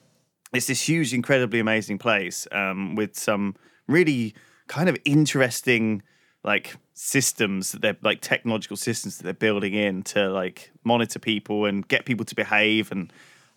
it's 0.54 0.68
this 0.68 0.88
huge, 0.88 1.14
incredibly 1.14 1.60
amazing 1.60 1.98
place 2.00 2.48
um, 2.52 2.96
with 2.96 3.18
some 3.18 3.56
really 3.88 4.34
kind 4.68 4.90
of 4.90 4.98
interesting 5.06 6.02
like 6.44 6.76
systems 6.94 7.72
that 7.74 7.82
they're 7.82 7.98
like 8.02 8.22
technological 8.22 8.78
systems 8.78 9.18
that 9.18 9.24
they're 9.24 9.34
building 9.34 9.74
in 9.74 10.04
to 10.04 10.30
like 10.30 10.72
monitor 10.84 11.20
people 11.20 11.66
and 11.66 11.88
get 11.88 12.06
people 12.06 12.26
to 12.26 12.36
behave 12.36 12.92
and 12.92 13.12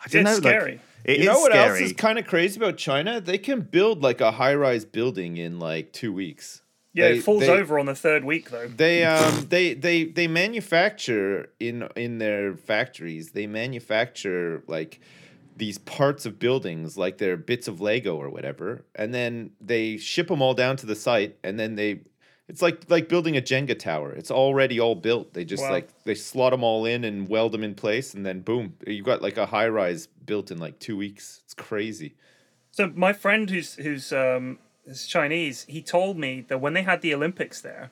I 0.04 0.08
don't 0.08 0.26
It's 0.26 0.40
know. 0.40 0.48
scary. 0.48 0.72
Like, 0.72 0.80
it 1.04 1.18
you 1.20 1.26
know 1.26 1.38
what 1.38 1.52
scary. 1.52 1.80
else 1.80 1.90
is 1.90 1.92
kind 1.92 2.18
of 2.18 2.26
crazy 2.26 2.58
about 2.58 2.76
China? 2.76 3.20
They 3.20 3.38
can 3.38 3.60
build 3.60 4.02
like 4.02 4.20
a 4.20 4.32
high-rise 4.32 4.84
building 4.84 5.36
in 5.36 5.58
like 5.58 5.92
two 5.92 6.12
weeks. 6.12 6.61
Yeah, 6.94 7.08
They- 7.08 7.18
it 7.18 7.22
falls 7.22 7.40
they- 7.40 7.48
over 7.48 7.78
on 7.78 7.86
the 7.86 7.94
third 7.94 8.24
week 8.24 8.50
though. 8.50 8.68
They 8.68 9.04
um 9.04 9.46
they 9.48 9.74
they 9.74 10.04
they 10.04 10.26
manufacture 10.28 11.50
in 11.60 11.88
in 11.96 12.18
their 12.18 12.54
factories. 12.56 13.30
They 13.32 13.46
manufacture 13.46 14.62
like 14.66 15.00
these 15.56 15.78
parts 15.78 16.24
of 16.26 16.38
buildings 16.38 16.96
like 16.96 17.18
they're 17.18 17.36
bits 17.36 17.68
of 17.68 17.80
Lego 17.80 18.16
or 18.16 18.28
whatever, 18.30 18.84
and 18.94 19.12
then 19.14 19.50
they 19.60 19.96
ship 19.98 20.28
them 20.28 20.40
all 20.42 20.54
down 20.54 20.76
to 20.78 20.86
the 20.86 20.94
site, 20.96 21.36
and 21.44 21.58
then 21.58 21.76
they. 21.76 22.00
It's 22.48 22.60
like 22.60 22.90
like 22.90 23.08
building 23.08 23.36
a 23.36 23.40
Jenga 23.40 23.78
tower. 23.78 24.12
It's 24.12 24.30
already 24.30 24.78
all 24.80 24.94
built. 24.96 25.32
They 25.32 25.44
just 25.44 25.62
Wow. 25.62 25.70
like 25.70 25.88
they 26.04 26.14
slot 26.14 26.50
them 26.50 26.62
all 26.64 26.84
in 26.84 27.04
and 27.04 27.26
weld 27.28 27.52
them 27.52 27.62
in 27.64 27.74
place, 27.74 28.12
and 28.12 28.26
then 28.26 28.40
boom, 28.40 28.74
you 28.86 29.02
got 29.02 29.22
like 29.22 29.38
a 29.38 29.46
high 29.46 29.68
rise 29.68 30.08
built 30.26 30.50
in 30.50 30.58
like 30.58 30.78
two 30.78 30.96
weeks. 30.96 31.40
It's 31.44 31.54
crazy. 31.54 32.14
So 32.72 32.92
my 32.94 33.12
friend 33.14 33.48
who's 33.48 33.74
who's 33.76 34.12
um 34.12 34.58
is 34.86 35.06
Chinese, 35.06 35.64
he 35.68 35.82
told 35.82 36.16
me 36.16 36.44
that 36.48 36.60
when 36.60 36.72
they 36.72 36.82
had 36.82 37.02
the 37.02 37.14
Olympics 37.14 37.60
there, 37.60 37.90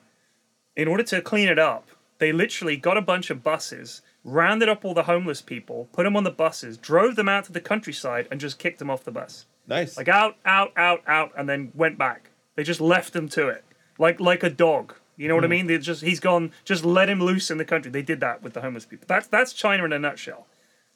in 0.75 0.87
order 0.87 1.03
to 1.03 1.21
clean 1.21 1.47
it 1.47 1.59
up, 1.59 1.87
they 2.19 2.31
literally 2.31 2.77
got 2.77 2.97
a 2.97 3.01
bunch 3.01 3.29
of 3.29 3.43
buses, 3.43 4.01
rounded 4.23 4.69
up 4.69 4.85
all 4.85 4.93
the 4.93 5.03
homeless 5.03 5.41
people, 5.41 5.89
put 5.91 6.03
them 6.03 6.15
on 6.15 6.23
the 6.23 6.31
buses, 6.31 6.77
drove 6.77 7.15
them 7.15 7.29
out 7.29 7.45
to 7.45 7.51
the 7.51 7.59
countryside, 7.59 8.27
and 8.29 8.39
just 8.39 8.59
kicked 8.59 8.79
them 8.79 8.89
off 8.89 9.03
the 9.03 9.11
bus. 9.11 9.45
Nice. 9.67 9.97
Like 9.97 10.07
out, 10.07 10.35
out, 10.45 10.71
out, 10.75 11.01
out, 11.07 11.31
and 11.37 11.49
then 11.49 11.71
went 11.73 11.97
back. 11.97 12.29
They 12.55 12.63
just 12.63 12.81
left 12.81 13.13
them 13.13 13.29
to 13.29 13.47
it, 13.47 13.63
like 13.97 14.19
like 14.19 14.43
a 14.43 14.49
dog. 14.49 14.93
You 15.17 15.27
know 15.27 15.35
what 15.35 15.43
I 15.43 15.47
mean? 15.47 15.67
They 15.67 15.77
just 15.77 16.01
he's 16.01 16.19
gone. 16.19 16.51
Just 16.65 16.83
let 16.83 17.09
him 17.09 17.21
loose 17.21 17.51
in 17.51 17.57
the 17.57 17.65
country. 17.65 17.91
They 17.91 18.01
did 18.01 18.19
that 18.19 18.41
with 18.41 18.53
the 18.53 18.61
homeless 18.61 18.85
people. 18.85 19.05
That's 19.07 19.27
that's 19.27 19.53
China 19.53 19.85
in 19.85 19.93
a 19.93 19.99
nutshell. 19.99 20.47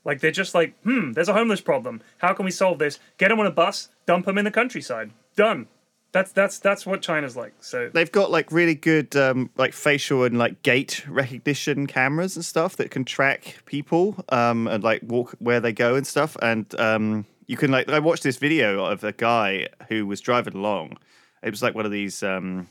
Like 0.03 0.19
they're 0.19 0.31
just 0.31 0.53
like, 0.53 0.79
hmm, 0.83 1.13
there's 1.13 1.29
a 1.29 1.33
homeless 1.33 1.61
problem. 1.61 2.01
How 2.19 2.33
can 2.33 2.45
we 2.45 2.51
solve 2.51 2.79
this? 2.79 2.99
Get 3.17 3.29
them 3.29 3.39
on 3.39 3.47
a 3.47 3.51
bus, 3.51 3.89
dump 4.05 4.25
them 4.25 4.37
in 4.37 4.45
the 4.45 4.51
countryside. 4.51 5.11
Done. 5.35 5.67
That's 6.15 6.31
that's 6.31 6.59
that's 6.59 6.85
what 6.85 7.01
China's 7.01 7.35
like. 7.35 7.53
So 7.59 7.89
They've 7.93 8.11
got 8.11 8.31
like 8.31 8.49
really 8.49 8.73
good 8.73 9.13
um, 9.17 9.49
like 9.57 9.73
facial 9.73 10.23
and 10.23 10.37
like 10.37 10.63
gait 10.63 11.05
recognition 11.09 11.87
cameras 11.87 12.37
and 12.37 12.45
stuff 12.45 12.77
that 12.77 12.89
can 12.89 13.03
track 13.03 13.57
people 13.65 14.23
um, 14.29 14.67
and 14.67 14.81
like 14.81 15.01
walk 15.03 15.35
where 15.39 15.59
they 15.59 15.73
go 15.73 15.95
and 15.95 16.07
stuff. 16.07 16.37
And 16.41 16.73
um, 16.79 17.25
you 17.47 17.57
can 17.57 17.69
like 17.69 17.89
I 17.89 17.99
watched 17.99 18.23
this 18.23 18.37
video 18.37 18.85
of 18.85 19.03
a 19.03 19.11
guy 19.11 19.67
who 19.89 20.07
was 20.07 20.21
driving 20.21 20.55
along. 20.55 20.97
It 21.43 21.49
was 21.49 21.61
like 21.61 21.75
one 21.75 21.85
of 21.85 21.91
these, 21.91 22.23
um, 22.23 22.69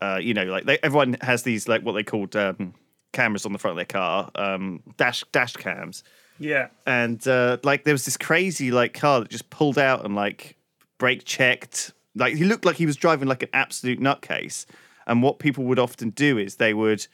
uh, 0.00 0.18
you 0.20 0.34
know, 0.34 0.44
like 0.44 0.64
they, 0.64 0.78
everyone 0.82 1.16
has 1.20 1.44
these 1.44 1.68
like 1.68 1.82
what 1.82 1.92
they 1.92 2.02
called 2.02 2.34
um, 2.34 2.74
cameras 3.12 3.46
on 3.46 3.52
the 3.52 3.58
front 3.60 3.72
of 3.72 3.76
their 3.76 3.84
car, 3.84 4.32
um, 4.34 4.82
dash 4.96 5.22
dash 5.30 5.52
cams 5.52 6.02
yeah, 6.38 6.68
and 6.86 7.26
uh, 7.28 7.58
like 7.62 7.84
there 7.84 7.94
was 7.94 8.04
this 8.04 8.16
crazy 8.16 8.70
like 8.70 8.94
car 8.94 9.20
that 9.20 9.28
just 9.28 9.50
pulled 9.50 9.78
out 9.78 10.04
and 10.04 10.14
like 10.14 10.56
brake 10.98 11.24
checked. 11.24 11.92
Like 12.14 12.34
he 12.36 12.44
looked 12.44 12.64
like 12.64 12.76
he 12.76 12.86
was 12.86 12.96
driving 12.96 13.28
like 13.28 13.42
an 13.42 13.48
absolute 13.52 14.00
nutcase. 14.00 14.66
And 15.06 15.22
what 15.22 15.38
people 15.38 15.64
would 15.64 15.78
often 15.78 16.10
do 16.10 16.38
is 16.38 16.56
they 16.56 16.72
would 16.74 17.06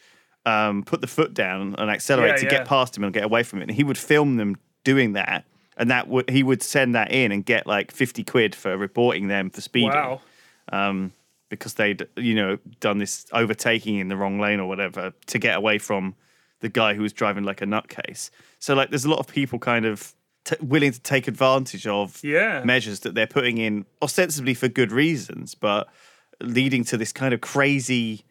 um, 0.47 0.85
put 0.85 1.01
the 1.01 1.07
foot 1.07 1.35
down 1.35 1.75
and 1.79 1.91
accelerate 1.91 2.33
Yeah, 2.33 2.37
to 2.37 2.45
yeah. 2.45 2.51
get 2.51 2.69
past 2.69 2.97
him 2.97 3.05
and 3.05 3.13
get 3.13 3.25
away 3.25 3.43
from 3.43 3.61
it. 3.61 3.63
And 3.69 3.73
he 3.73 3.85
would 3.85 3.99
film 3.99 4.37
them 4.37 4.57
doing 4.85 5.13
that, 5.15 5.45
and 5.77 5.91
that 5.91 6.09
would 6.09 6.31
he 6.31 6.43
would 6.43 6.63
send 6.63 6.95
that 6.95 7.13
in 7.13 7.33
and 7.33 7.45
get 7.45 7.67
like 7.67 7.91
fifty 7.91 8.23
quid 8.25 8.55
for 8.55 8.77
reporting 8.77 9.29
them 9.29 9.51
for 9.51 9.61
speeding. 9.61 9.91
Wow. 9.91 10.21
um, 10.73 11.13
because 11.49 11.75
they'd 11.75 12.07
you 12.17 12.35
know 12.35 12.59
done 12.79 12.99
this 12.99 13.27
overtaking 13.33 13.97
in 13.99 14.09
the 14.09 14.17
wrong 14.17 14.39
lane 14.39 14.61
or 14.61 14.69
whatever 14.69 15.13
to 15.27 15.39
get 15.39 15.57
away 15.57 15.79
from 15.79 16.15
the 16.61 16.69
guy 16.69 16.95
who 16.95 17.03
was 17.03 17.13
driving 17.13 17.43
like 17.43 17.61
a 17.61 17.67
nutcase. 17.67 18.31
So 18.61 18.75
like, 18.75 18.91
there's 18.91 19.05
a 19.05 19.11
lot 19.11 19.19
of 19.19 19.27
people 19.27 19.59
kind 19.59 19.85
of 19.85 20.15
t- 20.45 20.57
willing 20.61 20.93
to 20.93 21.01
take 21.01 21.29
advantage 21.29 21.87
of 21.87 22.23
Yeah. 22.25 22.63
measures 22.65 23.01
that 23.01 23.15
they're 23.15 23.27
putting 23.27 23.59
in 23.59 23.87
ostensibly 24.03 24.55
for 24.55 24.69
good 24.69 24.93
reasons, 24.93 25.55
but 25.55 25.89
leading 26.41 26.85
to 26.85 26.97
this 26.97 27.13
kind 27.13 27.35
of 27.35 27.41
crazy 27.41 28.25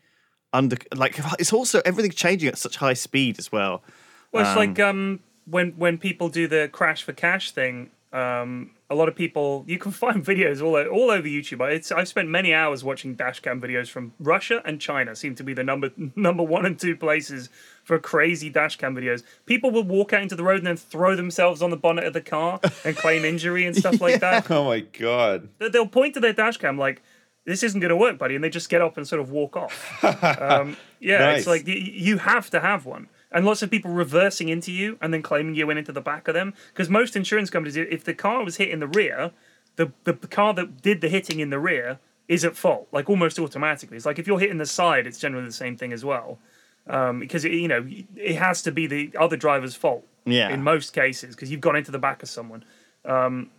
under 0.51 0.77
like 0.95 1.19
it's 1.37 1.53
also 1.53 1.81
everything 1.85 2.11
changing 2.11 2.49
at 2.49 2.57
such 2.57 2.77
high 2.77 2.93
speed 2.95 3.37
as 3.37 3.51
well. 3.51 3.83
Well, 4.31 4.45
it's 4.47 4.57
like 4.57 4.79
um, 4.79 5.19
when 5.45 5.71
when 5.71 5.97
people 5.97 6.29
do 6.29 6.47
the 6.47 6.69
crash 6.71 7.03
for 7.03 7.13
cash 7.13 7.51
thing. 7.51 7.91
Um, 8.11 8.71
a 8.91 8.95
lot 8.95 9.07
of 9.07 9.15
people 9.15 9.63
you 9.67 9.77
can 9.77 9.91
find 10.03 10.25
videos 10.25 10.61
all 10.63 10.75
o- 10.75 10.87
all 10.87 11.11
over 11.11 11.27
YouTube. 11.27 11.61
I- 11.63 11.71
It's, 11.71 11.91
I've 11.91 12.07
spent 12.07 12.27
many 12.29 12.53
hours 12.53 12.83
watching 12.83 13.15
dashcam 13.15 13.61
videos 13.61 13.87
from 13.89 14.13
Russia 14.19 14.61
and 14.65 14.81
China. 14.81 15.15
Seem 15.15 15.35
to 15.35 15.43
be 15.43 15.53
the 15.53 15.63
number 15.63 15.91
number 16.15 16.43
one 16.43 16.65
and 16.65 16.79
two 16.79 16.95
places 16.95 17.49
for 17.83 17.99
crazy 17.99 18.51
dashcam 18.51 18.97
videos. 18.97 19.23
People 19.45 19.71
will 19.71 19.83
walk 19.83 20.13
out 20.13 20.21
into 20.21 20.35
the 20.35 20.43
road 20.43 20.57
and 20.57 20.67
then 20.67 20.77
throw 20.77 21.15
themselves 21.15 21.61
on 21.61 21.69
the 21.69 21.77
bonnet 21.77 22.03
of 22.05 22.13
the 22.13 22.21
car 22.21 22.59
and 22.85 22.95
claim 22.95 23.25
injury 23.25 23.65
and 23.65 23.75
stuff 23.75 23.99
like 24.01 24.19
that. 24.27 24.49
Oh 24.51 24.65
my 24.65 24.79
god. 24.79 25.49
They- 25.59 25.69
They'll 25.69 25.87
point 25.87 26.13
to 26.15 26.19
their 26.19 26.33
dashcam 26.33 26.77
like, 26.77 27.01
"This 27.45 27.63
isn't 27.63 27.79
going 27.79 27.89
to 27.89 27.95
work, 27.97 28.17
buddy," 28.17 28.35
and 28.35 28.43
they 28.43 28.49
just 28.49 28.69
get 28.69 28.81
up 28.81 28.97
and 28.97 29.07
sort 29.07 29.21
of 29.21 29.29
walk 29.31 29.55
off. 29.55 30.03
um, 30.03 30.77
yeah, 30.99 31.19
Nice. 31.19 31.37
it's 31.39 31.47
like 31.47 31.67
you 31.67 32.17
have 32.17 32.49
to 32.49 32.59
have 32.59 32.85
one. 32.85 33.07
And 33.31 33.45
lots 33.45 33.61
of 33.61 33.69
people 33.69 33.91
reversing 33.91 34.49
into 34.49 34.71
you 34.71 34.97
and 35.01 35.13
then 35.13 35.21
claiming 35.21 35.53
you 35.55 35.67
went 35.67 35.77
into 35.79 35.91
the 35.91 36.01
back 36.01 36.27
of 36.27 36.33
them. 36.33 36.53
Because 36.73 36.89
most 36.89 37.15
insurance 37.15 37.49
companies, 37.49 37.77
if 37.77 38.03
the 38.03 38.13
car 38.15 38.43
was 38.43 38.57
hit 38.57 38.69
in 38.69 38.79
the 38.79 38.87
rear, 38.87 39.31
the, 39.75 39.91
the 40.03 40.13
car 40.13 40.53
that 40.55 40.81
did 40.81 41.01
the 41.01 41.09
hitting 41.09 41.39
in 41.39 41.49
the 41.51 41.59
rear 41.59 41.99
is 42.27 42.43
at 42.43 42.55
fault, 42.55 42.87
like 42.91 43.09
almost 43.09 43.37
automatically. 43.39 43.97
It's 43.97 44.05
like 44.05 44.17
if 44.19 44.25
you're 44.27 44.39
hitting 44.39 44.57
the 44.57 44.65
side, 44.65 45.05
it's 45.07 45.19
generally 45.19 45.45
the 45.45 45.51
same 45.53 45.77
thing 45.77 45.93
as 45.93 46.03
well. 46.03 46.39
Um, 46.87 47.19
because 47.19 47.45
it, 47.45 47.51
you 47.51 47.67
know 47.67 47.85
it 48.15 48.35
has 48.37 48.63
to 48.63 48.71
be 48.71 48.87
the 48.87 49.11
other 49.19 49.37
driver's 49.37 49.75
fault 49.75 50.07
Yeah. 50.25 50.49
in 50.49 50.63
most 50.63 50.91
cases 50.93 51.35
because 51.35 51.51
you've 51.51 51.61
gone 51.61 51.75
into 51.75 51.91
the 51.91 51.99
back 51.99 52.23
of 52.23 52.29
someone. 52.29 52.63
Um, 53.05 53.51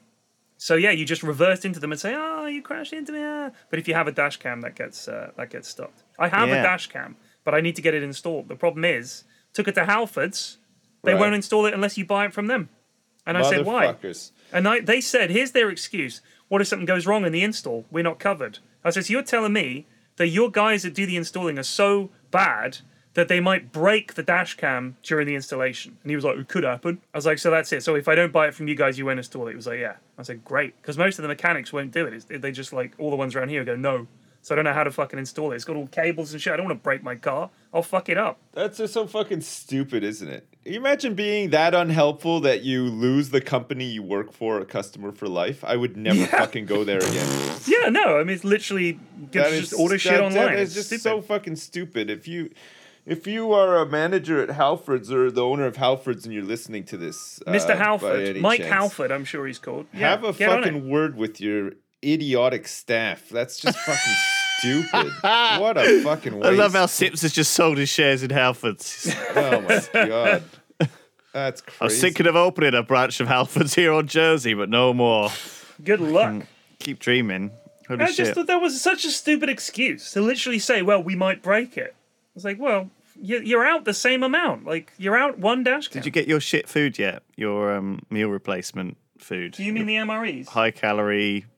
so 0.57 0.75
yeah, 0.75 0.91
you 0.91 1.05
just 1.05 1.23
reverse 1.23 1.64
into 1.64 1.79
them 1.81 1.93
and 1.93 2.01
say, 2.01 2.12
"Oh, 2.16 2.47
you 2.47 2.61
crashed 2.61 2.93
into 2.93 3.12
me." 3.12 3.21
ah." 3.23 3.51
But 3.71 3.79
if 3.79 3.87
you 3.87 3.95
have 3.95 4.09
a 4.09 4.12
dash 4.12 4.37
cam, 4.39 4.62
that 4.62 4.75
gets 4.75 5.07
uh, 5.07 5.31
that 5.37 5.51
gets 5.51 5.68
stopped. 5.68 6.03
I 6.18 6.27
have 6.29 6.49
Yeah. 6.49 6.57
a 6.57 6.62
dash 6.62 6.89
cam, 6.89 7.16
but 7.45 7.55
I 7.55 7.61
need 7.61 7.77
to 7.77 7.83
get 7.83 7.95
it 7.95 8.03
installed. 8.03 8.49
The 8.49 8.57
problem 8.57 8.85
is, 8.85 9.25
took 9.53 9.69
it 9.69 9.75
to 9.75 9.85
Halfords, 9.85 10.57
they 11.03 11.13
Right. 11.13 11.21
won't 11.21 11.35
install 11.35 11.67
it 11.67 11.75
unless 11.75 11.97
you 11.99 12.05
buy 12.05 12.27
it 12.27 12.33
from 12.35 12.47
them. 12.47 12.69
And 13.27 13.37
I 13.37 13.43
said, 13.43 13.67
"Why?" 13.67 13.95
And 14.53 14.67
I, 14.67 14.81
they 14.81 15.01
said, 15.01 15.31
here's 15.31 15.53
their 15.53 15.71
excuse. 15.71 16.21
What 16.49 16.61
if 16.61 16.67
something 16.69 16.87
goes 16.87 17.07
wrong 17.07 17.25
in 17.25 17.33
the 17.33 17.45
install? 17.45 17.85
We're 17.91 18.03
not 18.03 18.19
covered. 18.19 18.59
I 18.85 18.91
said, 18.91 19.07
so 19.07 19.13
you're 19.13 19.23
telling 19.23 19.53
me 19.53 19.87
that 20.17 20.29
your 20.29 20.51
guys 20.51 20.83
that 20.83 20.95
do 20.95 21.07
the 21.07 21.17
installing 21.17 21.59
are 21.59 21.63
so 21.63 22.11
bad 22.31 22.79
that 23.15 23.29
they 23.29 23.39
might 23.41 23.71
break 23.73 24.15
the 24.15 24.23
dash 24.23 24.57
cam 24.57 24.97
during 25.03 25.27
the 25.29 25.35
installation? 25.37 25.99
And 26.03 26.11
he 26.11 26.17
was 26.17 26.25
like, 26.25 26.37
it 26.39 26.49
could 26.49 26.65
happen. 26.65 27.01
I 27.15 27.19
was 27.19 27.27
like, 27.27 27.39
so 27.39 27.51
that's 27.51 27.73
it. 27.73 27.83
So 27.85 27.95
if 27.95 28.09
I 28.09 28.15
don't 28.17 28.33
buy 28.33 28.49
it 28.49 28.55
from 28.55 28.67
you 28.67 28.75
guys, 28.75 28.99
you 28.99 29.07
won't 29.07 29.19
install 29.19 29.47
it. 29.47 29.51
He 29.51 29.57
was 29.57 29.67
like, 29.69 29.79
yeah. 29.79 29.97
I 30.19 30.23
said, 30.23 30.45
great. 30.45 30.75
Because 30.83 30.99
most 30.99 31.19
of 31.19 31.23
the 31.23 31.29
mechanics 31.29 31.73
won't 31.73 31.93
do 31.93 32.07
it. 32.07 32.15
It's, 32.15 32.25
they 32.25 32.51
just 32.51 32.73
like, 32.73 32.93
all 32.99 33.11
the 33.11 33.17
ones 33.17 33.37
around 33.37 33.51
here 33.51 33.63
go, 33.65 33.77
no. 33.77 34.09
So 34.43 34.55
I 34.55 34.57
don't 34.57 34.64
know 34.64 34.72
how 34.72 34.84
to 34.84 34.91
fucking 34.91 35.18
install 35.18 35.53
it. 35.53 35.57
It's 35.57 35.64
got 35.64 35.76
all 35.76 35.86
cables 35.88 36.32
and 36.32 36.41
shit. 36.41 36.53
I 36.53 36.57
don't 36.57 36.64
want 36.66 36.78
to 36.78 36.82
break 36.82 37.03
my 37.03 37.14
car. 37.14 37.51
I'll 37.74 37.82
fuck 37.82 38.09
it 38.09 38.16
up. 38.16 38.38
That's 38.53 38.78
just 38.78 38.95
so 38.95 39.07
fucking 39.07 39.43
stupid, 39.43 40.03
isn't 40.03 40.28
it? 40.28 40.47
Can 40.64 40.72
you 40.72 40.80
imagine 40.80 41.14
being 41.14 41.51
that 41.51 41.74
unhelpful 41.74 42.41
that 42.41 42.62
you 42.62 42.84
lose 42.84 43.30
the 43.30 43.41
company 43.41 43.84
you 43.84 44.03
work 44.03 44.32
for, 44.32 44.59
a 44.59 44.64
customer 44.64 45.12
for 45.12 45.28
life? 45.28 45.62
I 45.64 45.76
would 45.76 45.97
never 45.97 46.18
Yeah. 46.20 46.26
fucking 46.26 46.66
go 46.66 46.84
there 46.84 46.99
again. 46.99 47.28
Yeah, 47.66 47.91
no. 47.91 48.18
I 48.18 48.24
mean, 48.24 48.34
it's 48.34 48.45
literally 48.45 48.99
That 49.32 49.51
just 49.51 49.72
is- 49.72 49.78
order 49.78 49.99
shit 49.99 50.12
that- 50.12 50.20
online. 50.22 50.34
That 50.47 50.59
is 50.59 50.68
It's 50.68 50.74
just 50.74 50.86
stupid. 50.88 51.03
so 51.03 51.20
fucking 51.20 51.57
stupid. 51.57 52.09
If 52.11 52.26
you 52.26 52.51
if 53.07 53.26
you 53.26 53.53
are 53.53 53.78
a 53.78 53.86
manager 53.86 54.43
at 54.43 54.51
Halfords 54.57 55.11
or 55.11 55.30
the 55.30 55.43
owner 55.45 55.64
of 55.66 55.76
Halfords 55.76 56.24
and 56.24 56.32
you're 56.34 56.43
listening 56.45 56.84
to 56.84 56.97
this, 56.97 57.41
uh, 57.47 57.51
Mr. 57.53 57.68
by 57.68 57.74
Halford, 57.76 58.36
Mike 58.41 58.61
chance, 58.61 58.70
Halford, 58.72 59.11
I'm 59.11 59.24
sure 59.24 59.47
he's 59.47 59.59
called. 59.59 59.86
Yeah, 59.93 60.11
have 60.11 60.24
a 60.24 60.32
get 60.32 60.49
on 60.51 60.59
it. 60.59 60.64
fucking 60.64 60.88
word 60.91 61.16
with 61.16 61.41
your 61.41 61.72
idiotic 62.05 62.67
staff. 62.69 63.29
That's 63.29 63.59
just 63.61 63.79
fucking 63.79 64.15
stupid. 64.59 65.13
What 65.61 65.77
a 65.77 66.03
fucking 66.03 66.35
waste. 66.39 66.47
I 66.47 66.51
love 66.51 66.73
how 66.73 66.87
Sips 66.87 67.23
has 67.23 67.33
just 67.33 67.53
sold 67.53 67.79
his 67.79 67.89
shares 67.89 68.23
in 68.23 68.31
Halfords. 68.31 69.15
Oh 69.37 69.61
my 69.63 70.07
god. 70.07 70.43
That's 71.33 71.61
crazy. 71.61 71.77
I 71.81 71.85
was 71.85 72.01
thinking 72.01 72.27
of 72.27 72.35
opening 72.35 72.75
a 72.75 72.83
branch 72.83 73.21
of 73.21 73.29
Halfords 73.29 73.75
here 73.75 73.93
on 73.93 74.09
Jersey, 74.09 74.53
but 74.55 74.69
no 74.69 74.93
more. 74.93 75.31
Good 75.85 76.01
luck. 76.01 76.43
Keep 76.81 76.99
dreaming. 76.99 77.53
Holy 77.87 78.03
I 78.03 78.07
shit. 78.07 78.17
just 78.17 78.33
thought 78.35 78.47
that 78.49 78.61
was 78.61 78.81
such 78.81 79.05
a 79.05 79.11
stupid 79.11 79.49
excuse 79.49 80.13
to 80.13 80.21
literally 80.21 80.59
say, 80.59 80.83
"Well, 80.83 81.03
we 81.03 81.15
might 81.15 81.43
break 81.43 81.77
it." 81.77 81.95
I 81.95 82.31
was 82.35 82.45
like, 82.45 82.59
"Well, 82.59 82.91
you- 83.21 83.41
you're 83.43 83.65
out 83.65 83.85
the 83.85 83.95
same 83.95 84.23
amount. 84.23 84.65
Like 84.65 84.93
you're 84.99 85.17
out 85.17 85.39
one 85.39 85.63
dash 85.65 85.89
cam." 85.89 86.01
Did 86.01 86.07
you 86.07 86.13
get 86.13 86.27
your 86.29 86.41
shit 86.41 86.69
food 86.69 86.99
yet? 86.99 87.23
Your 87.37 87.75
um, 87.77 88.01
meal 88.11 88.29
replacement 88.29 88.97
food? 89.19 89.53
Do 89.53 89.63
you 89.65 89.73
mean 89.73 89.87
the 89.87 89.97
MREs? 89.97 90.49
high 90.49 90.71
calorie, 90.73 91.45
f- 91.47 91.49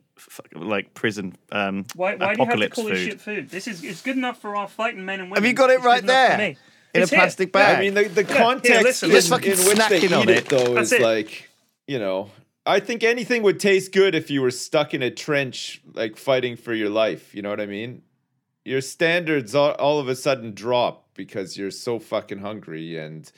like 0.54 0.94
prison 0.94 1.34
um, 1.50 1.84
Why, 1.94 2.16
why 2.16 2.34
do 2.34 2.42
you 2.42 2.48
have 2.48 2.58
to 2.60 2.68
call 2.70 2.84
food? 2.84 2.96
it 2.96 3.04
shit 3.04 3.20
food? 3.20 3.48
This 3.50 3.66
is 3.68 3.82
it's 3.84 4.02
good 4.02 4.16
enough 4.16 4.40
for 4.40 4.56
our 4.56 4.68
fighting 4.68 5.04
men 5.04 5.20
and 5.20 5.30
women. 5.30 5.42
Have 5.42 5.48
you 5.48 5.54
got 5.54 5.70
it 5.70 5.74
It's 5.76 5.84
right 5.84 6.02
enough 6.02 6.30
for 6.30 6.36
there? 6.36 6.38
me. 6.38 6.56
In 6.94 7.00
a 7.00 7.02
It's 7.02 7.10
here. 7.10 7.18
plastic 7.20 7.52
bag. 7.52 7.76
I 7.78 7.80
mean, 7.80 7.94
the, 7.94 8.04
the 8.08 8.24
context 8.24 8.82
listen, 8.82 9.08
in, 9.10 9.14
listen. 9.14 9.42
in 9.44 9.50
which 9.50 9.58
they 9.88 10.00
snacking 10.00 10.16
on 10.16 10.22
eat 10.24 10.28
it, 10.30 10.38
it. 10.38 10.48
though, 10.50 10.74
That's 10.74 10.92
is 10.92 11.00
it. 11.00 11.02
like, 11.02 11.48
you 11.86 11.98
know, 11.98 12.30
I 12.66 12.80
think 12.80 13.02
anything 13.02 13.42
would 13.42 13.58
taste 13.58 13.92
good 13.92 14.14
if 14.14 14.30
you 14.30 14.42
were 14.42 14.50
stuck 14.50 14.92
in 14.94 15.02
a 15.02 15.10
trench, 15.10 15.80
like 15.94 16.16
fighting 16.16 16.56
for 16.56 16.74
your 16.74 16.90
life. 16.90 17.34
You 17.34 17.40
know 17.42 17.50
what 17.50 17.60
I 17.60 17.66
mean? 17.66 18.02
Your 18.64 18.80
standards 18.82 19.54
all, 19.54 19.72
all 19.72 19.98
of 19.98 20.08
a 20.08 20.14
sudden 20.14 20.52
drop 20.54 21.08
because 21.14 21.56
you're 21.56 21.70
so 21.70 21.98
fucking 21.98 22.38
hungry 22.38 22.96
and 22.98 23.30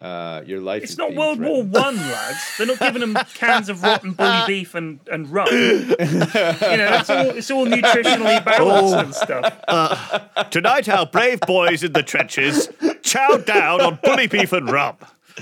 uh, 0.00 0.42
your 0.46 0.60
life 0.60 0.82
It's 0.82 0.92
is 0.92 0.98
not 0.98 1.08
being 1.08 1.18
World 1.18 1.40
War 1.40 1.64
threatened. 1.64 1.72
One, 1.72 1.96
lads. 1.96 2.38
They're 2.56 2.66
not 2.66 2.78
giving 2.78 3.00
them 3.00 3.14
cans 3.34 3.68
of 3.68 3.82
rotten 3.82 4.12
bully 4.12 4.42
beef 4.46 4.74
and, 4.74 5.00
and 5.10 5.28
rum. 5.30 5.48
you 5.50 5.56
know, 5.96 5.96
it's 6.00 7.10
all 7.10 7.30
it's 7.30 7.50
all 7.50 7.66
nutritionally 7.66 8.44
balanced 8.44 8.94
Oh. 8.94 8.98
and 8.98 9.14
stuff. 9.14 10.50
Tonight, 10.50 10.88
our 10.88 11.06
brave 11.06 11.40
boys 11.40 11.82
in 11.82 11.92
the 11.92 12.02
trenches 12.02 12.68
chow 13.02 13.36
down 13.38 13.80
on 13.80 13.98
bully 14.02 14.26
beef 14.28 14.52
and 14.52 14.70
rum. 14.70 14.96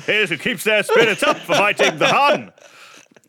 Here's 0.05 0.29
who 0.31 0.37
keeps 0.37 0.65
their 0.65 0.83
spirits 0.83 1.23
up 1.23 1.39
for 1.39 1.55
fighting 1.55 1.99
the 1.99 2.09
Hun. 2.09 2.53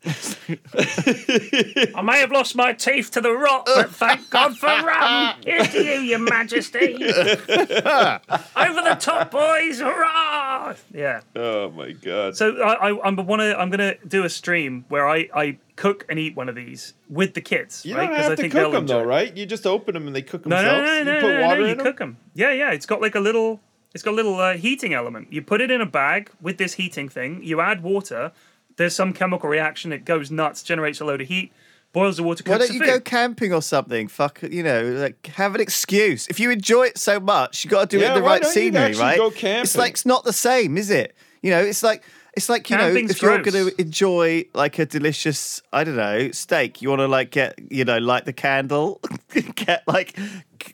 I 0.06 2.02
may 2.02 2.20
have 2.20 2.30
lost 2.30 2.54
my 2.56 2.72
teeth 2.72 3.10
to 3.12 3.20
the 3.20 3.32
rot, 3.32 3.64
but 3.66 3.90
thank 3.90 4.30
God 4.30 4.56
for 4.56 4.66
rum. 4.66 5.34
Here's 5.44 5.68
to 5.70 5.82
you, 5.84 6.00
Your 6.00 6.18
Majesty. 6.20 6.94
Over 6.94 8.82
the 8.82 8.96
top, 9.00 9.30
boys! 9.30 9.80
Hurrah! 9.80 10.74
Yeah. 10.92 11.20
Oh 11.36 11.70
my 11.70 11.92
god. 11.92 12.36
So 12.36 12.56
I, 12.62 12.90
I 12.90 13.00
I'm 13.06 13.16
wanna 13.26 13.54
I'm 13.54 13.70
gonna 13.70 13.94
do 14.06 14.24
a 14.24 14.28
stream 14.30 14.84
where 14.88 15.08
I 15.08 15.28
I 15.34 15.58
cook 15.76 16.06
and 16.08 16.18
eat 16.18 16.34
one 16.36 16.48
of 16.48 16.54
these 16.54 16.94
with 17.08 17.34
the 17.34 17.40
kids. 17.40 17.84
you 17.84 17.96
right? 17.96 18.06
don't 18.08 18.16
have 18.16 18.32
I 18.32 18.34
to 18.36 18.48
cook 18.48 18.72
them 18.72 18.86
though, 18.86 19.00
it. 19.00 19.06
right? 19.06 19.36
You 19.36 19.46
just 19.46 19.66
open 19.66 19.94
them 19.94 20.06
and 20.06 20.14
they 20.16 20.22
cook 20.22 20.44
No, 20.46 20.56
themselves. 20.56 20.78
no, 20.80 20.86
no, 20.86 20.98
you 20.98 21.04
no, 21.04 21.20
put 21.20 21.34
no, 21.34 21.42
water 21.46 21.60
no, 21.60 21.64
in 21.64 21.68
You 21.70 21.74
them. 21.76 21.84
cook 21.86 21.98
them. 21.98 22.16
Yeah, 22.34 22.52
yeah. 22.52 22.70
It's 22.72 22.86
got 22.86 23.00
like 23.00 23.14
a 23.14 23.20
little. 23.20 23.60
It's 23.94 24.02
got 24.04 24.10
a 24.12 24.16
little 24.16 24.38
uh, 24.38 24.54
heating 24.58 24.92
element. 24.92 25.32
You 25.32 25.40
put 25.42 25.60
it 25.62 25.70
in 25.70 25.80
a 25.80 25.86
bag 25.86 26.30
with 26.42 26.58
this 26.58 26.74
heating 26.74 27.08
thing. 27.08 27.42
You 27.42 27.60
add 27.62 27.82
water. 27.82 28.32
There's 28.78 28.94
some 28.94 29.12
chemical 29.12 29.50
reaction. 29.50 29.92
It 29.92 30.04
goes 30.04 30.30
nuts, 30.30 30.62
generates 30.62 31.00
a 31.00 31.04
load 31.04 31.20
of 31.20 31.28
heat, 31.28 31.52
boils 31.92 32.16
the 32.16 32.22
water, 32.22 32.44
Why 32.46 32.58
cooks 32.58 32.68
don't 32.68 32.74
you 32.74 32.80
the 32.80 32.86
go 32.86 33.00
camping 33.00 33.52
or 33.52 33.60
something? 33.60 34.08
Fuck, 34.08 34.42
you 34.42 34.62
know, 34.62 34.82
like 34.84 35.26
have 35.26 35.54
an 35.54 35.60
excuse. 35.60 36.28
If 36.28 36.38
you 36.40 36.50
enjoy 36.50 36.84
it 36.86 36.96
so 36.96 37.18
much, 37.20 37.64
you 37.64 37.70
got 37.70 37.90
to 37.90 37.98
do 37.98 38.02
it 38.02 38.06
in 38.08 38.14
the 38.14 38.22
why 38.22 38.34
right 38.34 38.42
don't 38.42 38.52
scenery, 38.52 38.82
actually 38.82 39.02
right? 39.02 39.18
go 39.18 39.30
It's 39.34 39.76
like 39.76 39.92
it's 39.92 40.06
not 40.06 40.24
the 40.24 40.32
same, 40.32 40.78
is 40.78 40.90
it? 40.90 41.14
You 41.42 41.50
know, 41.50 41.60
it's 41.60 41.82
like 41.82 42.04
it's 42.34 42.48
like 42.48 42.70
you 42.70 42.76
Camping's 42.76 43.08
know, 43.08 43.10
if 43.10 43.22
you're 43.22 43.42
going 43.42 43.70
to 43.70 43.80
enjoy 43.80 44.44
like 44.54 44.78
a 44.78 44.86
delicious, 44.86 45.60
I 45.72 45.82
don't 45.82 45.96
know, 45.96 46.30
steak, 46.30 46.80
you 46.80 46.88
want 46.88 47.00
to 47.00 47.08
like 47.08 47.30
get 47.30 47.58
you 47.70 47.84
know, 47.84 47.98
light 47.98 48.26
the 48.26 48.32
candle, 48.32 49.00
get 49.54 49.82
like 49.86 50.16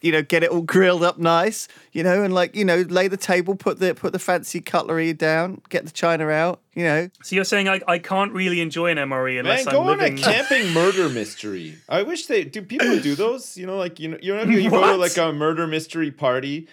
you 0.02 0.12
know, 0.12 0.22
get 0.22 0.42
it 0.42 0.50
all 0.50 0.62
grilled 0.62 1.02
up 1.02 1.18
nice, 1.18 1.68
you 1.92 2.02
know, 2.02 2.22
and 2.22 2.34
like 2.34 2.54
you 2.54 2.64
know, 2.64 2.84
lay 2.88 3.08
the 3.08 3.16
table, 3.16 3.54
put 3.54 3.78
the 3.78 3.94
put 3.94 4.12
the 4.12 4.18
fancy 4.18 4.60
cutlery 4.60 5.12
down, 5.12 5.62
get 5.68 5.86
the 5.86 5.92
china 5.92 6.28
out, 6.28 6.60
you 6.74 6.84
know. 6.84 7.08
So 7.22 7.34
you're 7.34 7.44
saying 7.44 7.68
I, 7.68 7.80
I 7.88 7.98
can't 7.98 8.32
really 8.32 8.60
enjoy 8.60 8.90
an 8.90 8.98
MRE 8.98 9.40
unless 9.40 9.64
Man, 9.64 9.74
go 9.74 9.82
I'm 9.82 9.88
on 9.88 9.98
living. 9.98 10.18
a 10.18 10.22
camping 10.22 10.72
murder 10.72 11.08
mystery. 11.08 11.76
I 11.88 12.02
wish 12.02 12.26
they 12.26 12.44
do. 12.44 12.62
People 12.62 12.98
do 13.00 13.14
those, 13.14 13.56
you 13.56 13.66
know, 13.66 13.76
like 13.76 13.98
you 13.98 14.08
know, 14.08 14.18
you 14.20 14.34
know, 14.34 14.42
you 14.42 14.70
go 14.70 14.82
to 14.82 14.96
like 14.98 15.16
a 15.16 15.32
murder 15.32 15.66
mystery 15.66 16.10
party, 16.10 16.68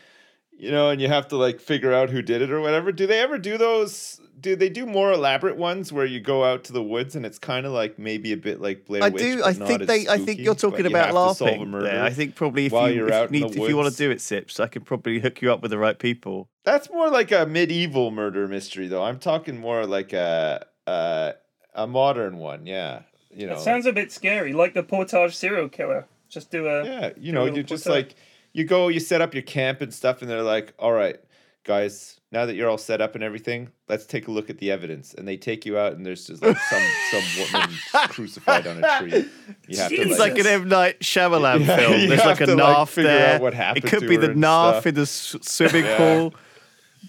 you 0.62 0.70
know, 0.72 0.90
and 0.92 1.02
you 1.02 1.08
have 1.08 1.28
to 1.30 1.38
like 1.38 1.60
figure 1.60 1.92
out 1.92 2.10
who 2.12 2.22
did 2.22 2.42
it 2.42 2.52
or 2.52 2.62
whatever. 2.62 2.92
Do 2.92 3.08
they 3.08 3.20
ever 3.20 3.38
do 3.40 3.58
those? 3.58 4.22
Do 4.40 4.56
they 4.56 4.70
do 4.70 4.86
more 4.86 5.12
elaborate 5.12 5.56
ones 5.58 5.92
where 5.94 6.06
you 6.06 6.20
go 6.20 6.44
out 6.44 6.64
to 6.66 6.74
the 6.74 6.82
woods 6.84 7.16
and 7.16 7.26
it's 7.26 7.38
kind 7.40 7.66
of 7.66 7.72
like 7.74 7.98
maybe 8.00 8.32
a 8.32 8.38
bit 8.38 8.62
like 8.62 8.86
Blair 8.86 9.04
I 9.04 9.10
Witch? 9.10 9.22
do. 9.22 9.38
but 9.42 9.46
I 9.48 9.52
not 9.60 9.68
think 9.68 9.82
as 9.82 9.88
they. 9.88 10.08
I 10.08 10.18
think 10.18 10.40
you're 10.40 10.56
talking 10.56 10.84
but 10.84 10.92
you 10.92 10.96
about 10.98 11.06
have 11.08 11.10
to 11.10 11.36
solve 11.36 11.42
a 11.42 11.44
laughing. 11.46 11.70
murder 11.72 11.86
there. 11.86 12.04
I 12.04 12.10
think 12.12 12.36
probably 12.36 12.66
if 12.68 12.72
while 12.72 12.90
you, 12.90 12.98
you're 12.98 13.08
if, 13.08 13.14
out 13.14 13.32
need, 13.32 13.46
if 13.46 13.56
you 13.56 13.76
want 13.76 13.92
to 13.92 13.98
do 13.98 14.12
it, 14.12 14.22
Sips, 14.22 14.60
I 14.60 14.68
could 14.68 14.86
probably 14.86 15.20
hook 15.20 15.42
you 15.42 15.52
up 15.52 15.62
with 15.62 15.72
the 15.72 15.78
right 15.80 15.98
people. 15.98 16.48
That's 16.64 16.90
more 16.92 17.10
like 17.10 17.32
a 17.32 17.46
medieval 17.46 18.12
murder 18.12 18.48
mystery, 18.48 18.88
though. 18.88 19.04
I'm 19.04 19.20
talking 19.20 19.60
more 19.60 19.86
like 19.86 20.14
a 20.14 20.66
a, 20.88 21.34
a 21.76 21.88
modern 21.88 22.38
one. 22.38 22.66
Yeah, 22.68 23.02
you 23.32 23.48
know. 23.48 23.54
It 23.54 23.60
sounds 23.60 23.86
a 23.88 23.94
bit 23.94 24.12
scary, 24.12 24.54
like 24.54 24.74
the 24.76 24.84
Portage 24.84 25.36
serial 25.36 25.70
killer. 25.70 26.08
Just 26.30 26.50
do 26.52 26.68
a 26.68 26.84
Yeah, 26.86 27.10
you 27.18 27.32
know, 27.32 27.44
little 27.44 27.58
you 27.58 27.64
just 27.64 27.86
portrait. 27.86 28.08
like 28.08 28.16
you 28.54 28.66
go, 28.66 28.88
you 28.90 29.00
set 29.00 29.22
up 29.22 29.34
your 29.34 29.44
camp 29.44 29.82
and 29.82 29.94
stuff, 29.94 30.22
and 30.22 30.30
they're 30.30 30.44
like, 30.44 30.74
"All 30.80 30.92
right, 30.92 31.18
guys, 31.64 32.20
now 32.32 32.46
that 32.46 32.56
you're 32.56 32.70
all 32.70 32.78
set 32.78 33.02
up 33.02 33.16
and 33.16 33.24
everything, 33.24 33.70
let's 33.88 34.06
take 34.06 34.28
a 34.28 34.32
look 34.32 34.50
at 34.50 34.58
the 34.58 34.72
evidence." 34.72 35.14
And 35.14 35.28
they 35.28 35.38
take 35.38 35.66
you 35.66 35.78
out, 35.78 35.94
and 35.94 36.06
there's 36.06 36.26
just 36.28 36.44
like 36.44 36.58
some 36.58 36.82
some 37.12 37.24
woman 37.54 37.70
crucified 38.10 38.68
on 38.68 38.84
a 38.84 39.00
tree. 39.00 39.26
You 39.68 39.78
have 39.80 39.90
to 39.90 39.96
It's 39.96 40.20
like 40.20 40.38
an 40.38 40.48
M 40.48 40.68
Night 40.70 41.00
Shyamalan 41.00 41.66
Yeah, 41.66 41.76
film. 41.78 42.00
you 42.02 42.08
There's 42.10 42.26
like 42.26 42.42
a 42.42 42.46
to, 42.48 42.56
like, 42.56 42.90
there. 42.96 43.36
out 43.36 43.42
what 43.42 43.54
happened 43.54 43.86
it 43.86 43.90
could 43.90 44.02
to 44.02 44.08
be 44.08 44.16
her 44.16 44.22
the 44.22 44.32
and 44.32 44.42
narf 44.42 44.76
stuff. 44.76 44.86
in 44.88 44.96
the 44.96 45.06
swimming 45.06 45.86
Yeah. 45.86 45.98
pool. 45.98 46.34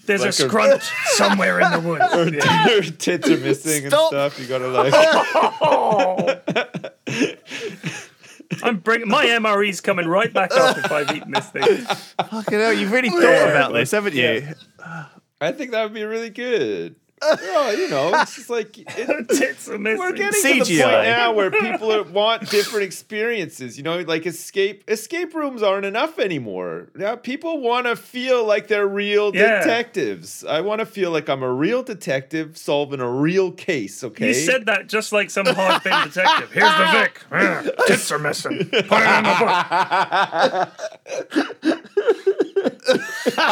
There's 0.05 0.21
like 0.21 0.27
a 0.27 0.29
a- 0.29 0.33
scrunch 0.33 0.83
somewhere 1.11 1.59
in 1.61 1.71
the 1.71 1.79
woods. 1.79 2.03
her, 2.13 2.27
Yeah. 2.29 2.63
her 2.67 2.81
tits 2.81 3.29
are 3.29 3.37
missing 3.37 3.87
Stop. 3.89 4.11
and 4.13 4.33
stuff. 4.33 4.39
You 4.39 4.47
gotta 4.47 4.67
like, 4.67 4.93
I'm 8.61 8.77
bringing 8.77 9.07
my 9.07 9.25
MRE's 9.25 9.81
coming 9.81 10.07
right 10.07 10.31
back 10.33 10.51
up 10.55 10.77
if 10.77 10.91
I've 10.91 11.15
eaten 11.15 11.31
this 11.31 11.49
thing. 11.49 11.63
Fucking 12.29 12.59
hell, 12.59 12.73
you've 12.73 12.91
really 12.91 13.09
thought 13.09 13.49
about 13.49 13.73
this, 13.73 13.91
haven't 13.91 14.15
you? 14.15 14.47
I 15.41 15.51
think 15.51 15.71
that 15.71 15.83
would 15.83 15.93
be 15.93 16.03
really 16.03 16.29
good. 16.29 16.95
Well, 17.23 17.77
you 17.77 17.89
know, 17.89 18.11
it's 18.21 18.35
just 18.35 18.49
like 18.49 18.77
it, 18.97 19.29
Tits 19.29 19.69
are 19.69 19.77
missing. 19.77 19.99
we're 19.99 20.11
getting 20.13 20.41
to 20.41 20.63
the 20.65 20.81
point 20.81 21.03
now 21.03 21.31
where 21.33 21.49
people 21.51 21.91
are, 21.93 22.03
want 22.03 22.49
different 22.49 22.83
experiences. 22.85 23.77
You 23.77 23.83
know, 23.83 23.99
like 24.01 24.25
escape 24.25 24.83
escape 24.89 25.33
rooms 25.33 25.63
aren't 25.63 25.85
enough 25.85 26.19
anymore. 26.19 26.89
Now 26.95 27.15
people 27.15 27.59
want 27.61 27.85
to 27.87 27.95
feel 27.95 28.43
like 28.45 28.67
they're 28.67 28.87
real 28.87 29.33
Yeah. 29.35 29.59
detectives. 29.59 30.43
I 30.43 30.61
want 30.61 30.79
to 30.79 30.85
feel 30.85 31.11
like 31.11 31.29
I'm 31.29 31.43
a 31.43 31.51
real 31.51 31.83
detective 31.83 32.57
solving 32.57 32.99
a 32.99 33.09
real 33.09 33.51
case. 33.51 34.03
Okay, 34.03 34.27
You 34.29 34.33
said 34.33 34.65
that 34.65 34.87
just 34.87 35.11
like 35.13 35.29
some 35.29 35.45
hard 35.45 35.83
bitten 35.83 36.07
detective. 36.09 36.51
Here's 36.51 36.71
the 36.77 36.85
Vic. 36.91 37.77
Tits 37.87 38.11
are 38.11 38.19
missing. 38.19 38.57
Put 38.69 38.73
it 38.73 38.83
in 38.83 39.23
the 39.23 40.69
book. 41.63 41.69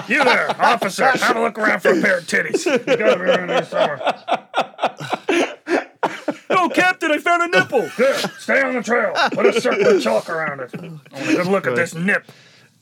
you 0.08 0.24
there, 0.24 0.50
officer. 0.62 1.06
Have 1.06 1.36
a 1.36 1.42
look 1.42 1.58
around 1.58 1.80
for 1.82 1.98
a 1.98 2.02
pair 2.02 2.20
of 2.20 2.26
titties. 2.26 2.66
You 2.66 2.98
gotta 2.98 3.18
be 3.18 3.26
around 3.26 3.50
here 3.50 3.66
somewhere. 3.66 4.00
Oh, 6.50 6.70
Captain, 6.74 7.12
I 7.12 7.18
found 7.18 7.44
a 7.44 7.48
nipple. 7.60 7.90
Good. 7.98 8.16
Stay 8.40 8.62
on 8.62 8.76
the 8.76 8.84
trail. 8.84 9.14
Put 9.32 9.46
a 9.46 9.60
circle 9.60 9.96
of 9.96 10.04
chalk 10.04 10.30
around 10.30 10.60
it. 10.60 10.72
I 10.76 10.82
want 10.82 11.02
a 11.12 11.36
good 11.36 11.48
look 11.48 11.68
at 11.68 11.76
this 11.76 11.96
nip. 11.96 12.30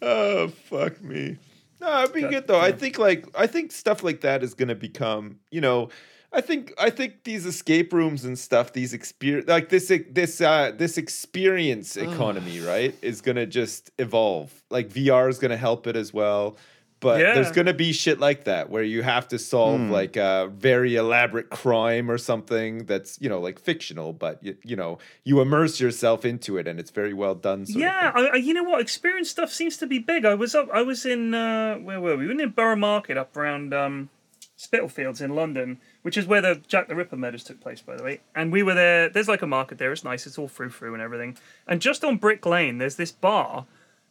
Oh 0.02 0.48
fuck 0.48 1.02
me. 1.02 1.38
No, 1.82 2.04
it'd 2.04 2.14
be 2.14 2.22
good 2.22 2.48
though. 2.48 2.60
I 2.60 2.72
think 2.72 2.98
like 2.98 3.26
I 3.36 3.48
think 3.48 3.72
stuff 3.72 4.04
like 4.04 4.22
that 4.22 4.44
is 4.44 4.54
gonna 4.54 4.76
become, 4.76 5.40
you 5.50 5.62
know, 5.62 5.90
I 6.32 6.42
think 6.42 6.74
I 6.78 6.90
think 6.92 7.24
these 7.24 7.46
escape 7.46 7.92
rooms 7.92 8.24
and 8.24 8.38
stuff, 8.38 8.74
these 8.74 8.94
experience 8.94 9.48
like 9.48 9.70
this 9.70 9.92
this 10.12 10.42
uh 10.42 10.72
this 10.78 10.98
experience 10.98 11.98
economy, 11.98 12.60
right, 12.60 12.96
is 13.02 13.22
gonna 13.22 13.46
just 13.48 13.90
evolve. 13.98 14.52
Like 14.70 14.90
VR 14.90 15.30
is 15.30 15.40
gonna 15.40 15.58
help 15.58 15.88
it 15.88 15.96
as 15.96 16.14
well. 16.14 16.56
But 17.02 17.22
Yeah. 17.22 17.34
there's 17.34 17.52
gonna 17.52 17.74
be 17.74 17.94
shit 17.94 18.20
like 18.20 18.44
that 18.44 18.70
where 18.70 18.84
you 18.84 19.02
have 19.04 19.28
to 19.30 19.40
solve 19.40 19.80
like 19.90 20.18
a 20.18 20.52
very 20.56 20.96
elaborate 20.98 21.50
crime 21.50 22.12
or 22.12 22.18
something 22.20 22.86
that's 22.86 23.20
you 23.22 23.30
know 23.30 23.40
like 23.40 23.58
fictional, 23.58 24.14
but 24.14 24.44
you, 24.44 24.56
you 24.64 24.76
know 24.76 25.00
you 25.24 25.40
immerse 25.42 25.80
yourself 25.80 26.26
into 26.26 26.58
it 26.58 26.68
and 26.68 26.80
it's 26.80 26.92
very 26.92 27.14
well 27.14 27.34
done. 27.36 27.66
sort 27.66 27.80
Yeah, 27.82 28.12
thing. 28.12 28.26
I, 28.26 28.30
I, 28.34 28.36
you 28.36 28.54
know 28.54 28.64
what? 28.64 28.82
Experience 28.82 29.30
stuff 29.32 29.52
seems 29.52 29.78
to 29.78 29.88
be 29.88 29.98
big. 29.98 30.26
I 30.26 30.36
was 30.36 30.54
up. 30.54 30.68
I 30.72 30.84
was 30.84 31.06
in 31.08 31.34
uh, 31.34 31.78
where 31.78 32.00
were 32.02 32.18
we? 32.18 32.28
We 32.28 32.36
were 32.36 32.42
in 32.42 32.50
Borough 32.52 32.76
Market 32.76 33.18
up 33.18 33.36
around 33.38 33.74
um, 33.74 34.10
Spitalfields 34.58 35.22
in 35.22 35.34
London, 35.36 35.80
which 36.02 36.18
is 36.18 36.26
where 36.26 36.42
the 36.42 36.62
Jack 36.68 36.88
the 36.88 36.96
Ripper 36.96 37.18
murders 37.18 37.44
took 37.44 37.60
place, 37.60 37.82
by 37.82 37.96
the 37.96 38.04
way. 38.04 38.22
And 38.36 38.52
we 38.52 38.64
were 38.64 38.74
there. 38.74 39.10
There's 39.10 39.28
like 39.28 39.42
a 39.42 39.48
market 39.48 39.78
there. 39.78 39.92
It's 39.92 40.04
nice. 40.04 40.26
It's 40.26 40.38
all 40.38 40.48
frou 40.48 40.70
frou 40.70 40.94
and 40.94 41.02
everything. 41.02 41.38
And 41.68 41.82
just 41.82 42.04
on 42.04 42.18
Brick 42.18 42.46
Lane, 42.46 42.78
there's 42.78 42.96
this 42.96 43.12
bar. 43.12 43.66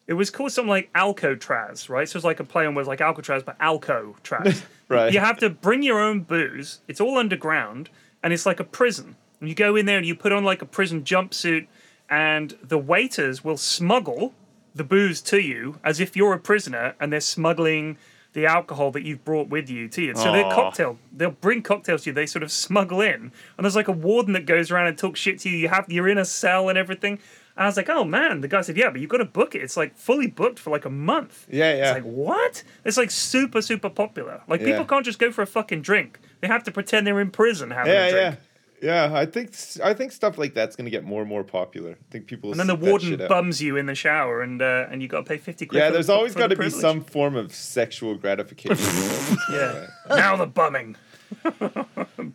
It 0.07 0.15
was 0.15 0.31
called 0.31 0.53
something 0.53 0.71
like 0.71 0.91
Alcatraz, 0.95 1.91
right? 1.91 2.09
So 2.09 2.17
it's 2.17 2.25
like 2.25 2.41
a 2.41 2.45
play 2.45 2.65
on 2.65 2.75
words 2.75 2.89
like 2.89 3.01
Alcatraz, 3.01 3.43
but 3.43 3.57
Alcotraz. 3.61 4.63
Right. 4.91 5.13
You 5.13 5.21
have 5.21 5.37
to 5.41 5.51
bring 5.51 5.83
your 5.83 6.01
own 6.01 6.23
booze. 6.23 6.81
It's 6.89 6.99
all 6.99 7.19
underground, 7.19 7.91
and 8.23 8.33
it's 8.33 8.47
like 8.47 8.59
a 8.59 8.65
prison. 8.65 9.17
And 9.39 9.47
you 9.47 9.55
go 9.55 9.77
in 9.77 9.85
there 9.85 9.99
and 9.99 10.07
you 10.07 10.15
put 10.15 10.33
on 10.33 10.45
like 10.45 10.63
a 10.63 10.65
prison 10.65 11.05
jumpsuit, 11.05 11.67
and 12.09 12.57
the 12.63 12.79
waiters 12.79 13.45
will 13.45 13.59
smuggle 13.59 14.33
the 14.75 14.85
booze 14.85 15.21
to 15.21 15.41
you 15.43 15.79
as 15.85 16.01
if 16.01 16.17
you're 16.17 16.33
a 16.33 16.39
prisoner, 16.39 16.95
and 16.99 17.13
they're 17.13 17.21
smuggling 17.21 17.99
the 18.39 18.47
alcohol 18.47 18.91
that 18.93 19.03
you've 19.03 19.25
brought 19.25 19.49
with 19.49 19.69
you 19.69 19.89
to 19.89 20.03
you. 20.03 20.15
So 20.15 20.33
they're 20.33 20.45
Aw. 20.45 20.55
cocktail. 20.55 20.99
They'll 21.13 21.31
bring 21.31 21.63
cocktails 21.63 22.05
to 22.05 22.11
you. 22.11 22.15
They 22.15 22.27
sort 22.27 22.43
of 22.43 22.53
smuggle 22.53 23.01
in, 23.01 23.15
and 23.57 23.65
there's 23.65 23.77
like 23.77 23.89
a 23.89 23.93
warden 23.93 24.33
that 24.35 24.47
goes 24.47 24.71
around 24.71 24.87
and 24.87 24.97
talks 24.97 25.21
shit 25.21 25.39
to 25.41 25.51
you. 25.51 25.57
You 25.57 25.69
have 25.69 25.87
you're 25.89 26.09
in 26.09 26.19
a 26.19 26.25
cell 26.25 26.69
and 26.69 26.79
everything. 26.79 27.19
And 27.57 27.65
I 27.65 27.67
was 27.67 27.77
like, 27.77 27.89
oh 27.89 28.05
man. 28.05 28.41
The 28.41 28.47
guy 28.47 28.61
said, 28.61 28.77
yeah, 28.77 28.89
but 28.89 29.01
you've 29.01 29.11
got 29.11 29.17
to 29.19 29.25
book 29.25 29.57
it. 29.57 29.63
It's 29.63 29.77
like 29.77 29.97
fully 29.97 30.29
booked 30.29 30.61
for 30.61 30.71
like 30.71 30.85
a 30.85 30.91
month. 30.91 31.47
Yeah, 31.51 31.75
yeah. 31.75 31.89
It's 31.89 31.95
like 31.95 32.05
what? 32.05 32.63
It's 32.85 32.97
like 32.97 33.11
super 33.11 33.61
super 33.61 33.91
popular. 33.91 34.43
Like 34.47 34.61
Yeah. 34.61 34.67
people 34.67 34.85
can't 34.85 35.05
just 35.05 35.19
go 35.19 35.33
for 35.33 35.43
a 35.43 35.47
fucking 35.47 35.83
drink. 35.83 36.21
They 36.41 36.47
have 36.47 36.63
to 36.65 36.71
pretend 36.71 37.07
they're 37.07 37.21
in 37.21 37.33
prison 37.33 37.73
having 37.73 37.93
yeah, 37.93 38.05
a 38.05 38.11
drink. 38.11 38.37
Yeah, 38.83 39.11
yeah. 39.11 39.17
I 39.17 39.27
think 39.27 39.55
I 39.83 39.95
think 39.95 40.13
stuff 40.13 40.39
like 40.39 40.55
that's 40.55 40.77
gonna 40.77 40.91
get 40.91 41.05
more 41.05 41.21
and 41.21 41.29
more 41.29 41.45
popular. 41.45 41.93
I 41.93 42.11
think 42.11 42.27
people. 42.27 42.51
And 42.51 42.61
then 42.61 42.67
the 42.67 42.77
warden 42.77 43.17
bums 43.29 43.63
you 43.63 43.77
in 43.77 43.87
the 43.87 43.95
shower, 43.95 44.43
and 44.43 44.61
uh, 44.61 44.87
and 44.91 45.03
you 45.03 45.09
got 45.09 45.19
to 45.19 45.29
pay 45.29 45.39
fifty 45.39 45.67
quid. 45.67 45.79
Yeah, 45.79 45.89
for 45.89 45.95
there's 45.95 46.07
the, 46.07 46.15
always 46.15 46.35
got 46.35 46.49
to 46.49 46.57
be 46.57 46.71
some 46.71 47.03
form 47.03 47.37
of 47.37 47.55
sexual 47.55 48.15
gratification. 48.15 48.77
Yeah. 49.51 49.87
now 50.09 50.37
the 50.37 50.47
bumming. 50.47 50.97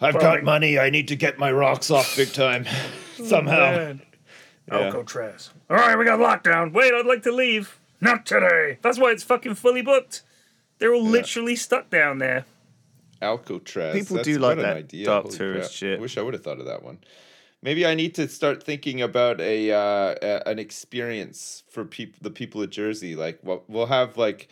I've 0.02 0.20
got 0.20 0.44
money. 0.44 0.80
I 0.80 0.90
need 0.90 1.08
to 1.10 1.16
get 1.16 1.38
my 1.38 1.52
rocks 1.52 1.92
off 1.92 2.16
big 2.16 2.34
time. 2.34 2.66
Somehow. 3.16 3.72
Man. 3.72 4.02
Alcatraz. 4.72 5.52
All 5.70 5.78
right, 5.78 5.98
we 5.98 6.06
got 6.06 6.20
lockdown. 6.20 6.72
Wait, 6.72 6.94
I'd 6.94 7.06
like 7.06 7.24
to 7.24 7.32
leave. 7.32 7.80
Not 8.02 8.26
today. 8.26 8.80
That's 8.82 8.98
why 8.98 9.12
it's 9.12 9.24
fucking 9.24 9.56
fully 9.56 9.82
booked. 9.82 10.24
They're 10.80 10.94
all 10.94 11.06
literally 11.06 11.56
stuck 11.56 11.90
down 11.90 12.20
there. 12.20 12.46
Alcatraz. 13.24 13.96
People 13.96 14.18
That's 14.18 14.28
do 14.28 14.38
like 14.40 14.58
that 14.58 14.78
idea. 14.78 15.06
dark 15.06 15.24
Holy 15.26 15.38
tourist 15.38 15.70
crap. 15.72 15.76
shit. 15.78 15.98
I 16.00 16.02
wish 16.02 16.18
I 16.18 16.22
would 16.22 16.34
have 16.34 16.44
thought 16.44 16.60
of 16.60 16.66
that 16.68 16.84
one. 16.84 17.00
Maybe 17.62 17.86
I 17.86 17.96
need 17.96 18.14
to 18.16 18.28
start 18.28 18.62
thinking 18.62 19.02
about 19.02 19.40
a, 19.40 19.72
uh, 19.72 20.16
a 20.22 20.50
an 20.50 20.60
experience 20.60 21.64
for 21.72 21.86
people, 21.86 22.20
the 22.22 22.30
people 22.30 22.62
of 22.62 22.70
Jersey. 22.70 23.16
Like, 23.16 23.40
what 23.42 23.70
we'll 23.70 23.86
have 23.86 24.18
like 24.18 24.50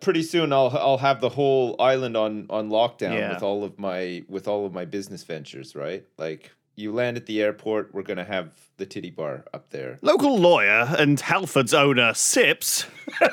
pretty 0.00 0.22
soon. 0.22 0.52
I'll 0.52 0.70
I'll 0.78 0.98
have 0.98 1.20
the 1.20 1.30
whole 1.30 1.74
island 1.80 2.16
on 2.16 2.46
on 2.48 2.70
lockdown 2.70 3.14
Yeah. 3.14 3.34
with 3.34 3.42
all 3.42 3.64
of 3.64 3.78
my 3.78 4.22
with 4.28 4.46
all 4.46 4.64
of 4.64 4.72
my 4.72 4.84
business 4.84 5.24
ventures. 5.24 5.74
Right, 5.74 6.04
like. 6.16 6.52
You 6.80 6.92
land 6.92 7.16
at 7.16 7.26
the 7.26 7.42
airport. 7.42 7.92
We're 7.92 8.04
gonna 8.04 8.22
have 8.22 8.52
the 8.76 8.86
titty 8.86 9.10
bar 9.10 9.44
up 9.52 9.70
there. 9.70 9.98
Local 10.00 10.38
lawyer 10.38 10.86
and 10.96 11.18
Halford's 11.18 11.74
owner, 11.74 12.14
Sips, 12.14 12.86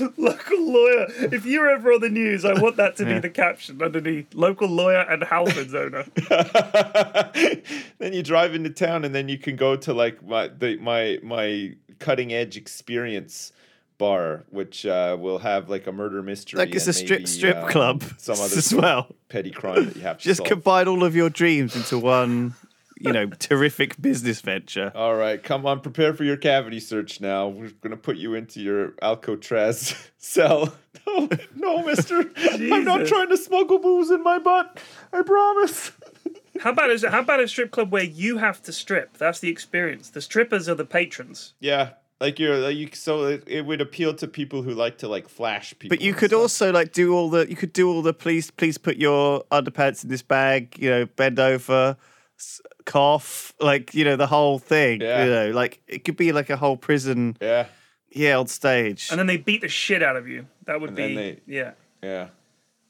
Local 0.16 0.72
lawyer. 0.72 1.06
If 1.32 1.44
you're 1.46 1.68
ever 1.68 1.92
on 1.92 2.00
the 2.00 2.08
news, 2.08 2.44
I 2.44 2.60
want 2.60 2.76
that 2.76 2.96
to 2.96 3.04
be 3.04 3.18
the 3.18 3.30
caption 3.30 3.82
underneath. 3.82 4.34
Local 4.34 4.68
lawyer 4.68 5.00
and 5.00 5.22
Halford's 5.24 5.74
owner. 5.74 6.04
then 7.98 8.12
you 8.12 8.22
drive 8.22 8.54
into 8.54 8.70
town 8.70 9.04
and 9.04 9.14
then 9.14 9.28
you 9.28 9.38
can 9.38 9.56
go 9.56 9.76
to 9.76 9.92
like 9.92 10.22
my 10.26 10.48
the 10.48 10.76
my 10.76 11.18
my 11.22 11.74
cutting 11.98 12.32
edge 12.32 12.56
experience 12.56 13.52
bar 13.98 14.44
which 14.50 14.84
uh, 14.86 15.16
will 15.20 15.38
have 15.38 15.68
like 15.68 15.86
a 15.86 15.92
murder 15.92 16.22
mystery 16.22 16.58
like 16.58 16.74
it's 16.74 16.86
a 16.86 16.90
and 16.90 16.96
strip 16.96 17.18
maybe, 17.20 17.26
strip 17.26 17.56
um, 17.58 17.68
club 17.68 18.02
some 18.18 18.34
other 18.40 18.56
as 18.56 18.74
well. 18.74 19.06
petty 19.28 19.50
crime 19.50 19.84
that 19.86 19.94
you 19.96 20.02
have 20.02 20.18
to 20.18 20.24
Just 20.24 20.38
solve. 20.38 20.48
combine 20.48 20.88
all 20.88 21.04
of 21.04 21.14
your 21.14 21.30
dreams 21.30 21.76
into 21.76 21.98
one, 21.98 22.54
you 22.98 23.12
know, 23.12 23.26
terrific 23.38 24.00
business 24.00 24.40
venture. 24.40 24.92
all 24.94 25.14
right 25.14 25.42
come 25.42 25.66
on 25.66 25.80
prepare 25.80 26.14
for 26.14 26.24
your 26.24 26.36
cavity 26.36 26.78
search 26.80 27.20
now 27.20 27.48
we're 27.48 27.70
gonna 27.82 27.96
put 27.96 28.16
you 28.16 28.34
into 28.34 28.60
your 28.60 28.92
alcatraz 29.02 29.94
cell 30.18 30.74
no 31.06 31.28
no 31.56 31.82
mister 31.84 32.30
i'm 32.36 32.84
not 32.84 33.06
trying 33.06 33.28
to 33.28 33.36
smuggle 33.36 33.78
booze 33.78 34.10
in 34.10 34.22
my 34.22 34.38
butt 34.38 34.78
i 35.12 35.22
promise 35.22 35.92
How 36.60 36.70
about 36.70 36.90
is 36.90 37.04
how 37.04 37.20
about 37.20 37.40
a 37.40 37.48
strip 37.48 37.70
club 37.70 37.90
where 37.90 38.04
you 38.04 38.36
have 38.38 38.62
to 38.64 38.72
strip? 38.72 39.16
That's 39.16 39.40
the 39.40 39.48
experience. 39.48 40.10
The 40.10 40.20
strippers 40.20 40.68
are 40.68 40.74
the 40.76 40.84
patrons. 40.84 41.54
yeah 41.60 41.90
like 42.20 42.38
you're 42.38 42.56
like 42.58 42.76
you 42.76 42.88
so 42.92 43.24
it, 43.24 43.42
it 43.48 43.62
would 43.66 43.80
appeal 43.80 44.14
to 44.14 44.28
people 44.28 44.62
who 44.62 44.72
like 44.74 44.98
to 44.98 45.08
like 45.08 45.28
flash 45.28 45.70
people 45.78 45.96
But 45.96 46.04
you 46.04 46.12
could 46.14 46.30
stuff. 46.30 46.40
also 46.40 46.70
like 46.72 46.92
do 46.92 47.14
all 47.14 47.30
the 47.30 47.48
you 47.48 47.56
could 47.56 47.72
do 47.72 47.88
all 47.90 48.00
the 48.02 48.12
please 48.14 48.50
please 48.52 48.78
put 48.78 48.96
your 48.96 49.42
underpants 49.50 50.04
in 50.04 50.10
this 50.10 50.22
bag, 50.22 50.78
you 50.78 50.88
know, 50.90 51.06
bend 51.06 51.40
over, 51.40 51.96
s- 51.96 51.96
cough, 52.84 53.52
like 53.60 53.94
you 53.94 54.04
know 54.04 54.16
the 54.16 54.26
whole 54.26 54.58
thing. 54.58 55.00
Yeah. 55.00 55.24
You 55.24 55.30
know, 55.30 55.50
like 55.50 55.80
it 55.86 56.04
could 56.04 56.16
be 56.16 56.32
like 56.32 56.50
a 56.50 56.56
whole 56.56 56.76
prison 56.76 57.36
yeah 57.40 57.66
yeah 58.10 58.38
on 58.38 58.46
stage. 58.46 59.08
And 59.10 59.18
then 59.18 59.26
they 59.26 59.36
beat 59.38 59.60
the 59.62 59.68
shit 59.68 60.02
out 60.02 60.16
of 60.16 60.28
you. 60.28 60.46
That 60.66 60.80
would 60.80 60.90
And 60.90 60.96
be 60.96 61.02
then 61.02 61.14
they- 61.14 61.40
yeah. 61.46 61.72
Yeah. 62.02 62.28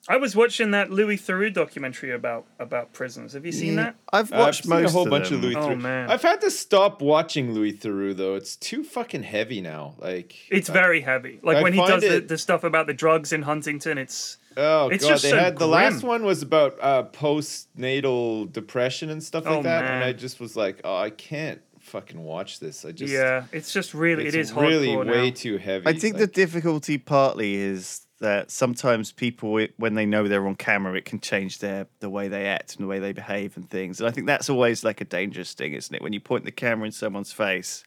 I 0.08 0.16
was 0.16 0.34
watching 0.34 0.72
that 0.72 0.90
Louis 0.90 1.16
Theroux 1.16 1.52
documentary 1.54 2.10
about 2.12 2.44
about 2.58 2.92
prisons. 2.92 3.34
Have 3.34 3.46
you 3.46 3.52
seen 3.52 3.76
that? 3.76 3.94
I've 4.12 4.32
I've 4.32 4.38
watched 4.40 4.64
seen 4.64 4.70
most 4.70 4.88
a 4.90 4.92
whole 4.92 5.04
of 5.04 5.10
bunch 5.10 5.28
them. 5.28 5.38
of 5.38 5.44
Louis 5.44 5.54
Oh, 5.54 5.68
Theroux. 5.68 5.80
man. 5.80 6.10
I've 6.10 6.22
had 6.22 6.40
to 6.40 6.50
stop 6.50 7.00
watching 7.00 7.54
Louis 7.54 7.72
Theroux 7.74 8.16
though. 8.16 8.34
It's 8.34 8.56
too 8.56 8.82
fucking 8.82 9.22
heavy 9.22 9.60
now. 9.60 9.94
Like 9.98 10.34
It's 10.50 10.68
I- 10.68 10.72
very 10.72 11.02
heavy. 11.02 11.38
Like 11.44 11.58
I 11.58 11.62
when 11.62 11.72
he 11.72 11.78
find 11.78 11.90
does 11.92 12.02
the, 12.02 12.16
it- 12.16 12.28
the 12.28 12.36
stuff 12.38 12.64
about 12.64 12.88
the 12.88 12.94
drugs 12.94 13.32
in 13.32 13.42
Huntington, 13.42 13.96
it's 13.96 14.38
Oh 14.56 14.88
It's 14.88 15.04
god, 15.04 15.10
just 15.10 15.22
they 15.24 15.30
so 15.30 15.36
had 15.38 15.58
the 15.58 15.66
last 15.66 16.02
one 16.02 16.24
was 16.24 16.42
about 16.42 16.76
uh, 16.80 17.04
postnatal 17.04 18.50
depression 18.52 19.10
and 19.10 19.22
stuff 19.22 19.44
like 19.44 19.58
Oh, 19.58 19.62
that, 19.62 19.84
and. 19.84 20.04
I 20.04 20.12
just 20.12 20.40
was 20.40 20.56
like, 20.56 20.80
oh, 20.84 20.96
I 20.96 21.10
can't 21.10 21.60
fucking 21.80 22.22
watch 22.22 22.60
this. 22.60 22.84
I 22.84 22.92
just 22.92 23.12
yeah, 23.12 23.44
it's 23.52 23.72
just 23.72 23.94
really 23.94 24.26
it's 24.26 24.34
it 24.34 24.40
is 24.40 24.52
really 24.52 24.96
way 24.96 25.30
now. 25.30 25.34
too 25.34 25.58
heavy. 25.58 25.86
I 25.86 25.94
think 25.94 26.16
the 26.16 26.26
difficulty 26.26 26.98
partly 26.98 27.54
is 27.54 28.06
that 28.20 28.52
sometimes 28.52 29.10
people, 29.10 29.66
when 29.78 29.94
they 29.94 30.06
know 30.06 30.28
they're 30.28 30.46
on 30.46 30.54
camera, 30.54 30.94
it 30.94 31.04
can 31.04 31.18
change 31.18 31.58
their 31.58 31.86
the 31.98 32.08
way 32.08 32.28
they 32.28 32.46
act 32.46 32.76
and 32.76 32.84
the 32.84 32.88
way 32.88 33.00
they 33.00 33.12
behave 33.12 33.56
and 33.56 33.68
things. 33.68 34.00
And 34.00 34.08
I 34.08 34.12
think 34.12 34.26
that's 34.28 34.48
always 34.48 34.84
like 34.84 35.00
a 35.00 35.04
dangerous 35.04 35.54
thing, 35.54 35.72
isn't 35.72 35.94
it? 35.94 36.02
When 36.02 36.12
you 36.12 36.20
point 36.20 36.44
the 36.44 36.52
camera 36.52 36.86
in 36.86 36.92
someone's 36.92 37.32
face, 37.32 37.82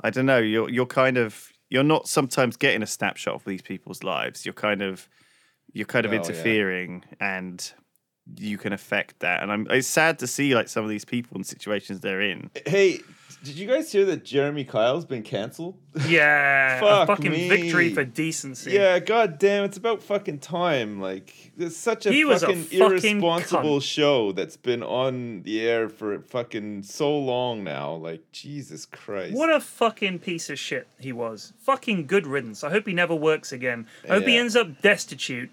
I 0.00 0.10
don't 0.10 0.26
know. 0.26 0.38
You're 0.38 0.68
you're 0.68 0.86
kind 0.86 1.16
of 1.16 1.48
you're 1.70 1.82
not 1.84 2.06
sometimes 2.06 2.58
getting 2.58 2.82
a 2.82 2.86
snapshot 2.86 3.34
of 3.34 3.44
these 3.44 3.62
people's 3.62 4.02
lives. 4.04 4.44
You're 4.44 4.52
kind 4.52 4.82
of 4.82 5.08
you're 5.72 5.86
kind 5.86 6.04
of 6.06 6.12
Oh, 6.12 6.14
yeah. 6.14 6.20
interfering 6.20 7.04
and 7.20 7.72
you 8.36 8.56
can 8.58 8.72
affect 8.72 9.20
that. 9.20 9.42
And 9.42 9.50
I'm 9.50 9.66
it's 9.70 9.88
sad 9.88 10.18
to 10.20 10.26
see 10.26 10.54
like 10.54 10.68
some 10.68 10.84
of 10.84 10.90
these 10.90 11.04
people 11.04 11.36
in 11.38 11.44
situations 11.44 12.00
they're 12.00 12.22
in. 12.22 12.50
Hey, 12.66 13.00
did 13.42 13.56
you 13.56 13.66
guys 13.66 13.90
hear 13.90 14.04
that 14.04 14.24
Jeremy 14.24 14.62
Kyle's 14.64 15.04
been 15.04 15.24
canceled? 15.24 15.76
Yeah, 16.06 16.76
a 16.76 16.80
Fuck 16.80 17.06
fucking 17.08 17.32
me. 17.32 17.48
victory 17.48 17.92
for 17.92 18.04
decency. 18.04 18.70
Yeah, 18.70 19.00
god 19.00 19.40
damn, 19.40 19.64
it's 19.64 19.76
about 19.76 20.00
fucking 20.04 20.38
time. 20.38 21.00
Like, 21.00 21.50
it's 21.58 21.76
such 21.76 22.06
a 22.06 22.12
He 22.12 22.24
was 22.24 22.44
a 22.44 22.46
fucking 22.46 22.62
fucking 22.64 22.80
irresponsible 22.80 23.78
cunt. 23.80 23.82
show 23.82 24.30
that's 24.30 24.56
been 24.56 24.84
on 24.84 25.42
the 25.42 25.60
air 25.66 25.88
for 25.88 26.20
fucking 26.20 26.84
so 26.84 27.18
long 27.18 27.64
now. 27.64 27.94
Like, 27.94 28.30
Jesus 28.30 28.86
Christ. 28.86 29.34
What 29.34 29.52
a 29.52 29.58
fucking 29.58 30.20
piece 30.20 30.48
of 30.48 30.56
shit 30.60 30.86
he 31.00 31.10
was. 31.12 31.52
Fucking 31.58 32.06
good 32.06 32.28
riddance. 32.28 32.62
I 32.62 32.70
hope 32.70 32.86
he 32.86 32.92
never 32.94 33.14
works 33.16 33.50
again. 33.50 33.88
I 34.04 34.14
hope 34.14 34.24
he 34.24 34.36
ends 34.36 34.54
up 34.54 34.80
destitute 34.82 35.50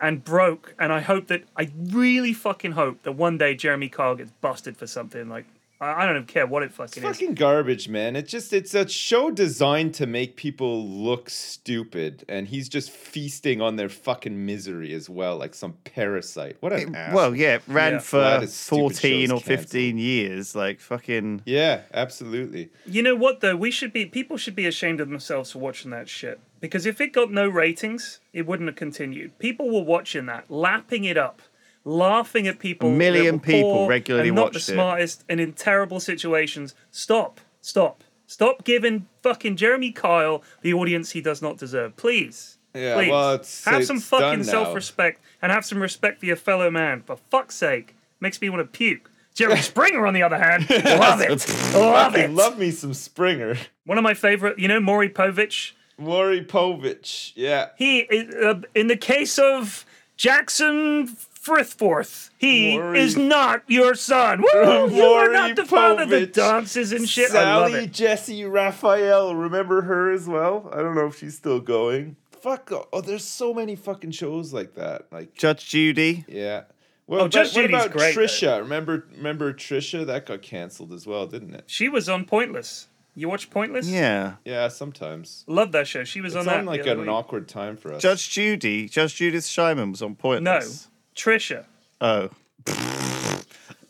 and 0.00 0.24
broke. 0.24 0.74
And 0.78 0.92
I 0.92 1.00
hope 1.00 1.26
that 1.28 1.44
I 1.56 1.70
really 1.78 2.32
fucking 2.32 2.72
hope 2.72 3.02
that 3.02 3.12
one 3.12 3.38
day 3.38 3.54
Jeremy 3.54 3.88
Kyle 3.88 4.14
gets 4.14 4.30
busted 4.40 4.76
for 4.76 4.86
something. 4.86 5.28
Like 5.28 5.46
I, 5.80 6.02
I 6.02 6.06
don't 6.06 6.16
even 6.16 6.26
care 6.26 6.46
what 6.46 6.62
it 6.62 6.66
It's 6.66 6.76
fucking 6.76 7.02
is. 7.02 7.08
fucking 7.08 7.34
garbage, 7.34 7.88
man. 7.88 8.14
It's 8.16 8.30
just 8.30 8.52
it's 8.52 8.74
a 8.74 8.86
show 8.88 9.30
designed 9.30 9.94
to 9.94 10.06
make 10.06 10.36
people 10.36 10.86
look 10.86 11.30
stupid, 11.30 12.24
and 12.28 12.48
he's 12.48 12.68
just 12.68 12.90
feasting 12.90 13.60
on 13.62 13.76
their 13.76 13.88
fucking 13.88 14.44
misery 14.44 14.92
as 14.94 15.08
well, 15.08 15.36
like 15.38 15.54
some 15.54 15.74
parasite. 15.84 16.56
What 16.60 16.72
an 16.72 16.94
ass. 16.94 17.14
Well, 17.14 17.34
yeah, 17.34 17.54
it 17.56 17.62
ran 17.66 17.94
Yeah. 17.94 17.98
for 18.00 18.18
Glad 18.18 18.48
14 18.50 19.30
or 19.30 19.40
15 19.40 19.98
years. 19.98 20.54
Like 20.54 20.80
fucking 20.80 21.42
yeah, 21.46 21.82
absolutely. 21.94 22.70
You 22.86 23.02
know 23.02 23.14
what 23.16 23.40
though? 23.40 23.56
We 23.56 23.70
should 23.70 23.92
be 23.92 24.06
people 24.06 24.36
should 24.36 24.56
be 24.56 24.66
ashamed 24.66 25.00
of 25.00 25.08
themselves 25.08 25.52
for 25.52 25.58
watching 25.60 25.90
that 25.92 26.08
shit. 26.08 26.40
Because 26.60 26.86
if 26.86 27.00
it 27.00 27.12
got 27.12 27.30
no 27.32 27.48
ratings, 27.48 28.20
it 28.32 28.46
wouldn't 28.46 28.68
have 28.68 28.76
continued. 28.76 29.38
People 29.38 29.70
were 29.70 29.82
watching 29.84 30.26
that, 30.26 30.50
lapping 30.50 31.04
it 31.04 31.16
up, 31.16 31.40
laughing 31.84 32.46
at 32.46 32.58
people. 32.58 32.90
A 32.90 32.92
million 32.92 33.24
that 33.24 33.32
were 33.46 33.52
people 33.52 33.72
poor 33.72 33.88
regularly 33.88 34.28
and 34.28 34.36
not 34.36 34.52
the 34.52 34.56
watched 34.58 34.68
it. 34.68 34.72
smartest 34.74 35.24
and 35.28 35.40
in 35.40 35.52
terrible 35.54 36.00
situations. 36.00 36.74
Stop, 36.90 37.40
stop, 37.62 38.04
stop 38.26 38.64
giving 38.64 39.06
fucking 39.22 39.56
Jeremy 39.56 39.90
Kyle 39.90 40.42
the 40.62 40.74
audience 40.74 41.12
he 41.12 41.20
does 41.20 41.40
not 41.40 41.56
deserve. 41.56 41.96
Please. 41.96 42.58
Yeah, 42.74 42.94
Please. 42.94 43.10
well, 43.10 43.34
it's- 43.34 43.64
have 43.64 43.78
it's 43.80 43.86
some 43.88 43.98
fucking 43.98 44.44
self-respect 44.44 45.20
and 45.42 45.50
have 45.50 45.64
some 45.64 45.80
respect 45.82 46.20
for 46.20 46.26
your 46.26 46.36
fellow 46.36 46.70
man. 46.70 47.02
For 47.04 47.16
fuck's 47.30 47.56
sake, 47.56 47.96
makes 48.20 48.40
me 48.40 48.48
want 48.50 48.60
to 48.60 48.66
puke. 48.78 49.10
Jerry 49.34 49.56
Springer, 49.62 50.06
on 50.06 50.12
the 50.14 50.22
other 50.22 50.38
hand, 50.38 50.68
love 50.84 51.20
it, 51.20 51.48
love 51.74 52.14
it. 52.16 52.30
love 52.30 52.58
me 52.58 52.70
some 52.70 52.92
Springer. 52.94 53.56
One 53.86 53.96
of 53.98 54.04
my 54.04 54.14
favorite, 54.14 54.58
you 54.58 54.68
know, 54.68 54.78
Maury 54.78 55.08
Povich. 55.08 55.72
Maury 56.00 56.44
Povich. 56.44 57.32
Yeah. 57.36 57.68
He, 57.76 58.06
uh, 58.42 58.60
in 58.74 58.86
the 58.88 58.96
case 58.96 59.38
of 59.38 59.84
Jackson 60.16 61.06
Frithforth, 61.06 62.30
he 62.38 62.76
Maury- 62.76 63.00
is 63.00 63.16
not 63.16 63.62
your 63.66 63.94
son. 63.94 64.42
Woo! 64.42 64.90
you 64.90 65.02
are 65.04 65.30
not 65.32 65.56
the 65.56 65.64
father 65.64 66.04
that 66.06 66.30
Povich. 66.30 66.34
dances 66.34 66.92
and 66.92 67.08
shit. 67.08 67.30
I 67.34 67.56
love 67.56 67.70
Sally 67.70 67.84
it. 67.84 67.92
Jessy 67.92 68.44
Raphael. 68.44 69.34
Remember 69.34 69.82
her 69.82 70.12
as 70.12 70.26
well? 70.26 70.68
I 70.72 70.78
don't 70.82 70.94
know 70.94 71.06
if 71.06 71.18
she's 71.18 71.36
still 71.36 71.60
going. 71.60 72.16
Fuck. 72.32 72.70
Oh, 72.92 73.00
there's 73.00 73.24
so 73.24 73.52
many 73.52 73.76
fucking 73.76 74.12
shows 74.12 74.52
like 74.52 74.74
that. 74.74 75.06
Like, 75.12 75.34
Judge 75.34 75.68
Judy. 75.68 76.24
yeah. 76.28 76.62
Well, 77.06 77.22
Oh, 77.22 77.28
Judge 77.28 77.48
what 77.56 77.62
Judy's 77.62 77.70
about 77.84 77.90
great, 77.90 78.14
though. 78.14 78.20
Trisha? 78.22 78.58
Remember, 78.60 79.06
remember 79.16 79.52
Trisha? 79.52 80.06
That 80.06 80.26
got 80.26 80.42
canceled 80.42 80.92
as 80.92 81.06
well, 81.08 81.26
didn't 81.26 81.54
it? 81.54 81.64
She 81.66 81.88
was 81.88 82.08
on 82.08 82.24
Pointless. 82.24 82.86
You 83.14 83.28
watch 83.28 83.50
Pointless? 83.50 83.88
Yeah. 83.88 84.34
Yeah, 84.44 84.68
sometimes. 84.68 85.44
Love 85.46 85.72
that 85.72 85.86
show. 85.86 86.04
She 86.04 86.20
was 86.20 86.34
It's 86.34 86.40
on 86.40 86.46
that. 86.46 86.58
on 86.60 86.66
like 86.66 86.82
the 86.84 86.88
at 86.90 86.92
other 86.92 87.02
an 87.02 87.08
week. 87.08 87.14
awkward 87.14 87.48
time 87.48 87.76
for 87.76 87.92
us. 87.92 88.00
Judge 88.02 88.30
Judy, 88.30 88.88
Judge 88.88 89.16
Judith 89.16 89.44
Scheinman 89.44 89.90
was 89.90 90.00
on 90.02 90.14
Pointless. 90.14 90.88
No, 90.88 90.90
Trisha. 91.16 91.64
Oh. 92.00 92.30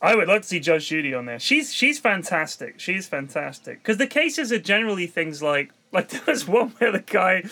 I 0.03 0.15
would 0.15 0.27
love 0.27 0.41
to 0.41 0.47
see 0.47 0.59
Judge 0.59 0.87
Judy 0.89 1.13
on 1.13 1.25
there. 1.25 1.39
She's 1.39 1.71
she's 1.73 1.99
fantastic. 1.99 2.79
She's 2.79 3.07
fantastic 3.07 3.79
because 3.83 3.97
the 3.97 4.07
cases 4.07 4.51
are 4.51 4.59
generally 4.59 5.05
things 5.05 5.43
like 5.43 5.71
like 5.91 6.09
there 6.09 6.21
was 6.27 6.47
one 6.47 6.69
where 6.79 6.91
the 6.91 7.01
guy 7.01 7.43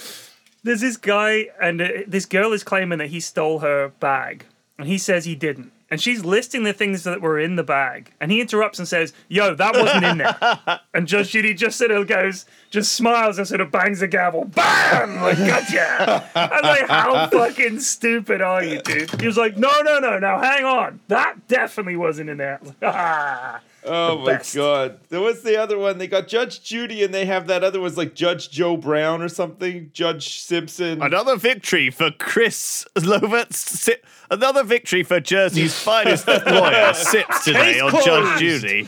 there's 0.63 0.81
this 0.81 0.97
guy 0.97 1.49
and 1.61 1.79
uh, 1.81 1.87
this 2.07 2.25
girl 2.25 2.51
is 2.51 2.63
claiming 2.63 2.97
that 2.99 3.09
he 3.09 3.19
stole 3.19 3.59
her 3.59 3.89
bag 3.99 4.45
and 4.79 4.87
he 4.87 4.97
says 4.97 5.25
he 5.25 5.35
didn't 5.35 5.71
and 5.91 6.01
she's 6.01 6.23
listing 6.23 6.63
the 6.63 6.73
things 6.73 7.03
that 7.03 7.21
were 7.21 7.39
in 7.39 7.55
the 7.55 7.63
bag. 7.63 8.11
And 8.19 8.31
he 8.31 8.41
interrupts 8.41 8.79
and 8.79 8.87
says 8.87 9.13
yo 9.27 9.55
that 9.55 9.73
wasn't 9.75 10.05
in 10.05 10.17
there. 10.17 10.79
And 10.93 11.07
Judge 11.07 11.31
Judy 11.31 11.53
just 11.53 11.77
sort 11.77 11.91
of 11.91 12.07
goes 12.07 12.45
just 12.71 12.93
smiles 12.93 13.37
and 13.37 13.47
sort 13.47 13.61
of 13.61 13.71
bangs 13.71 13.99
the 13.99 14.07
gavel. 14.07 14.45
Bam! 14.45 15.21
Like 15.21 15.37
gotcha. 15.37 16.29
I'm 16.35 16.63
like 16.63 16.87
how 16.87 17.27
fucking 17.31 17.79
stupid 17.79 18.41
are 18.41 18.63
you 18.63 18.81
dude? 18.81 19.21
He 19.21 19.27
was 19.27 19.37
like 19.37 19.57
no 19.57 19.81
no 19.81 19.99
no 19.99 20.19
now 20.19 20.39
hang 20.39 20.65
on. 20.65 20.99
That 21.07 21.47
definitely 21.47 21.95
wasn't 21.95 22.29
in 22.29 22.37
there. 22.37 22.59
Ah. 22.81 23.61
Oh 23.85 24.19
my 24.19 24.25
best. 24.37 24.55
god. 24.55 24.99
There 25.09 25.21
was 25.21 25.41
the 25.43 25.57
other 25.59 25.77
one. 25.77 25.97
They 25.97 26.07
got 26.07 26.27
Judge 26.27 26.61
Judy 26.63 27.03
and 27.03 27.13
they 27.13 27.25
have 27.25 27.47
that 27.47 27.63
other 27.63 27.79
one's 27.79 27.97
like 27.97 28.13
Judge 28.13 28.49
Joe 28.49 28.75
Brown 28.77 29.21
or 29.21 29.29
something. 29.29 29.89
Judge 29.93 30.39
Simpson. 30.41 31.01
Another 31.01 31.35
victory 31.37 31.89
for 31.89 32.11
Chris 32.11 32.85
Lovett. 33.01 33.53
Si- 33.53 33.95
Another 34.31 34.63
victory 34.63 35.03
for 35.03 35.19
Jersey's 35.19 35.79
finest 35.81 36.27
lawyer 36.27 36.93
sips 36.93 37.43
today 37.45 37.73
Case 37.73 37.81
on 37.81 37.89
closed. 37.91 38.05
Judge 38.05 38.39
Judy. 38.39 38.87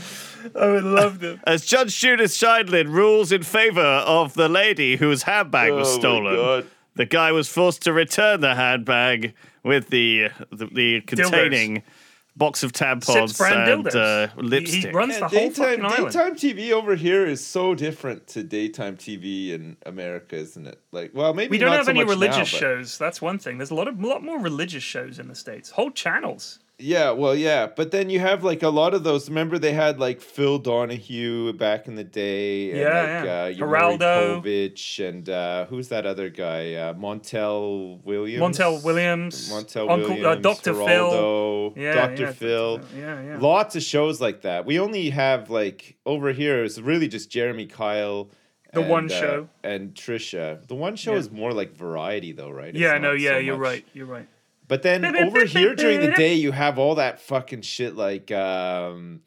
I 0.59 0.65
would 0.67 0.83
love 0.83 1.19
them 1.19 1.39
As 1.47 1.65
Judge 1.65 1.97
Judith 1.99 2.31
Sheindlin 2.31 2.87
rules 2.91 3.31
in 3.31 3.43
favor 3.43 3.81
of 3.81 4.33
the 4.33 4.49
lady 4.49 4.95
whose 4.97 5.23
handbag 5.23 5.71
was 5.73 5.87
Oh 5.87 5.91
my 5.93 5.99
stolen. 5.99 6.35
God. 6.35 6.65
The 6.95 7.05
guy 7.05 7.31
was 7.31 7.47
forced 7.47 7.83
to 7.83 7.93
return 7.93 8.41
the 8.41 8.55
handbag 8.55 9.33
with 9.63 9.89
the 9.89 10.29
the, 10.51 10.65
the 10.65 11.01
containing 11.01 11.83
box 12.41 12.63
of 12.63 12.71
tampons 12.73 13.29
Sips 13.29 13.37
brand 13.37 13.69
and 13.71 13.85
dildos. 13.85 13.95
uh, 13.95 14.27
He- 14.35 14.41
lipstick. 14.53 14.85
he 14.85 14.89
runs 14.91 15.13
Yeah, 15.13 15.19
the 15.19 15.27
whole 15.27 15.39
daytime, 15.49 15.53
fucking 15.81 15.85
island 15.85 16.13
daytime 16.13 16.35
TV 16.35 16.71
over 16.73 16.95
here 16.95 17.23
is 17.25 17.45
so 17.45 17.75
different 17.75 18.25
to 18.33 18.41
daytime 18.43 18.97
TV 18.97 19.51
in 19.51 19.77
America, 19.85 20.35
isn't 20.35 20.65
it? 20.65 20.79
Like, 20.91 21.11
well, 21.13 21.33
maybe 21.33 21.51
we 21.51 21.57
don't 21.59 21.69
not 21.69 21.77
have 21.77 21.85
so 21.85 21.91
any 21.91 22.03
religious 22.03 22.51
now, 22.51 22.59
shows 22.63 22.97
that's 22.97 23.21
one 23.21 23.37
thing 23.37 23.57
there's 23.59 23.71
a 23.71 23.75
lot 23.75 23.87
of 23.87 24.01
a 24.03 24.07
lot 24.07 24.23
more 24.23 24.39
religious 24.39 24.83
shows 24.83 25.19
in 25.19 25.27
the 25.27 25.35
states 25.35 25.69
whole 25.71 25.91
channels 25.91 26.59
Yeah, 26.81 27.11
well, 27.11 27.35
yeah, 27.35 27.67
but 27.67 27.91
then 27.91 28.09
you 28.09 28.19
have 28.19 28.43
like 28.43 28.63
a 28.63 28.69
lot 28.69 28.93
of 28.93 29.03
those. 29.03 29.29
Remember, 29.29 29.59
they 29.59 29.73
had 29.73 29.99
like 29.99 30.19
Phil 30.19 30.57
Donahue 30.59 31.53
back 31.53 31.87
in 31.87 31.95
the 31.95 32.03
day, 32.03 32.71
and 32.71 32.79
Yeah, 32.79 32.87
like, 32.89 33.57
yeah. 33.57 33.65
Uh, 33.65 33.67
Geraldo. 33.67 34.41
Povich, 34.43 35.07
and 35.07 35.29
uh, 35.29 35.65
who's 35.65 35.89
that 35.89 36.05
other 36.05 36.29
guy? 36.29 36.73
Uh, 36.73 36.93
Montel 36.93 38.03
Williams. 38.03 38.57
Montel 38.57 38.83
Williams, 38.83 39.51
Montel 39.51 39.89
Uncle- 39.89 40.11
uh, 40.11 40.15
Williams. 40.15 40.41
Dr. 40.43 40.73
Phil. 40.73 41.73
Yeah, 41.75 41.93
Dr. 41.93 42.23
yeah, 42.23 42.31
Phil. 42.31 42.77
Dr. 42.77 42.87
Yeah, 42.97 43.21
yeah. 43.23 43.37
Lots 43.39 43.75
of 43.75 43.83
shows 43.83 44.19
like 44.19 44.41
that. 44.41 44.65
We 44.65 44.79
only 44.79 45.09
have 45.11 45.49
like 45.49 45.97
over 46.05 46.31
here. 46.33 46.63
It's 46.63 46.79
really 46.79 47.07
just 47.07 47.29
Jeremy 47.29 47.67
Kyle. 47.67 48.29
The 48.73 48.79
and, 48.81 48.89
One 48.89 49.05
uh, 49.11 49.19
Show. 49.19 49.49
and 49.65 49.93
Trisha. 49.93 50.65
The 50.65 50.75
one 50.75 50.95
show 50.95 51.11
Yeah. 51.11 51.17
is 51.19 51.29
more 51.29 51.51
like 51.53 51.75
variety, 51.75 52.31
though, 52.31 52.49
right? 52.49 52.69
It's 52.69 52.79
yeah 52.79 52.97
no 52.99 53.11
yeah 53.11 53.31
so 53.31 53.37
you're 53.39 53.57
much- 53.57 53.61
right 53.67 53.85
you're 53.93 54.05
right 54.05 54.27
but 54.71 54.83
then 54.83 55.03
over 55.25 55.43
here 55.43 55.75
during 55.75 55.99
the 55.99 56.13
day, 56.13 56.33
you 56.33 56.53
have 56.53 56.79
all 56.79 56.95
that 56.95 57.19
fucking 57.19 57.61
shit 57.61 57.97
like 57.97 58.31
um, 58.31 59.19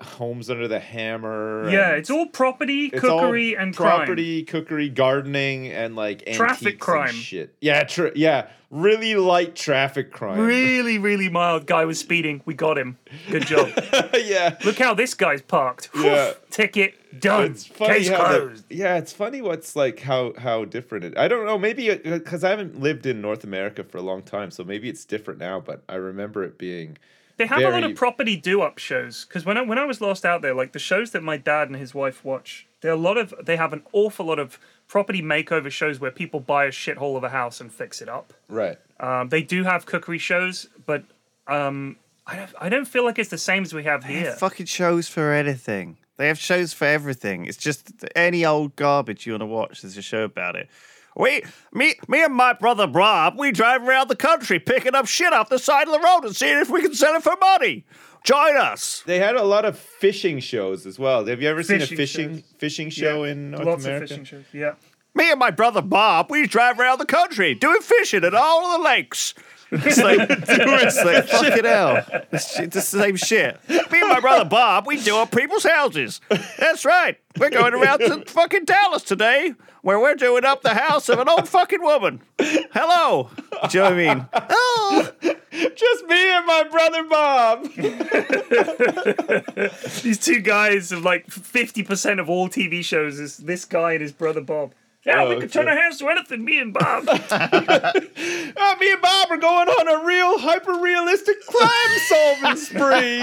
Homes 0.00 0.48
Under 0.48 0.68
the 0.68 0.78
Hammer. 0.78 1.68
yeah 1.68 1.90
it's 1.90 2.08
all 2.08 2.26
property 2.26 2.86
it's 2.86 3.02
all 3.04 3.18
cookery 3.20 3.56
and 3.56 3.76
crime 3.76 3.96
property, 3.98 4.44
cookery, 4.44 4.88
gardening, 4.88 5.66
and 5.66 5.96
like 5.96 6.24
Traffic 6.34 6.78
crime. 6.78 7.12
shit. 7.12 7.56
Yeah, 7.60 7.82
tr- 7.82 8.14
yeah, 8.14 8.46
really 8.70 9.16
light 9.16 9.56
traffic 9.56 10.12
crime. 10.12 10.38
really 10.38 10.98
really 10.98 11.28
mild 11.28 11.66
guy 11.66 11.84
was 11.84 11.98
speeding 11.98 12.40
we 12.46 12.54
got 12.54 12.78
him 12.78 12.96
good 13.30 13.44
job 13.46 13.68
yeah, 14.14 14.56
look 14.64 14.78
how 14.78 14.94
this 14.94 15.14
guy's 15.14 15.42
parked 15.42 15.90
Yeah. 15.96 16.34
ticket 16.50 16.94
Done. 17.18 17.50
It's 17.52 17.66
funny 17.66 17.94
Case 17.94 18.08
how 18.08 18.28
the- 18.32 18.62
yeah, 18.70 18.96
it's 18.96 19.12
funny 19.12 19.42
what's 19.42 19.74
like 19.74 20.00
how 20.00 20.32
how 20.38 20.64
different 20.64 21.04
it. 21.04 21.18
I 21.18 21.26
don't 21.28 21.44
know. 21.44 21.58
Maybe 21.58 21.94
because 21.94 22.44
I 22.44 22.50
haven't 22.50 22.80
lived 22.80 23.04
in 23.06 23.20
North 23.20 23.42
America 23.44 23.82
for 23.82 23.98
a 23.98 24.02
long 24.02 24.22
time, 24.22 24.50
so 24.50 24.62
maybe 24.64 24.88
it's 24.88 25.04
different 25.04 25.40
now. 25.40 25.58
But 25.60 25.82
I 25.88 25.96
remember 25.96 26.44
it 26.44 26.56
being. 26.58 26.98
They 27.36 27.46
have 27.46 27.62
a 27.62 27.70
lot 27.70 27.84
of 27.84 27.94
property 27.96 28.36
do-up 28.36 28.76
shows 28.76 29.24
because 29.24 29.46
when 29.46 29.56
I, 29.56 29.62
when 29.62 29.78
I 29.78 29.86
was 29.86 30.02
lost 30.02 30.26
out 30.26 30.42
there, 30.42 30.52
like 30.52 30.72
the 30.72 30.78
shows 30.78 31.12
that 31.12 31.22
my 31.22 31.38
dad 31.38 31.68
and 31.68 31.76
his 31.76 31.94
wife 31.94 32.22
watch, 32.22 32.66
there 32.82 32.90
are 32.90 32.94
a 32.94 32.98
lot 32.98 33.16
of 33.16 33.32
they 33.42 33.56
have 33.56 33.72
an 33.72 33.82
awful 33.92 34.26
lot 34.26 34.38
of 34.38 34.58
property 34.86 35.22
makeover 35.22 35.70
shows 35.70 35.98
where 35.98 36.10
people 36.10 36.38
buy 36.40 36.66
a 36.66 36.70
shithole 36.70 37.16
of 37.16 37.24
a 37.24 37.30
house 37.30 37.58
and 37.58 37.72
fix 37.72 38.02
it 38.02 38.10
up. 38.10 38.34
Right. 38.48 38.78
Um, 39.00 39.30
they 39.30 39.42
do 39.42 39.64
have 39.64 39.86
cookery 39.86 40.18
shows, 40.18 40.68
but 40.84 41.02
um, 41.48 41.96
I 42.26 42.36
don't 42.36 42.50
I 42.60 42.68
don't 42.68 42.84
feel 42.84 43.04
like 43.06 43.18
it's 43.18 43.30
the 43.30 43.38
same 43.38 43.62
as 43.62 43.72
we 43.72 43.84
have 43.84 44.02
They 44.06 44.12
here. 44.14 44.24
have 44.30 44.38
fucking 44.38 44.66
shows 44.66 45.08
for 45.08 45.32
anything. 45.32 45.96
They 46.20 46.28
have 46.28 46.38
shows 46.38 46.74
for 46.74 46.84
everything. 46.84 47.46
It's 47.46 47.56
just 47.56 47.92
any 48.14 48.44
old 48.44 48.76
garbage 48.76 49.24
you 49.26 49.32
want 49.32 49.40
to 49.40 49.46
watch. 49.46 49.80
There's 49.80 49.96
a 49.96 50.02
show 50.02 50.22
about 50.24 50.54
it. 50.54 50.68
We, 51.16 51.42
me, 51.72 51.94
me 52.08 52.22
and 52.22 52.34
my 52.34 52.52
brother 52.52 52.86
Bob, 52.86 53.38
we 53.38 53.52
drive 53.52 53.82
around 53.88 54.08
the 54.08 54.16
country 54.16 54.58
picking 54.58 54.94
up 54.94 55.06
shit 55.06 55.32
off 55.32 55.48
the 55.48 55.58
side 55.58 55.88
of 55.88 55.94
the 55.94 55.98
road 56.00 56.24
and 56.26 56.36
seeing 56.36 56.58
if 56.58 56.68
we 56.68 56.82
can 56.82 56.92
sell 56.94 57.14
it 57.14 57.22
for 57.22 57.36
money. 57.40 57.86
Join 58.22 58.54
us. 58.58 59.02
They 59.06 59.18
had 59.18 59.34
a 59.34 59.42
lot 59.44 59.64
of 59.64 59.78
fishing 59.78 60.40
shows 60.40 60.84
as 60.84 60.98
well. 60.98 61.24
Have 61.24 61.40
you 61.40 61.48
ever 61.48 61.62
seen 61.62 61.76
a 61.76 61.86
Fishing 61.86 61.96
fishing 61.96 62.34
shows. 62.34 62.44
fishing 62.58 62.90
show 62.90 63.24
Yeah, 63.24 63.30
in 63.32 63.50
North 63.52 63.64
lots 63.66 63.84
America? 63.86 64.04
of 64.04 64.10
fishing 64.10 64.24
shows. 64.24 64.44
Yeah. 64.52 64.74
Me 65.14 65.30
and 65.30 65.40
my 65.40 65.50
brother 65.50 65.80
Bob, 65.80 66.30
we 66.30 66.46
drive 66.46 66.78
around 66.78 66.98
the 66.98 67.06
country 67.06 67.54
doing 67.54 67.80
fishing 67.80 68.24
at 68.24 68.34
all 68.34 68.66
of 68.66 68.78
the 68.78 68.84
lakes. 68.84 69.32
It's 69.70 69.98
like, 69.98 70.18
it's 70.30 71.04
like 71.04 71.26
fucking 71.26 71.64
hell. 71.64 72.04
It's, 72.32 72.58
it's 72.58 72.74
the 72.74 72.80
same 72.80 73.16
shit. 73.16 73.58
Me 73.68 74.00
and 74.00 74.08
my 74.08 74.20
brother 74.20 74.48
Bob, 74.48 74.86
we 74.86 75.00
do 75.00 75.16
up 75.16 75.30
people's 75.30 75.64
houses. 75.64 76.20
That's 76.58 76.84
right. 76.84 77.18
We're 77.38 77.50
going 77.50 77.74
around 77.74 78.00
to 78.00 78.24
fucking 78.26 78.64
Dallas 78.64 79.02
today, 79.02 79.54
where 79.82 80.00
we're 80.00 80.16
doing 80.16 80.44
up 80.44 80.62
the 80.62 80.74
house 80.74 81.08
of 81.08 81.18
an 81.18 81.28
old 81.28 81.48
fucking 81.48 81.82
woman. 81.82 82.20
Hello. 82.38 83.30
Do 83.68 83.78
you 83.78 83.84
know 83.84 83.90
what 83.90 83.92
I 83.92 84.14
mean? 84.14 84.26
Oh, 84.32 85.10
Just 85.52 86.06
me 86.06 86.30
and 86.30 86.46
my 86.46 86.64
brother 86.70 87.04
Bob. 87.04 87.64
These 90.02 90.18
two 90.18 90.40
guys 90.40 90.92
of 90.92 91.04
like 91.04 91.26
fifty 91.28 91.82
percent 91.82 92.20
of 92.20 92.30
all 92.30 92.48
TV 92.48 92.84
shows 92.84 93.18
is 93.18 93.38
this 93.38 93.64
guy 93.64 93.92
and 93.92 94.02
his 94.02 94.12
brother 94.12 94.40
Bob. 94.40 94.72
Yeah, 95.06 95.26
we 95.28 95.36
Oh, 95.36 95.40
can 95.40 95.48
turn 95.48 95.66
our 95.66 95.74
hands 95.76 95.96
to 95.98 96.08
anything. 96.10 96.44
Me 96.44 96.58
and 96.60 96.74
Bob. 96.74 97.04
Uh, 97.08 97.16
me 98.80 98.92
and 98.92 99.00
Bob 99.00 99.30
are 99.30 99.38
going 99.38 99.68
on 99.68 99.88
a 99.88 100.04
real 100.04 100.38
hyper 100.38 100.74
realistic 100.78 101.36
crime 101.46 101.98
solving 102.06 102.56
spree. 102.56 103.20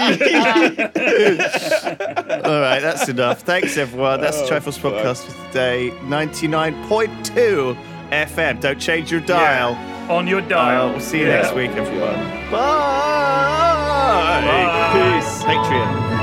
all 2.44 2.60
right. 2.60 2.80
That's 2.80 3.08
enough. 3.08 3.42
Thanks, 3.42 3.76
everyone. 3.76 4.20
That's 4.20 4.38
the 4.38 4.44
Oh, 4.46 4.50
Triforce 4.60 4.78
fuck. 4.78 4.94
podcast 4.94 5.22
for 5.24 5.46
today. 5.48 5.90
99.2 6.02 7.76
FM. 8.10 8.60
Don't 8.60 8.80
change 8.80 9.12
your 9.12 9.20
dial. 9.20 9.76
on 10.10 10.26
your 10.26 10.40
Uh, 10.40 10.48
dial. 10.48 10.90
we'll 10.90 11.00
see 11.00 11.18
you 11.20 11.26
Yeah. 11.26 11.42
next 11.42 11.54
week, 11.54 11.70
everyone. 11.72 12.16
Bye. 12.50 14.40
Bye. 14.42 15.20
Peace. 15.20 15.42
Patreon. 15.44 16.17